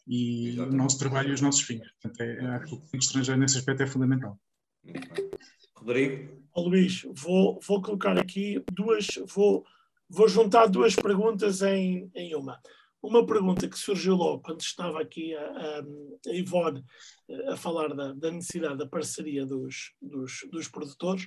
[0.06, 0.74] e Exatamente.
[0.74, 1.82] o nosso trabalho e os nossos fins.
[2.00, 4.40] Portanto, é, acho que o cliente estrangeiro nesse aspecto é fundamental.
[5.76, 6.42] Rodrigo?
[6.54, 9.64] Oh, Luís, vou, vou colocar aqui duas, vou,
[10.08, 12.58] vou juntar duas perguntas em, em uma
[13.02, 15.82] uma pergunta que surgiu logo quando estava aqui a, a,
[16.28, 16.84] a Ivone
[17.28, 21.26] eh, a falar da, da, necessidade da parceria dos, dos, dos produtores.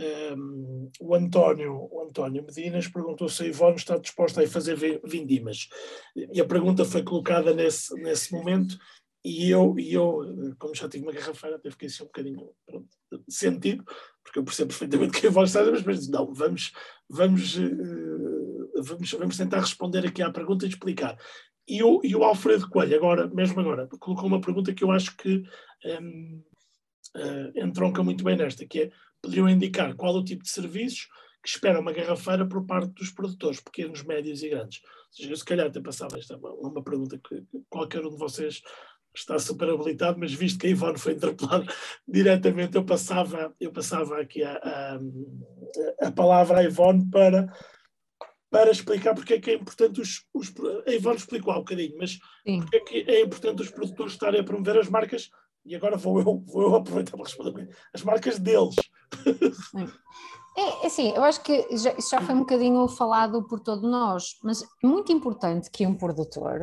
[0.00, 4.76] Um, ehm, o, António, o António Medinas perguntou se a Ivone está disposta a fazer
[5.04, 5.68] vindimas.
[6.16, 8.78] E a pergunta foi colocada nesse, nesse momento
[9.24, 12.88] e eu, e eu, como já tive uma garrafeira, até fiquei assim um bocadinho pronto,
[13.28, 13.84] sentido,
[14.22, 16.72] porque eu percebo perfeitamente que a Ivone está, mas, mas não, vamos,
[17.08, 18.41] vamos uh,
[18.82, 21.16] vamos, vamos tentar responder aqui à pergunta e explicar.
[21.66, 25.16] E o, e o Alfredo Coelho, agora, mesmo agora, colocou uma pergunta que eu acho
[25.16, 25.42] que
[26.00, 26.42] um,
[27.16, 31.08] uh, eh, entronca muito bem nesta, que é, poderiam indicar qual o tipo de serviços
[31.42, 34.80] que espera uma garrafeira por parte dos produtores, pequenos, médios e grandes.
[35.10, 38.62] Seja, se calhar até passava, esta é uma, uma pergunta que qualquer um de vocês
[39.14, 41.66] está super habilitado, mas visto que a Ivone foi interpelada
[42.08, 47.52] diretamente, eu passava, eu passava aqui a, a, a palavra à Ivone para
[48.52, 50.26] para explicar porque é que é importante os.
[50.34, 50.52] os
[50.86, 52.60] a Ivone explicou há um bocadinho, mas Sim.
[52.60, 55.30] porque é que é importante os produtores estarem a promover as marcas,
[55.64, 58.76] e agora vou eu, vou eu aproveitar para responder as marcas deles.
[60.54, 63.90] É, é assim, eu acho que já, isso já foi um bocadinho falado por todos
[63.90, 66.62] nós, mas é muito importante que um produtor,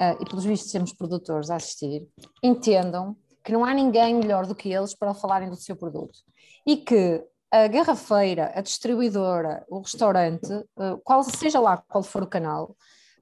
[0.00, 2.08] uh, e pelos vistos temos produtores a assistir,
[2.42, 6.18] entendam que não há ninguém melhor do que eles para falarem do seu produto.
[6.66, 12.26] E que a garrafeira, a distribuidora, o restaurante, eh, qual seja lá qual for o
[12.26, 12.76] canal,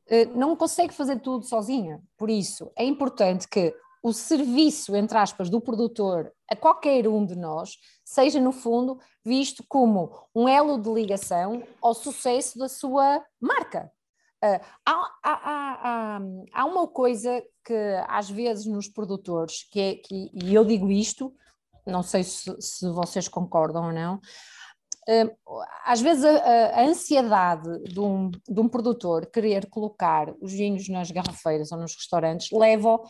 [0.07, 2.03] eh, não consegue fazer tudo sozinha.
[2.17, 7.37] Por isso, é importante que o serviço, entre aspas, do produtor a qualquer um de
[7.37, 13.91] nós seja, no fundo, visto como um elo de ligação ao sucesso da sua marca.
[14.43, 16.21] Uh, há, há, há,
[16.53, 17.75] há, uma coisa que
[18.07, 21.35] às vezes nos produtores, que é, que, e eu digo isto,
[21.91, 28.01] não sei se, se vocês concordam ou não, uh, às vezes a, a, ansiedade de
[28.01, 33.01] um, de um produtor querer colocar os vinhos nas garrafeiras ou nos restaurantes leva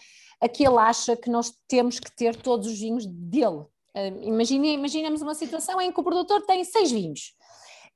[0.41, 3.65] a que ele acha que nós temos que ter todos os vinhos dele.
[3.97, 7.37] Uh, imagine, imaginemos uma situação em que o produtor tem seis vinhos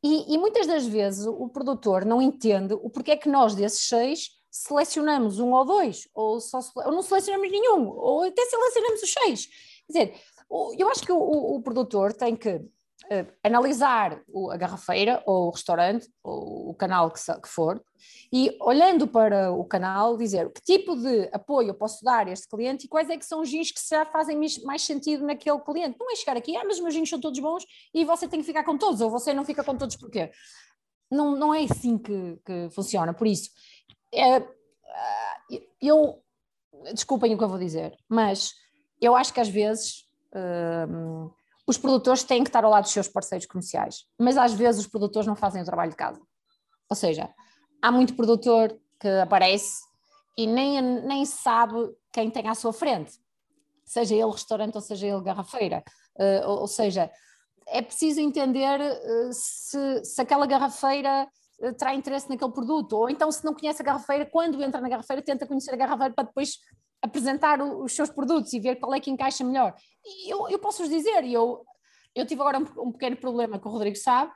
[0.02, 3.86] e, e, muitas das vezes o produtor não entende o porquê é que nós desses
[3.86, 9.12] seis selecionamos um ou dois, ou, só, ou não selecionamos nenhum, ou até selecionamos os
[9.12, 9.46] seis.
[9.86, 10.20] Quer dizer,
[10.78, 15.50] eu acho que o, o, produtor tem que uh, analisar o, a garrafeira, ou o
[15.50, 17.82] restaurante, ou o canal que, que, for,
[18.32, 22.48] e olhando para o canal, dizer que tipo de apoio eu posso dar a este
[22.48, 25.96] cliente e quais é que são os gins que já fazem mais sentido naquele cliente.
[25.98, 27.64] Não é chegar aqui, ah, mas os meus gins são todos bons
[27.94, 30.30] e você tem que ficar com todos, ou você não fica com todos porquê?
[31.10, 33.50] Não, não é assim que, que funciona, por isso,
[34.14, 34.42] é,
[35.80, 36.22] eu,
[36.92, 38.52] desculpem o que eu vou dizer, mas
[39.00, 41.30] eu acho que às vezes hum,
[41.66, 44.86] os produtores têm que estar ao lado dos seus parceiros comerciais, mas às vezes os
[44.86, 46.20] produtores não fazem o trabalho de casa.
[46.88, 47.30] Ou seja,
[47.80, 49.80] há muito produtor que aparece
[50.36, 51.74] e nem, nem sabe
[52.12, 53.12] quem tem à sua frente,
[53.84, 55.82] seja ele restaurante ou seja ele garrafeira.
[56.18, 57.10] Uh, ou, ou, seja,
[57.66, 61.26] é preciso entender uh, se, se aquela garrafeira
[61.60, 64.88] uh, terá interesse naquele produto, ou então se não conhece a garrafeira, quando entra na
[64.88, 66.58] garrafeira, tenta conhecer a garrafeira para depois
[67.02, 69.74] apresentar o, os seus produtos e ver qual é que encaixa melhor.
[70.04, 71.64] E eu, eu posso vos dizer, eu,
[72.14, 74.30] eu tive agora um, um, pequeno problema que o Rodrigo sabe,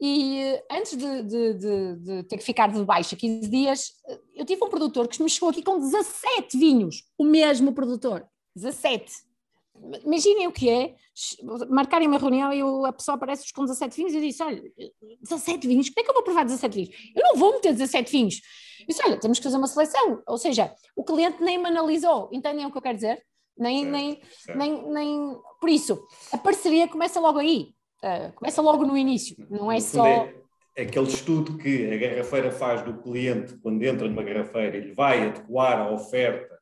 [0.00, 4.20] e eh, antes de, de, de, de, ter que ficar de baixa 15 dias, eh,
[4.36, 9.12] eu tive um produtor que me chegou aqui com 17 vinhos, o mesmo produtor, 17.
[10.04, 10.94] Imaginem o que é,
[11.68, 14.62] marcarem uma reunião e a pessoa aparece com 17 vinhos e eu disse, olha,
[15.22, 17.12] 17 vinhos, como é que eu vou provar 17 vinhos?
[17.14, 18.40] Eu não vou meter 17 vinhos.
[18.80, 22.28] Eu disse, olha, temos que fazer uma seleção, ou seja, o cliente nem me analisou,
[22.32, 23.22] entendem o que eu quero dizer?
[23.56, 24.58] Nem, certo, nem, certo.
[24.58, 29.70] nem, nem, por isso, a parceria começa logo aí, uh, começa logo no início, não
[29.70, 30.06] é só...
[30.06, 30.34] É,
[30.78, 35.28] aquele estudo que a garrafeira faz do cliente quando entra numa garrafeira e lhe vai
[35.28, 36.59] adequar a oferta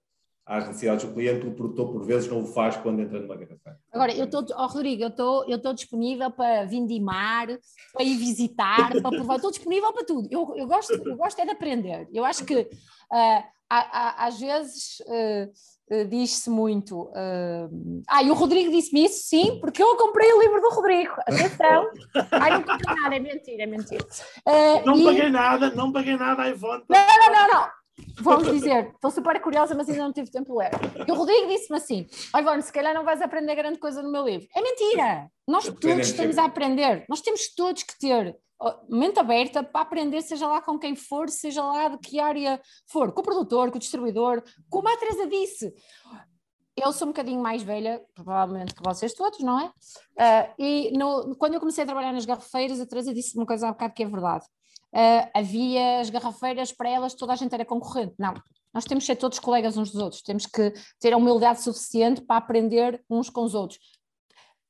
[0.49, 3.79] às necessidades do cliente, o produtor por vezes não o faz quando entra numa garrafa.
[3.93, 7.47] Agora, eu estou, oh, Rodrigo, eu estou eu estou disponível para vindimar,
[7.93, 10.27] para ir visitar, para provar, estou disponível para tudo.
[10.31, 12.09] Eu, eu, gosto, eu gosto é de aprender.
[12.15, 12.66] Eu acho que uh,
[13.12, 17.03] há, há, às vezes uh, uh, diz-se muito.
[17.03, 21.12] Uh, ah, e o Rodrigo disse-me isso, sim, porque eu comprei o livro do Rodrigo.
[21.27, 21.91] Atenção!
[22.33, 24.07] Ai, não comprei nada, é mentira, é mentira.
[24.87, 25.05] não e...
[25.05, 26.85] paguei nada, não paguei nada a Ivone.
[26.89, 27.79] Não, não, não, não.
[28.20, 30.70] Vamos dizer, estou super curiosa, mas ainda não tive tempo de ler.
[31.07, 32.07] E o Rodrigo disse-me assim:
[32.37, 34.47] Ivone, se calhar não vais aprender grande coisa no meu livro.
[34.55, 35.31] É mentira!
[35.47, 37.05] Nós todos estamos a aprender.
[37.09, 38.37] Nós temos todos que ter
[38.89, 43.12] mente aberta para aprender, seja lá com quem for, seja lá de que área for,
[43.12, 45.73] com o produtor, com o distribuidor, como a Teresa disse.
[46.77, 49.66] Eu sou um bocadinho mais velha, provavelmente que vocês todos, não é?
[49.66, 53.69] Uh, e no, quando eu comecei a trabalhar nas garrafeiras, a Teresa disse uma coisa
[53.69, 54.45] há bocado que é verdade
[54.94, 58.15] uh, havia as garrafeiras para elas, toda a gente era concorrente.
[58.19, 58.35] Não,
[58.73, 62.20] nós temos que ser todos colegas uns dos outros, temos que ter a humildade suficiente
[62.20, 63.78] para aprender uns com os outros.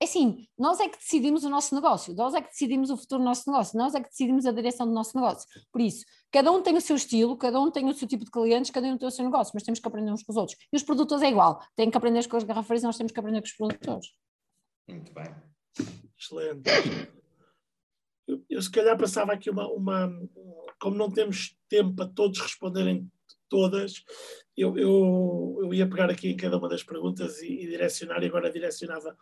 [0.01, 3.20] É assim, nós é que decidimos o nosso negócio, nós é que decidimos o futuro
[3.20, 5.49] do nosso negócio, nós é que decidimos a direção do nosso negócio.
[5.73, 8.31] Por isso, cada um tem o seu estilo, cada um tem o seu tipo de
[8.31, 10.57] clientes, cada um tem o seu negócio, mas temos que aprender uns com os outros.
[10.73, 13.19] E os produtores é igual, têm que aprender com as garrafeiras e nós temos que
[13.19, 14.07] aprender com os produtores.
[14.89, 15.35] Muito bem.
[16.16, 17.18] Excelente
[18.29, 20.29] eu, eu, se calhar passava aqui uma, uma,
[20.79, 23.11] Como não temos tempo para todos responderem
[23.49, 24.05] todas,
[24.57, 28.27] eu, eu, eu ia pegar aqui em cada uma das perguntas e, e, direcionar, e
[28.27, 29.17] agora direcionava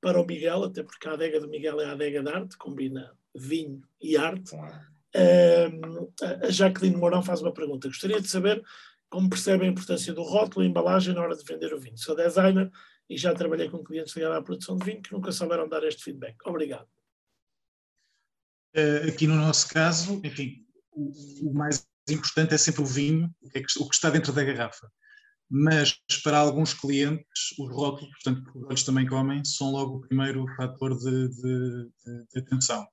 [0.00, 3.16] para o Miguel, até porque a adega do Miguel é a adega de arte, combina
[3.34, 4.54] vinho e arte.
[4.54, 6.08] Um,
[6.44, 7.88] a Jacqueline Mourão faz uma pergunta.
[7.88, 8.62] Gostaria de saber
[9.08, 11.98] como percebe a importância do rótulo e embalagem na hora de vender o vinho.
[11.98, 12.70] Sou designer
[13.08, 16.04] e já trabalhei com clientes ligados à produção de vinho que nunca souberam dar este
[16.04, 16.36] feedback.
[16.46, 16.86] Obrigado.
[18.74, 23.50] Eh, aqui no nosso caso, enfim, o, o mais importante é sempre o vinho, o
[23.50, 24.90] que, é está dentro da garrafa.
[25.50, 30.00] Mas para alguns clientes, os rótulos, portanto, que os olhos também comem, são logo o
[30.00, 31.90] primeiro fator de, de,
[32.32, 32.86] de, atenção.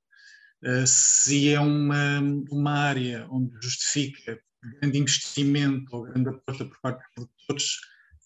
[0.64, 4.40] Uh, se é uma, uma área onde justifica
[4.82, 7.78] grande investimento ou grande aposta por parte dos produtores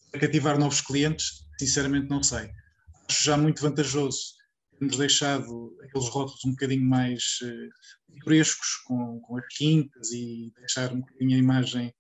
[0.10, 2.50] para cativar novos clientes, sinceramente não sei.
[3.10, 4.41] Acho já muito vantajoso
[4.82, 10.92] temos deixado aqueles rótulos um bocadinho mais uh, frescos, com, com as quintas e deixar
[10.92, 11.94] um bocadinho a imagem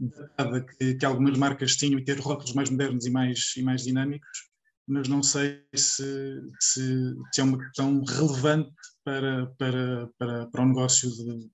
[0.00, 3.82] datada que, que, algumas marcas tinham e ter rótulos mais modernos e mais, e mais
[3.82, 4.48] dinâmicos,
[4.88, 8.72] mas não sei se, se, se é uma questão relevante
[9.04, 11.50] para, para, para, para o negócio de,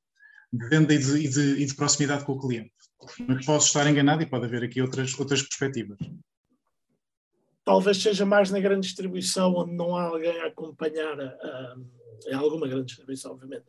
[0.53, 2.73] de venda e de, e, de, e de, proximidade com o cliente.
[3.27, 5.99] Mas posso estar enganado e pode haver aqui outras, outras perspectivas.
[7.69, 11.77] Talvez seja mais na grande distribuição, onde não há alguém a acompanhar, a,
[12.29, 13.67] é alguma grande distribuição, obviamente,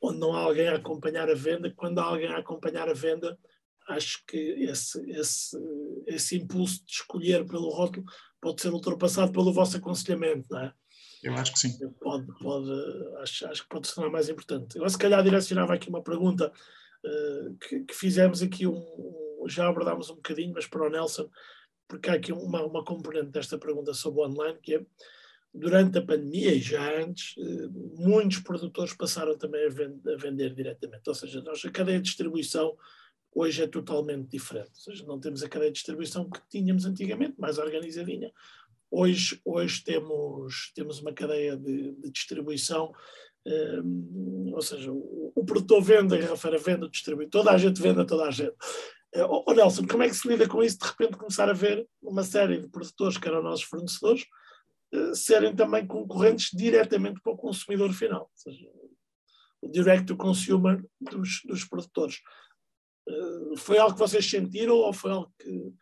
[0.00, 1.70] onde não há alguém a acompanhar a venda.
[1.76, 3.38] Quando há alguém a acompanhar a venda,
[3.86, 5.58] acho que esse, esse,
[6.06, 8.06] esse impulso de escolher pelo rótulo
[8.40, 10.72] pode ser ultrapassado pelo vosso aconselhamento, não é?
[11.22, 11.78] Eu acho que sim.
[12.00, 12.70] Pode, pode,
[13.20, 14.78] acho, acho que pode se tornar mais importante.
[14.78, 19.68] Eu, se calhar, direcionava aqui uma pergunta uh, que, que, fizemos aqui, um, um, já
[19.68, 21.28] abordámos um bocadinho, mas para o Nelson,
[21.88, 24.86] porque há aqui uma, uma componente desta pergunta sobre o online, que é,
[25.52, 30.54] durante a pandemia e já antes, uh, muitos produtores passaram também a, vend a vender
[30.54, 31.08] diretamente.
[31.08, 32.76] Ou seja, nós, a cadeia de distribuição
[33.34, 34.70] hoje é totalmente diferente.
[34.70, 38.32] Ou seja, não temos a cadeia de distribuição que tínhamos antigamente, mais organizadinha.
[38.90, 42.92] Hoje, hoje temos, temos uma cadeia de, de distribuição,
[43.46, 47.82] um, ou seja, o, o, produtor vende, a garrafeira vende, o distribuidor, toda a gente
[47.82, 48.54] vende a toda a gente.
[49.16, 50.78] Oh, Nelson, como é que se lida com isso?
[50.78, 54.26] De repente começar a ver uma série de produtores que eram nossos fornecedores
[54.92, 58.68] uh, serem também concorrentes diretamente para o consumidor final, ou seja,
[59.62, 62.20] o direct to consumer dos, dos produtores.
[63.08, 65.72] Uh, foi algo que vocês sentiram ou foi algo que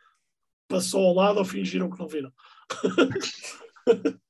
[0.68, 2.32] passou ao lado ou fingiram que não viram?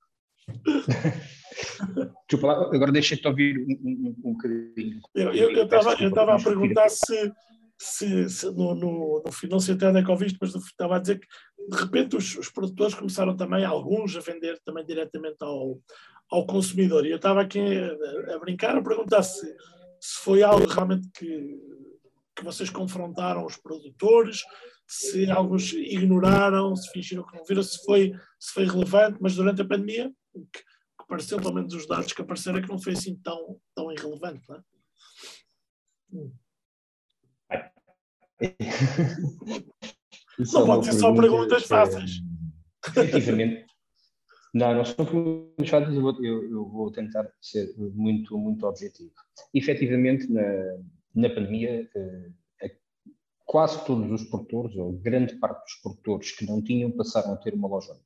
[2.29, 5.01] Desculpa lá, agora deixa-te ouvir um, um, um bocadinho.
[5.15, 7.33] Eu estava a perguntar se,
[7.82, 10.98] se, se no, no, no, não sei até onde é que ouviste, mas estava a
[11.00, 11.26] dizer que
[11.68, 15.80] de repente os, os, produtores começaram também, alguns, a vender também diretamente ao,
[16.30, 17.04] ao consumidor.
[17.04, 19.44] E eu estava aqui a, a brincar, a perguntar se,
[20.00, 21.59] se foi algo realmente que,
[22.36, 24.42] que vocês confrontaram os produtores,
[24.86, 29.60] se alguns ignoraram, se fingiram que não viram, se foi, se foi relevante, mas durante
[29.60, 32.92] a pandemia, que, que pareceu, pelo menos os dados que apareceram, é que não foi
[32.92, 34.40] assim tão, tão irrelevante.
[34.48, 34.60] Não, é?
[36.12, 36.32] hum.
[40.39, 42.20] Não é pode ser só perguntas fáceis.
[42.89, 43.66] Efetivamente.
[44.55, 49.12] Não, não são perguntas fáceis, eu vou, eu, eu vou tentar ser muito, muito objetivo.
[49.55, 50.43] Efetivamente, na,
[51.14, 52.31] na pandemia, eh,
[53.52, 57.55] quase todos os produtores, ou grande parte dos produtores que não tinham, passaram a ter
[57.55, 58.02] uma loja online.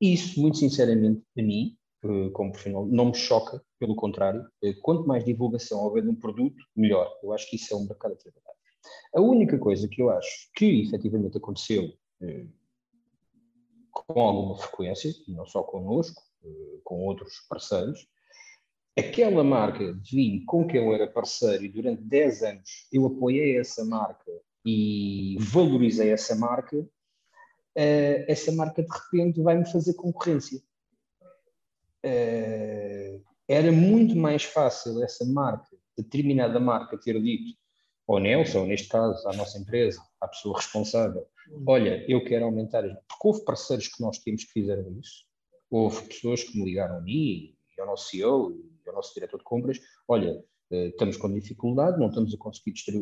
[0.00, 5.06] Isso, muito sinceramente, a mim, eh, como profissional, não me choca, pelo contrário, eh, quanto
[5.06, 7.10] mais divulgação houver de um produto, melhor.
[7.22, 8.54] Eu acho que isso é um mercado a trabalhar.
[9.14, 12.46] A única coisa que eu acho que efetivamente aconteceu eh,
[13.90, 16.22] com alguma frequência, não só connosco,
[16.82, 18.08] com outros parceiros,
[18.98, 23.58] aquela marca de vinho com quem eu era parceiro e durante 10 anos eu apoiei
[23.58, 24.30] essa marca
[24.64, 26.88] e valorizei essa marca, uh,
[28.28, 30.60] essa marca de repente vai-me fazer concorrência.
[32.04, 37.56] Uh, era muito mais fácil essa marca, determinada marca, ter dito
[38.06, 41.26] ao Nelson, neste caso, à nossa empresa, à pessoa responsável,
[41.66, 45.24] olha, eu quero aumentar, porque houve parceiros que nós temos que fizeram isso,
[45.70, 48.52] houve pessoas que me ligaram a mim e ao nosso CEO
[48.84, 52.74] e ao nosso diretor de compras, olha, eh, estamos com dificuldade, não estamos a conseguir
[52.88, 52.92] eh,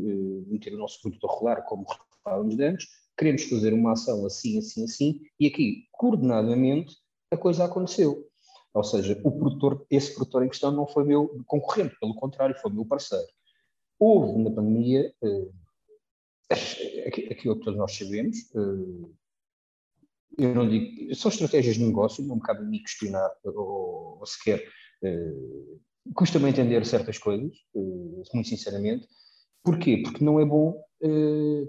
[0.47, 1.87] meter o nosso produto a rolar como
[2.23, 2.87] falávamos antes,
[3.17, 6.97] queremos fazer uma ação assim, assim, assim, e aqui, coordenadamente,
[7.31, 8.27] a coisa aconteceu.
[8.73, 12.73] Ou seja, o produtor, esse produtor em questão não foi meu concorrente, pelo contrário, foi
[12.73, 13.27] meu parceiro.
[14.01, 15.49] Houve na pandemia, eh,
[17.31, 18.37] aquilo que todos nós sabemos,
[20.39, 24.27] eu não digo, são estratégias de negócio, não me cabe a mim questionar ou, ou
[24.27, 24.67] sequer
[26.15, 29.07] custa-me entender certas coisas, muito sinceramente.
[29.63, 30.03] Porquê?
[30.03, 30.83] Porque não é bom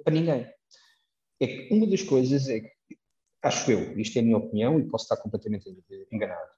[0.04, 0.48] para ninguém.
[1.40, 2.72] É que uma das coisas é que,
[3.44, 5.70] acho eu, isto é a minha opinião e posso estar completamente
[6.12, 6.50] enganado,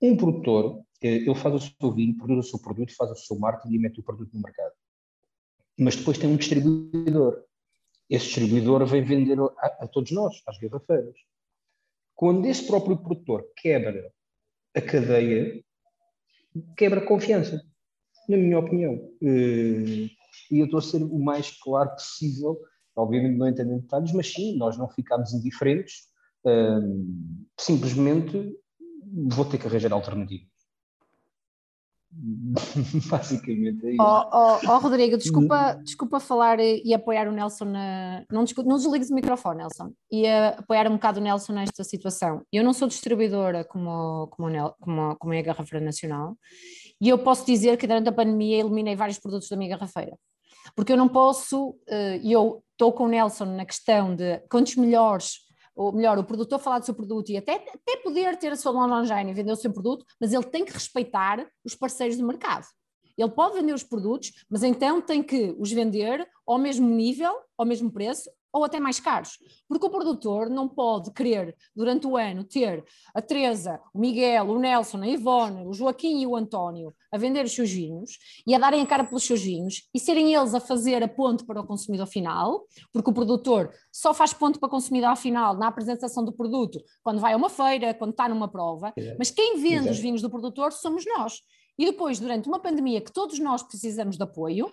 [0.00, 3.74] um produtor, ele faz o seu vinho, produz o seu produto, faz o seu marketing
[3.74, 4.72] e mete o produto no mercado.
[5.78, 7.44] Mas depois tem um distribuidor.
[8.10, 11.14] Esse distribuidor vem vender a, a todos nós, às garrafeiras.
[12.14, 14.12] Quando esse próprio produtor quebra
[14.74, 15.62] a cadeia,
[16.76, 17.62] quebra confiança,
[18.28, 18.94] na minha opinião.
[19.22, 20.08] Eh,
[20.50, 22.58] e eu estou a ser o mais claro possível,
[22.96, 26.08] obviamente não entendendo detalhes, mas sim, nós não ficamos indiferentes,
[26.46, 26.80] eh,
[27.58, 28.56] simplesmente
[29.30, 30.57] vou ter que arranjar alternativas.
[33.08, 34.02] Basicamente é isso.
[34.02, 38.24] Oh, oh, oh, Rodrigo, desculpa, desculpa falar e apoiar o Nelson na.
[38.30, 39.92] Não, não desligues o microfone, Nelson.
[40.10, 42.42] E apoiar um bocado o Nelson nesta situação.
[42.52, 44.48] Eu não sou distribuidora como, como,
[44.80, 46.36] como, como é a Garrafeira Nacional,
[47.00, 50.18] e eu posso dizer que durante a pandemia eliminei vários produtos da minha garrafeira.
[50.74, 54.76] Porque eu não posso, eh, e eu estou com o Nelson na questão de quantos
[54.76, 55.47] melhores
[55.78, 58.72] ou melhor, o produtor falar do seu produto e até, até poder ter a sua
[58.72, 62.66] online e vender o seu produto, mas ele tem que respeitar os parceiros do mercado.
[63.16, 67.64] Ele pode vender os produtos, mas então tem que os vender ao mesmo nível, ao
[67.64, 72.44] mesmo preço, ou até mais caros, porque o produtor não pode querer, durante o ano,
[72.44, 77.16] ter a Teresa, o Miguel, o Nelson, a Ivone, o Joaquim e o António a
[77.16, 80.54] vender os seus vinhos e a darem a cara pelos seus vinhos e serem eles
[80.54, 84.66] a fazer a ponte para o consumidor final, porque o produtor só faz ponto para
[84.66, 88.48] o consumidor final na apresentação do produto quando vai a uma feira, quando está numa
[88.48, 89.90] prova, mas quem vende Exato.
[89.90, 91.40] os vinhos do produtor somos nós.
[91.78, 94.72] E depois, durante uma pandemia que todos nós precisamos de apoio,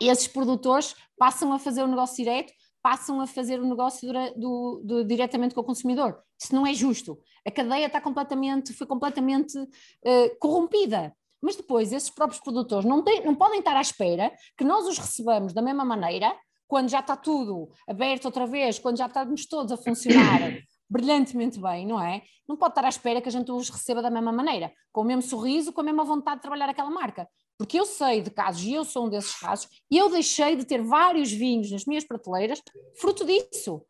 [0.00, 2.52] esses produtores passam a fazer o negócio direto
[2.82, 6.18] passam a fazer o negócio do, do, diretamente com o consumidor.
[6.40, 7.18] Isso não é justo.
[7.46, 11.14] A cadeia está completamente, foi completamente uh, corrompida.
[11.42, 14.98] Mas depois, esses próprios produtores não, têm, não podem estar à espera que nós os
[14.98, 16.36] recebamos da mesma maneira,
[16.68, 20.52] quando já está tudo aberto outra vez, quando já estamos todos a funcionar
[20.90, 22.22] brilhantemente bem, não é?
[22.48, 25.04] Não pode estar à espera que a gente os receba da mesma maneira, com o
[25.04, 27.28] mesmo sorriso, com a mesma vontade de trabalhar aquela marca.
[27.56, 30.64] Porque eu sei de casos, e eu sou um desses casos, e eu deixei de
[30.64, 32.60] ter vários vinhos nas minhas prateleiras
[32.96, 33.84] fruto disso.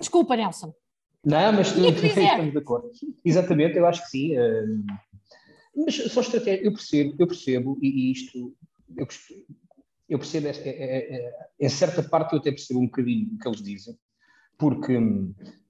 [0.00, 0.72] Desculpa, Nelson.
[1.24, 2.90] Não, mas tu, estamos de acordo.
[3.24, 4.38] Exatamente, eu acho que sim.
[4.38, 4.84] Uh,
[5.84, 8.54] mas só estratégia, eu percebo, eu percebo, e, isto,
[8.96, 9.06] eu,
[10.08, 13.62] eu percebo, é, é, em certa parte eu até percebo um bocadinho o que eles
[13.62, 13.94] dizem,
[14.56, 14.96] porque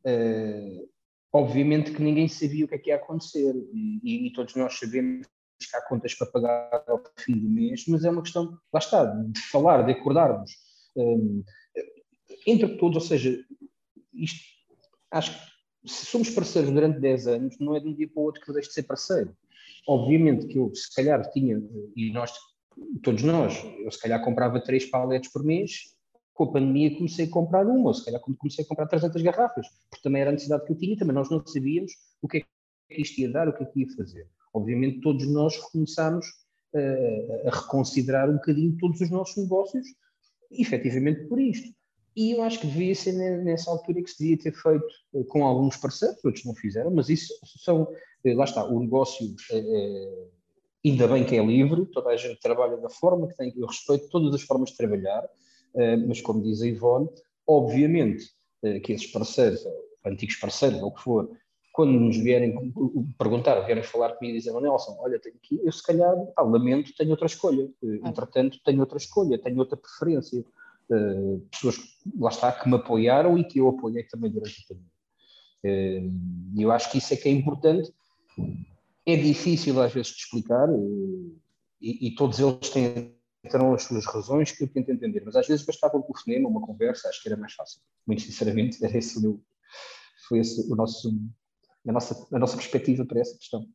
[0.07, 0.89] uh,
[1.33, 5.27] obviamente que ninguém sabia o que é que ia acontecer e, e, todos nós sabemos
[5.59, 9.05] que há contas para pagar ao fim do mês, mas é uma questão, lá está,
[9.05, 10.51] de falar, de acordarmos
[10.97, 11.43] um,
[12.47, 13.39] entre todos, ou seja,
[14.15, 14.41] isto,
[15.11, 18.24] acho que se somos parceiros durante 10 anos, não é de um dia para o
[18.24, 19.37] outro que eu deixo de ser parceiro.
[19.87, 21.62] Obviamente que eu, se calhar, tinha,
[21.95, 22.33] e nós,
[23.03, 25.95] todos nós, eu se calhar comprava três paletes por mês,
[26.37, 29.67] com a pandemia comecei a comprar uma, ou se calhar comecei a comprar 300 garrafas,
[29.91, 32.41] porque também era a necessidade que eu tinha, também nós não sabíamos o que é
[32.41, 34.29] que isto ia dar, o que é que ia fazer.
[34.53, 36.27] Obviamente todos nós começámos
[36.75, 39.87] uh, a reconsiderar um bocadinho todos os nossos negócios,
[40.51, 41.75] efetivamente por isto.
[42.15, 45.43] E eu acho que devia ser nessa altura que se devia ter feito uh, com
[45.43, 47.33] alguns parceiros, outros não fizeram, mas isso
[47.65, 49.35] são, uh, lá está, o negócio
[50.85, 54.09] ainda bem que é livre, toda a gente trabalha da forma que tem, eu respeito
[54.09, 55.29] todas as formas de trabalhar, eh,
[56.07, 57.09] mas como diz a Ivone,
[57.47, 58.31] obviamente
[58.62, 59.61] eh, que esses parceiros,
[60.05, 61.31] antigos parceiros, ou o que for,
[61.73, 62.73] quando nos vierem
[63.19, 66.43] perguntar, vierem falar comigo e dizer, oh, Nelson, olha, tenho aqui, eu se calhar, ah,
[66.43, 67.70] lamento, tenho outra escolha.
[67.82, 70.44] Eh, entretanto, tenho outra escolha, tenho outra preferência.
[70.89, 71.78] Uh, pessoas,
[72.16, 74.90] lá está, que me apoiaram e que eu apoiei também durante a pandemia.
[76.55, 77.93] E uh, eu acho que isso é que é importante.
[79.05, 81.36] É difícil às vezes de explicar uh,
[81.81, 83.16] e, e, todos eles têm
[83.47, 86.60] terão as suas razões que eu tento entender, mas às vezes bastava um telefonema, uma
[86.60, 87.81] conversa, acho que era mais fácil.
[88.06, 89.43] Muito sinceramente, era esse o meu,
[90.28, 91.10] foi esse o nosso,
[91.86, 93.66] a nossa, a nossa perspectiva para essa questão.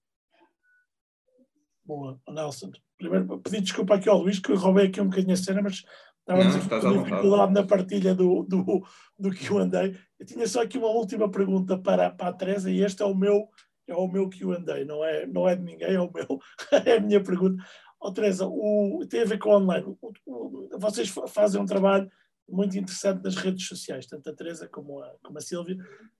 [1.83, 2.71] Boa, Nelson.
[2.97, 5.83] Primeiro, pedi desculpa aqui ao Luís, que eu roubei aqui um bocadinho a cena, mas
[6.19, 8.85] estávamos aqui com dificuldade na partilha do, do,
[9.17, 9.97] do que eu andei.
[10.19, 13.15] Eu tinha só aqui uma última pergunta para, para a Teresa, e este é o
[13.15, 13.49] meu
[13.91, 16.39] é o meu que eu andei, não é, não é de ninguém, é o meu,
[16.85, 17.61] é a minha pergunta.
[18.03, 19.85] Oh, Teresa, o, tem a ver com online.
[20.01, 22.09] O, o, vocês fazem um trabalho
[22.49, 25.77] muito interessante nas redes sociais, tanto a Teresa como a, como a Silvia,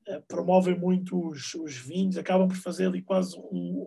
[0.07, 3.85] eh, promovem muito os, os, vinhos, acabam por fazer ali quase um,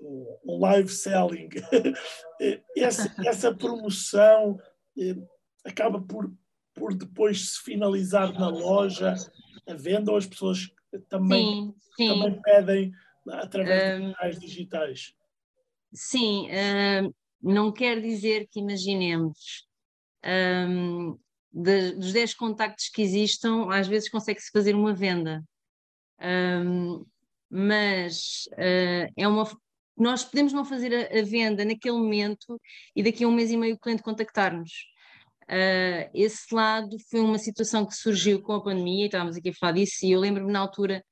[0.00, 1.48] um, um live selling.
[2.76, 4.58] essa, essa promoção
[4.96, 5.16] eh,
[5.64, 6.32] acaba por,
[6.72, 9.14] por depois se finalizar na loja,
[9.66, 10.70] a venda, ou as pessoas
[11.08, 12.08] também, sim, sim.
[12.08, 12.92] também pedem
[13.28, 14.08] através um...
[14.08, 15.15] de canais digitais?
[15.92, 19.66] Sim, uh, não quer dizer que imaginemos
[20.68, 21.18] um,
[21.52, 25.42] de, dos 10 contactos que existam, às vezes consegue-se fazer uma venda.
[26.20, 27.04] Um,
[27.48, 29.44] mas uh, é uma.
[29.96, 32.60] Nós podemos não fazer a, a, venda naquele momento
[32.94, 34.70] e daqui a um mês e meio o cliente contactar-nos.
[35.44, 39.54] Uh, esse lado foi uma situação que surgiu com a pandemia, e estávamos aqui a
[39.54, 41.04] falar disso, e eu lembro-me na altura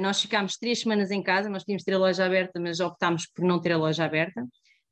[0.00, 3.44] nós ficámos três semanas em casa, nós tínhamos ter a loja aberta, mas optámos por
[3.44, 4.46] não ter a loja aberta.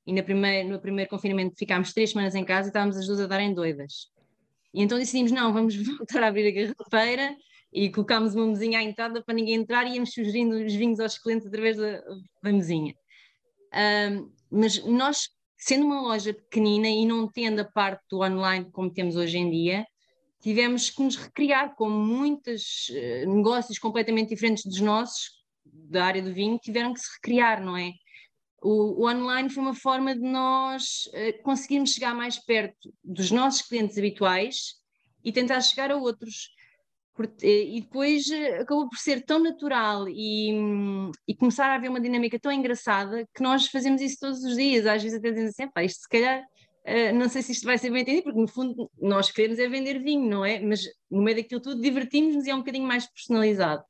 [0.07, 3.21] E no primeiro, no primeiro confinamento ficámos três semanas em casa e estávamos as duas
[3.21, 4.09] a darem doidas.
[4.73, 7.37] E então decidimos, não, vamos voltar a abrir a garrafeira
[7.73, 11.19] e colocámos uma mesinha à entrada para ninguém entrar e íamos sugerindo os vinhos aos
[11.19, 12.01] clientes através da,
[12.43, 12.95] da mesinha.
[14.11, 18.93] Um, mas nós, sendo uma loja pequenina e não tendo a parte do online como
[18.93, 19.85] temos hoje em dia,
[20.41, 25.31] tivemos que nos recriar com muitos uh, negócios completamente diferentes dos nossos,
[25.65, 27.93] da área do vinho, tiveram que se recriar, não é?
[28.63, 33.63] O, o online foi uma forma de nós uh, conseguirmos chegar mais perto dos nossos
[33.63, 34.77] clientes habituais
[35.27, 36.55] e tentar chegar a outros.
[37.43, 40.53] E depois eh, acabou por ser tão natural e,
[41.27, 44.87] e, começar a haver uma dinâmica tão engraçada que nós fazemos isso todos os dias.
[44.87, 46.45] Às vezes até dizemos assim, isto se calhar,
[46.87, 49.69] uh, não sei se isto vai ser bem entendido, porque no fundo nós queremos é
[49.69, 50.61] vender vinho, não é?
[50.61, 53.83] Mas no meio daquilo tudo divertimos-nos e é um bocadinho mais personalizado.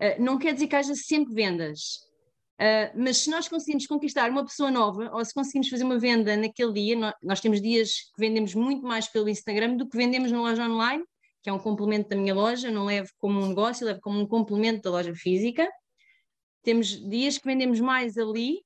[0.00, 2.04] Uh, não quer dizer que haja sempre vendas,
[2.54, 6.36] Uh, mas se nós conseguimos conquistar uma pessoa nova, ou se conseguimos fazer uma venda
[6.36, 10.30] naquele dia, nós, nós, temos dias que vendemos muito mais pelo Instagram do que vendemos
[10.30, 11.02] na loja online,
[11.42, 14.26] que é um complemento da minha loja, não levo como um negócio, levo como um
[14.26, 15.68] complemento da loja física.
[16.62, 18.63] Temos dias que vendemos mais ali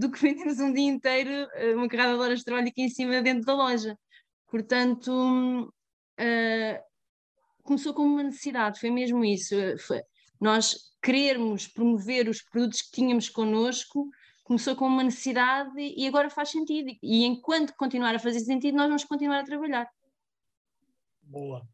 [0.00, 2.88] do que vendemos um dia inteiro, ah, uma carrada de horas de trabalho aqui em
[2.88, 3.96] cima dentro da loja.
[4.48, 5.72] Portanto,
[6.18, 6.82] uh,
[7.62, 9.54] começou como uma necessidade, foi mesmo isso.
[9.86, 10.02] Foi,
[10.40, 14.08] nós querermos promover os produtos que tínhamos connosco
[14.50, 16.90] começou com uma necessidade e agora faz sentido.
[17.00, 19.88] E enquanto continuar a fazer sentido, nós vamos continuar a trabalhar.
[21.22, 21.64] Boa.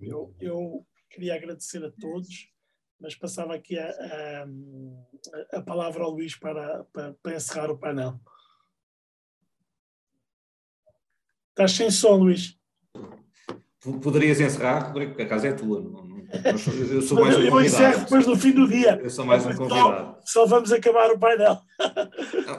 [0.00, 2.50] Eu, eu queria agradecer a todos,
[3.02, 8.18] mas passava aqui a, a, a palavra ao Luís para, para, para encerrar o painel.
[11.50, 12.56] Estás sem som, Luís.
[14.00, 16.12] Poderias encerrar, porque a casa é tua, não,
[16.90, 18.98] eu sou mais um eu encerro depois do fim do dia.
[19.02, 20.16] Eu sou mais um convidado.
[20.24, 21.58] Só, só vamos acabar o painel.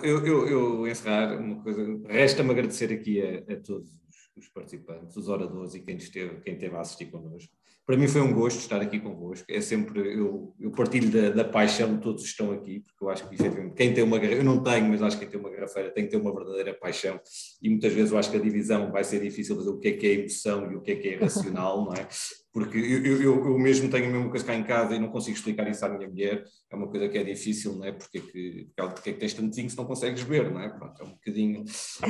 [0.04, 1.82] eu, eu, eu encerrar uma coisa.
[2.08, 3.90] Resta-me agradecer aqui a, a, todos
[4.36, 7.52] os participantes, os oradores e quem esteve, quem esteve a assistir connosco.
[7.86, 9.46] Para mim foi um gosto estar aqui convosco.
[9.50, 13.10] É sempre, eu, eu partilho da, da, paixão de todos que estão aqui, porque eu
[13.10, 15.50] acho que efetivamente quem tem uma eu não tenho, mas acho que quem tem uma
[15.50, 17.20] garrafeira tem que ter uma verdadeira paixão.
[17.62, 19.92] E muitas vezes eu acho que a divisão vai ser difícil fazer o que é
[19.94, 22.08] que é emoção e o que é que é racional, não é?
[22.54, 25.36] Porque eu, eu, eu, mesmo tenho a mesma coisa cá em casa e não consigo
[25.36, 27.92] explicar isso à minha mulher, é uma coisa que é difícil, não é?
[27.92, 30.70] Porque é que, porque é que tens tanto se não consegues ver, não é?
[30.70, 31.66] Pronto, é um bocadinho.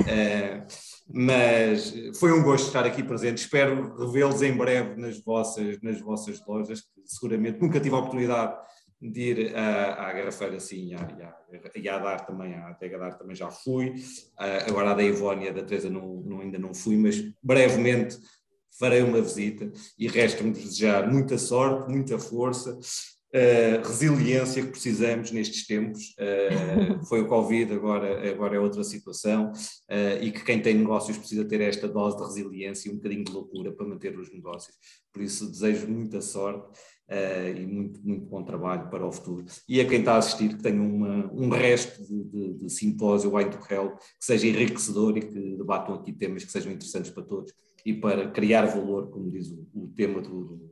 [0.05, 0.67] É,
[1.07, 6.45] mas foi um gosto estar aqui presente, espero revê-los em breve nas vossas, nas vossas
[6.45, 8.57] lojas, que seguramente nunca tive a oportunidade
[9.01, 11.33] de ir à, à Garrafeira, sim, e à,
[11.75, 15.53] e à Dar também, à Tega Dar também já fui, uh, agora a da Ivónia,
[15.53, 18.17] da Teresa não, não, ainda não fui, mas brevemente
[18.79, 22.79] farei uma visita e resta-me desejar muita sorte, muita força,
[23.33, 26.15] uh, resiliência que precisamos nestes tempos.
[26.19, 31.17] Uh, foi o Covid, agora, agora é outra situação, uh, e que quem tem negócios
[31.17, 34.75] precisa ter esta dose de resiliência e um bocadinho de loucura para manter os negócios.
[35.11, 36.67] Por isso, desejo muita sorte.
[37.03, 39.45] Uh, e muito, muito bom trabalho para o futuro.
[39.67, 43.35] E a quem está a assistir, que tenha uma, um resto de, de, de simpósio
[43.35, 47.23] Wine to Hell, que seja enriquecedor e que debatam aqui temas que sejam interessantes para
[47.23, 47.53] todos
[47.85, 50.71] e para criar valor, como diz o, o tema do,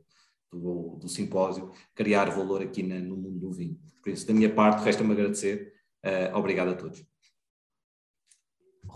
[0.50, 3.78] do, do, simpósio, criar valor aqui na, no mundo do vinho.
[4.02, 5.72] Por isso, da minha parte, resta-me agradecer.
[6.04, 7.04] Uh, obrigado a todos.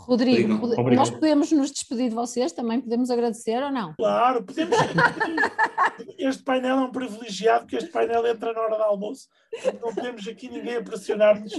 [0.06, 3.94] Rodrigo, Rodrigo nós podemos nos despedir de vocês, também podemos agradecer ou não?
[3.96, 4.76] Claro, podemos.
[6.16, 9.28] este painel é um privilegiado, porque este painel entra na hora do almoço.
[9.82, 11.52] Não temos aqui ninguém a pressionar-nos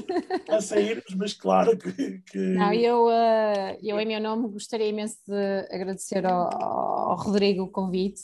[0.49, 2.19] a sairmos, mas claro que.
[2.19, 2.37] que...
[2.37, 7.71] Não, eu, eh, eu, em meu nome, gostaria imenso de agradecer ao, ao Rodrigo o
[7.71, 8.21] convite.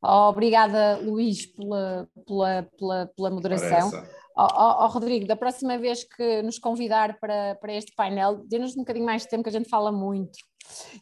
[0.00, 3.90] Obrigada, Luís, pela, pela, pela, pela moderação.
[4.36, 8.74] Oh, oh, oh, Rodrigo, da próxima vez que nos convidar para, para este painel, dê-nos
[8.74, 10.36] um bocadinho mais de tempo, que a gente fala muito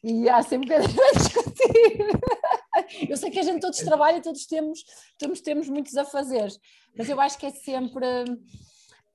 [0.02, 3.09] e há sempre bocadinho a discutir.
[3.09, 4.84] Eu sei que a gente todos trabalha, todos temos,
[5.18, 6.52] todos temos muitos a fazer,
[6.96, 8.06] mas eu acho que é sempre,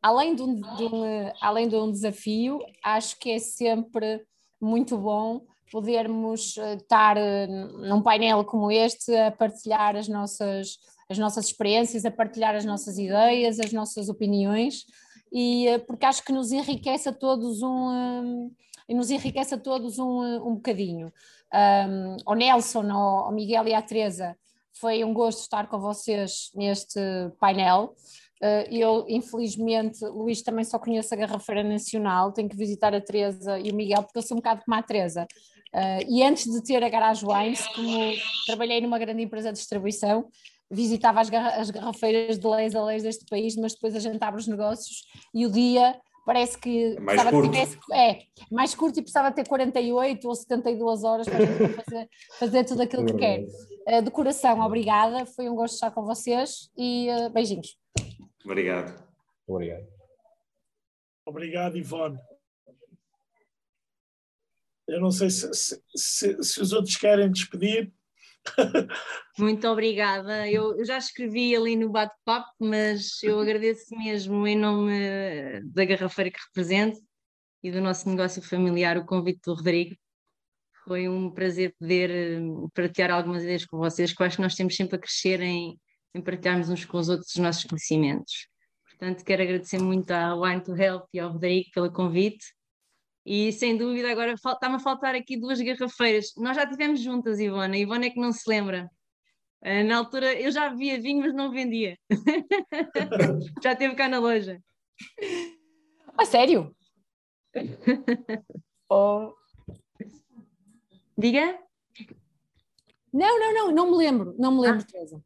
[0.01, 4.25] além de um, de um, além de um desafio, acho que é sempre
[4.59, 10.77] muito bom podermos eh, estar eh, num painel como este a partilhar as nossas
[11.09, 14.85] as nossas experiências, a partilhar as nossas ideias, as nossas opiniões,
[15.31, 18.51] e eh, porque acho que nos enriquece a todos um,
[18.87, 21.11] e nos enriquece a todos um, um bocadinho.
[22.27, 24.37] Um, Nelson, ao Miguel e à Teresa,
[24.73, 26.99] foi um gosto estar com vocês neste
[27.39, 27.95] painel.
[28.43, 33.57] Uh, eu, infelizmente, Luís, também só conheço a Garrafeira Nacional, tenho que visitar a Teresa
[33.59, 35.25] e o Miguel, porque eu sou um bocado como a Teresa.
[36.07, 38.13] E antes de ter a Garage Wines, como
[38.47, 40.27] trabalhei numa grande empresa de distribuição,
[40.69, 44.21] visitava as, garra as garrafeiras de leis a leis deste país, mas depois a gente
[44.21, 45.03] abre os negócios
[45.33, 47.51] e o dia parece que é mais curto.
[47.51, 48.19] Tivesse, é,
[48.51, 51.39] mais curto e precisava ter 48 ou 72 horas para
[51.83, 53.45] fazer, fazer tudo aquilo que quer.
[53.87, 57.77] Uh, de coração, obrigada, foi um gosto estar com vocês e uh, beijinhos.
[58.43, 59.01] Obrigado.
[59.47, 59.87] Obrigado.
[61.25, 62.19] Obrigado, Ivone.
[64.85, 67.91] Eu não sei se, se, se, se os outros querem despedir.
[69.37, 70.49] Muito obrigada.
[70.49, 76.39] Eu, já escrevi ali no bate-papo, mas eu agradeço mesmo em nome da garrafeira que
[76.47, 76.99] represento
[77.63, 79.95] e do nosso negócio familiar o convite do Rodrigo.
[80.85, 82.39] Foi um prazer poder eh,
[82.73, 85.77] partilhar algumas ideias com vocês, que eu acho que nós temos sempre a crescer em,
[86.15, 88.47] em partilharmos uns com os outros os nossos conhecimentos.
[88.89, 92.56] Portanto, quero agradecer muito à Wine to Help e ao Rodrigo pelo convite.
[93.29, 96.33] E sem dúvida, agora está-me a faltar aqui duas garrafeiras.
[96.37, 97.75] Nós já tivemos juntas, Ivona.
[97.75, 98.89] A Ivona é que não se lembra.
[99.61, 101.99] Uh, na altura eu já via vinho, mas não vendia.
[103.61, 104.63] já teve cá na loja.
[106.17, 106.73] A sério?
[108.89, 109.33] oh.
[111.17, 111.59] Diga?
[113.11, 114.89] Não, não, não, não me lembro, não me lembro, ah.
[114.89, 115.21] Teresa.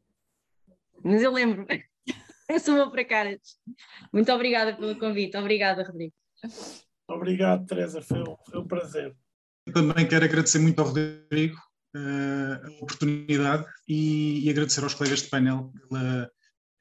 [1.04, 1.64] Mas eu lembro.
[2.48, 3.60] Eu sou uma para caras.
[4.12, 5.36] Muito obrigada pelo convite.
[5.36, 6.12] Obrigada, Rodrigo.
[7.14, 8.00] Obrigado, Teresa.
[8.02, 9.14] Foi um, foi um prazer.
[9.66, 11.56] Eu também quero agradecer muito ao Rodrigo
[11.96, 16.30] uh, a oportunidade e, e, agradecer aos colegas de painel pela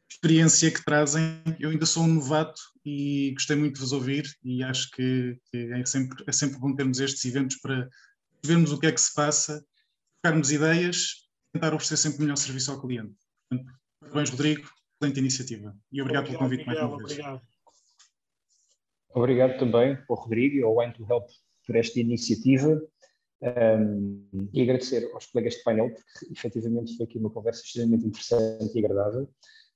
[0.09, 1.41] experiência que trazem.
[1.59, 5.71] Eu ainda sou um novato e gostei muito de vos ouvir e acho que, que
[5.73, 7.87] é, sempre, é sempre bom termos estes eventos para
[8.43, 9.63] vermos o que é que se passa,
[10.21, 13.15] trocarmos ideias, tentar oferecer sempre o melhor serviço ao cliente.
[13.49, 14.69] Portanto, parabéns, Rodrigo
[15.01, 15.75] excelente iniciativa.
[15.91, 17.19] E obrigado, obrigado pelo convite Miguel, mais uma vez.
[17.19, 17.50] Obrigado.
[19.13, 21.27] Obrigado também ao Rodrigo e ao Wine to Help
[21.65, 22.81] por esta iniciativa.
[23.43, 28.71] Um, e agradecer aos colegas de painel, porque efetivamente foi aqui uma conversa extremamente interessante
[28.75, 29.27] e agradável.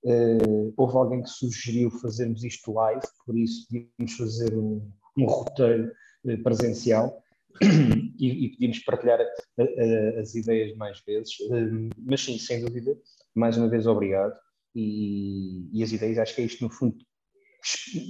[0.04, 4.88] Uh, houve alguém que sugeriu fazermos isto live, por isso devíamos fazer um,
[5.18, 5.92] um roteiro
[6.26, 7.24] uh, presencial
[8.20, 11.40] e, e pedimos partilhar a, a, as ideias mais vezes.
[11.40, 12.96] Uh, mas sim, sem dúvida,
[13.34, 14.36] mais uma vez obrigado
[14.76, 16.98] e, e, as ideias, acho que é isto no fundo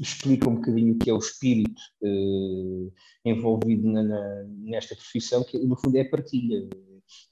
[0.02, 2.91] explica um bocadinho o que é o espírito eh,
[3.23, 6.68] envolvido na, na, nesta profissão, que no fundo é a partilha,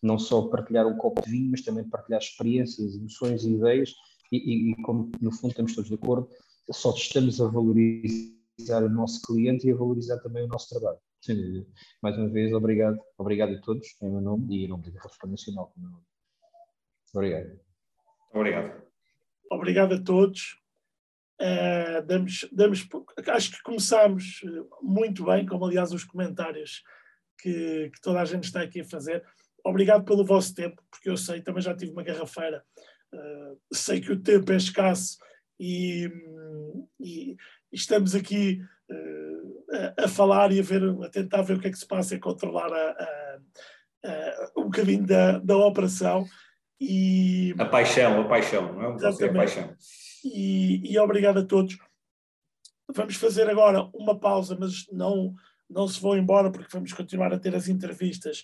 [0.02, 3.94] não só partilhar um copo de vinho, mas também partilhar experiências, emoções e ideias,
[4.32, 6.30] e, e, e como no fundo estamos todos de acordo,
[6.72, 11.00] só estamos a valorizar o nosso cliente e a valorizar também o nosso trabalho.
[12.02, 15.28] Mais uma vez, obrigado, obrigado a todos, em meu nome e em nome da Garrafa
[15.28, 15.74] Nacional.
[17.14, 17.60] Obrigado.
[18.34, 18.84] Obrigado.
[19.52, 20.63] Obrigado a todos.
[21.42, 22.88] Uh, damos, damos,
[23.28, 26.84] acho que começámos eh, muito bem, como aliás os comentários
[27.40, 29.24] que, que, toda a gente está aqui a fazer.
[29.66, 32.64] Obrigado pelo vosso tempo, porque eu sei, também já tive uma garrafeira,
[33.14, 35.18] uh, sei que o tempo é escasso
[35.60, 36.10] e,
[37.00, 37.36] e
[37.72, 38.62] estamos aqui
[38.92, 39.66] uh,
[39.98, 42.16] a, a, falar e a, ver, a tentar ver o que é que se passa
[42.16, 43.40] e controlar a,
[44.06, 46.26] a, um bocadinho da, da operação.
[46.80, 47.56] E...
[47.58, 49.08] A paixão, a paixão, não é?
[49.08, 49.76] A paixão.
[50.24, 51.78] E, e obrigado a todos.
[52.90, 55.34] Vamos fazer agora uma pausa, mas não,
[55.70, 58.44] não se vão embora porque vamos continuar a ter as entrevistas,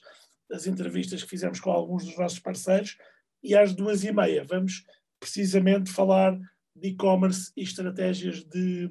[0.52, 2.98] as entrevistas que fizemos com alguns dos nossos parceiros
[3.44, 4.86] e às duas e meia vamos
[5.20, 6.38] precisamente falar
[6.76, 8.90] de e-commerce e estratégias de,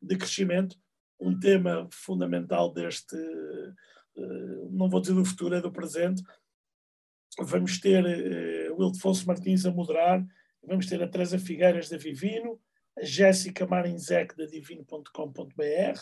[0.00, 0.76] de crescimento,
[1.18, 6.22] um tema fundamental deste, eh, não vou dizer do futuro, é do presente,
[7.40, 10.24] vamos ter uh, o Ildefonso Martins a moderar,
[10.62, 12.60] vamos ter a Teresa Figueiras da Vivino,
[12.96, 16.00] a Jéssica Marinzec da divino.com.br,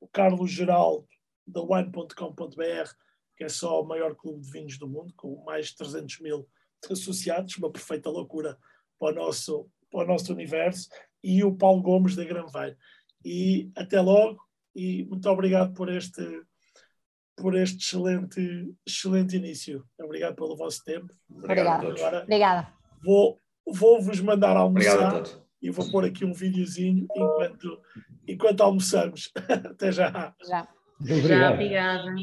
[0.00, 1.08] o Carlos Geraldo
[1.46, 2.90] da wine.com.br,
[3.36, 6.48] que é só o maior clube de vinhos do mundo, com mais de 300 mil
[6.90, 8.58] associados, uma perfeita loucura
[8.98, 10.88] para o nosso, para o nosso universo,
[11.22, 12.76] e o Paulo Gomes da Granveiro.
[13.24, 14.42] E até logo,
[14.74, 16.22] e muito obrigado por este
[17.36, 19.84] por este excelente, excelente início.
[19.98, 21.12] Obrigado pelo vosso tempo.
[21.28, 21.90] Obrigado.
[21.90, 22.72] Agora, Obrigada.
[23.02, 25.24] Vou, vou vos mandar almoçar
[25.60, 27.80] e vou pôr aqui um videozinho enquanto,
[28.28, 29.30] enquanto almoçamos.
[29.70, 30.34] Até já.
[30.46, 30.68] Já.
[31.00, 32.14] Já, obrigada.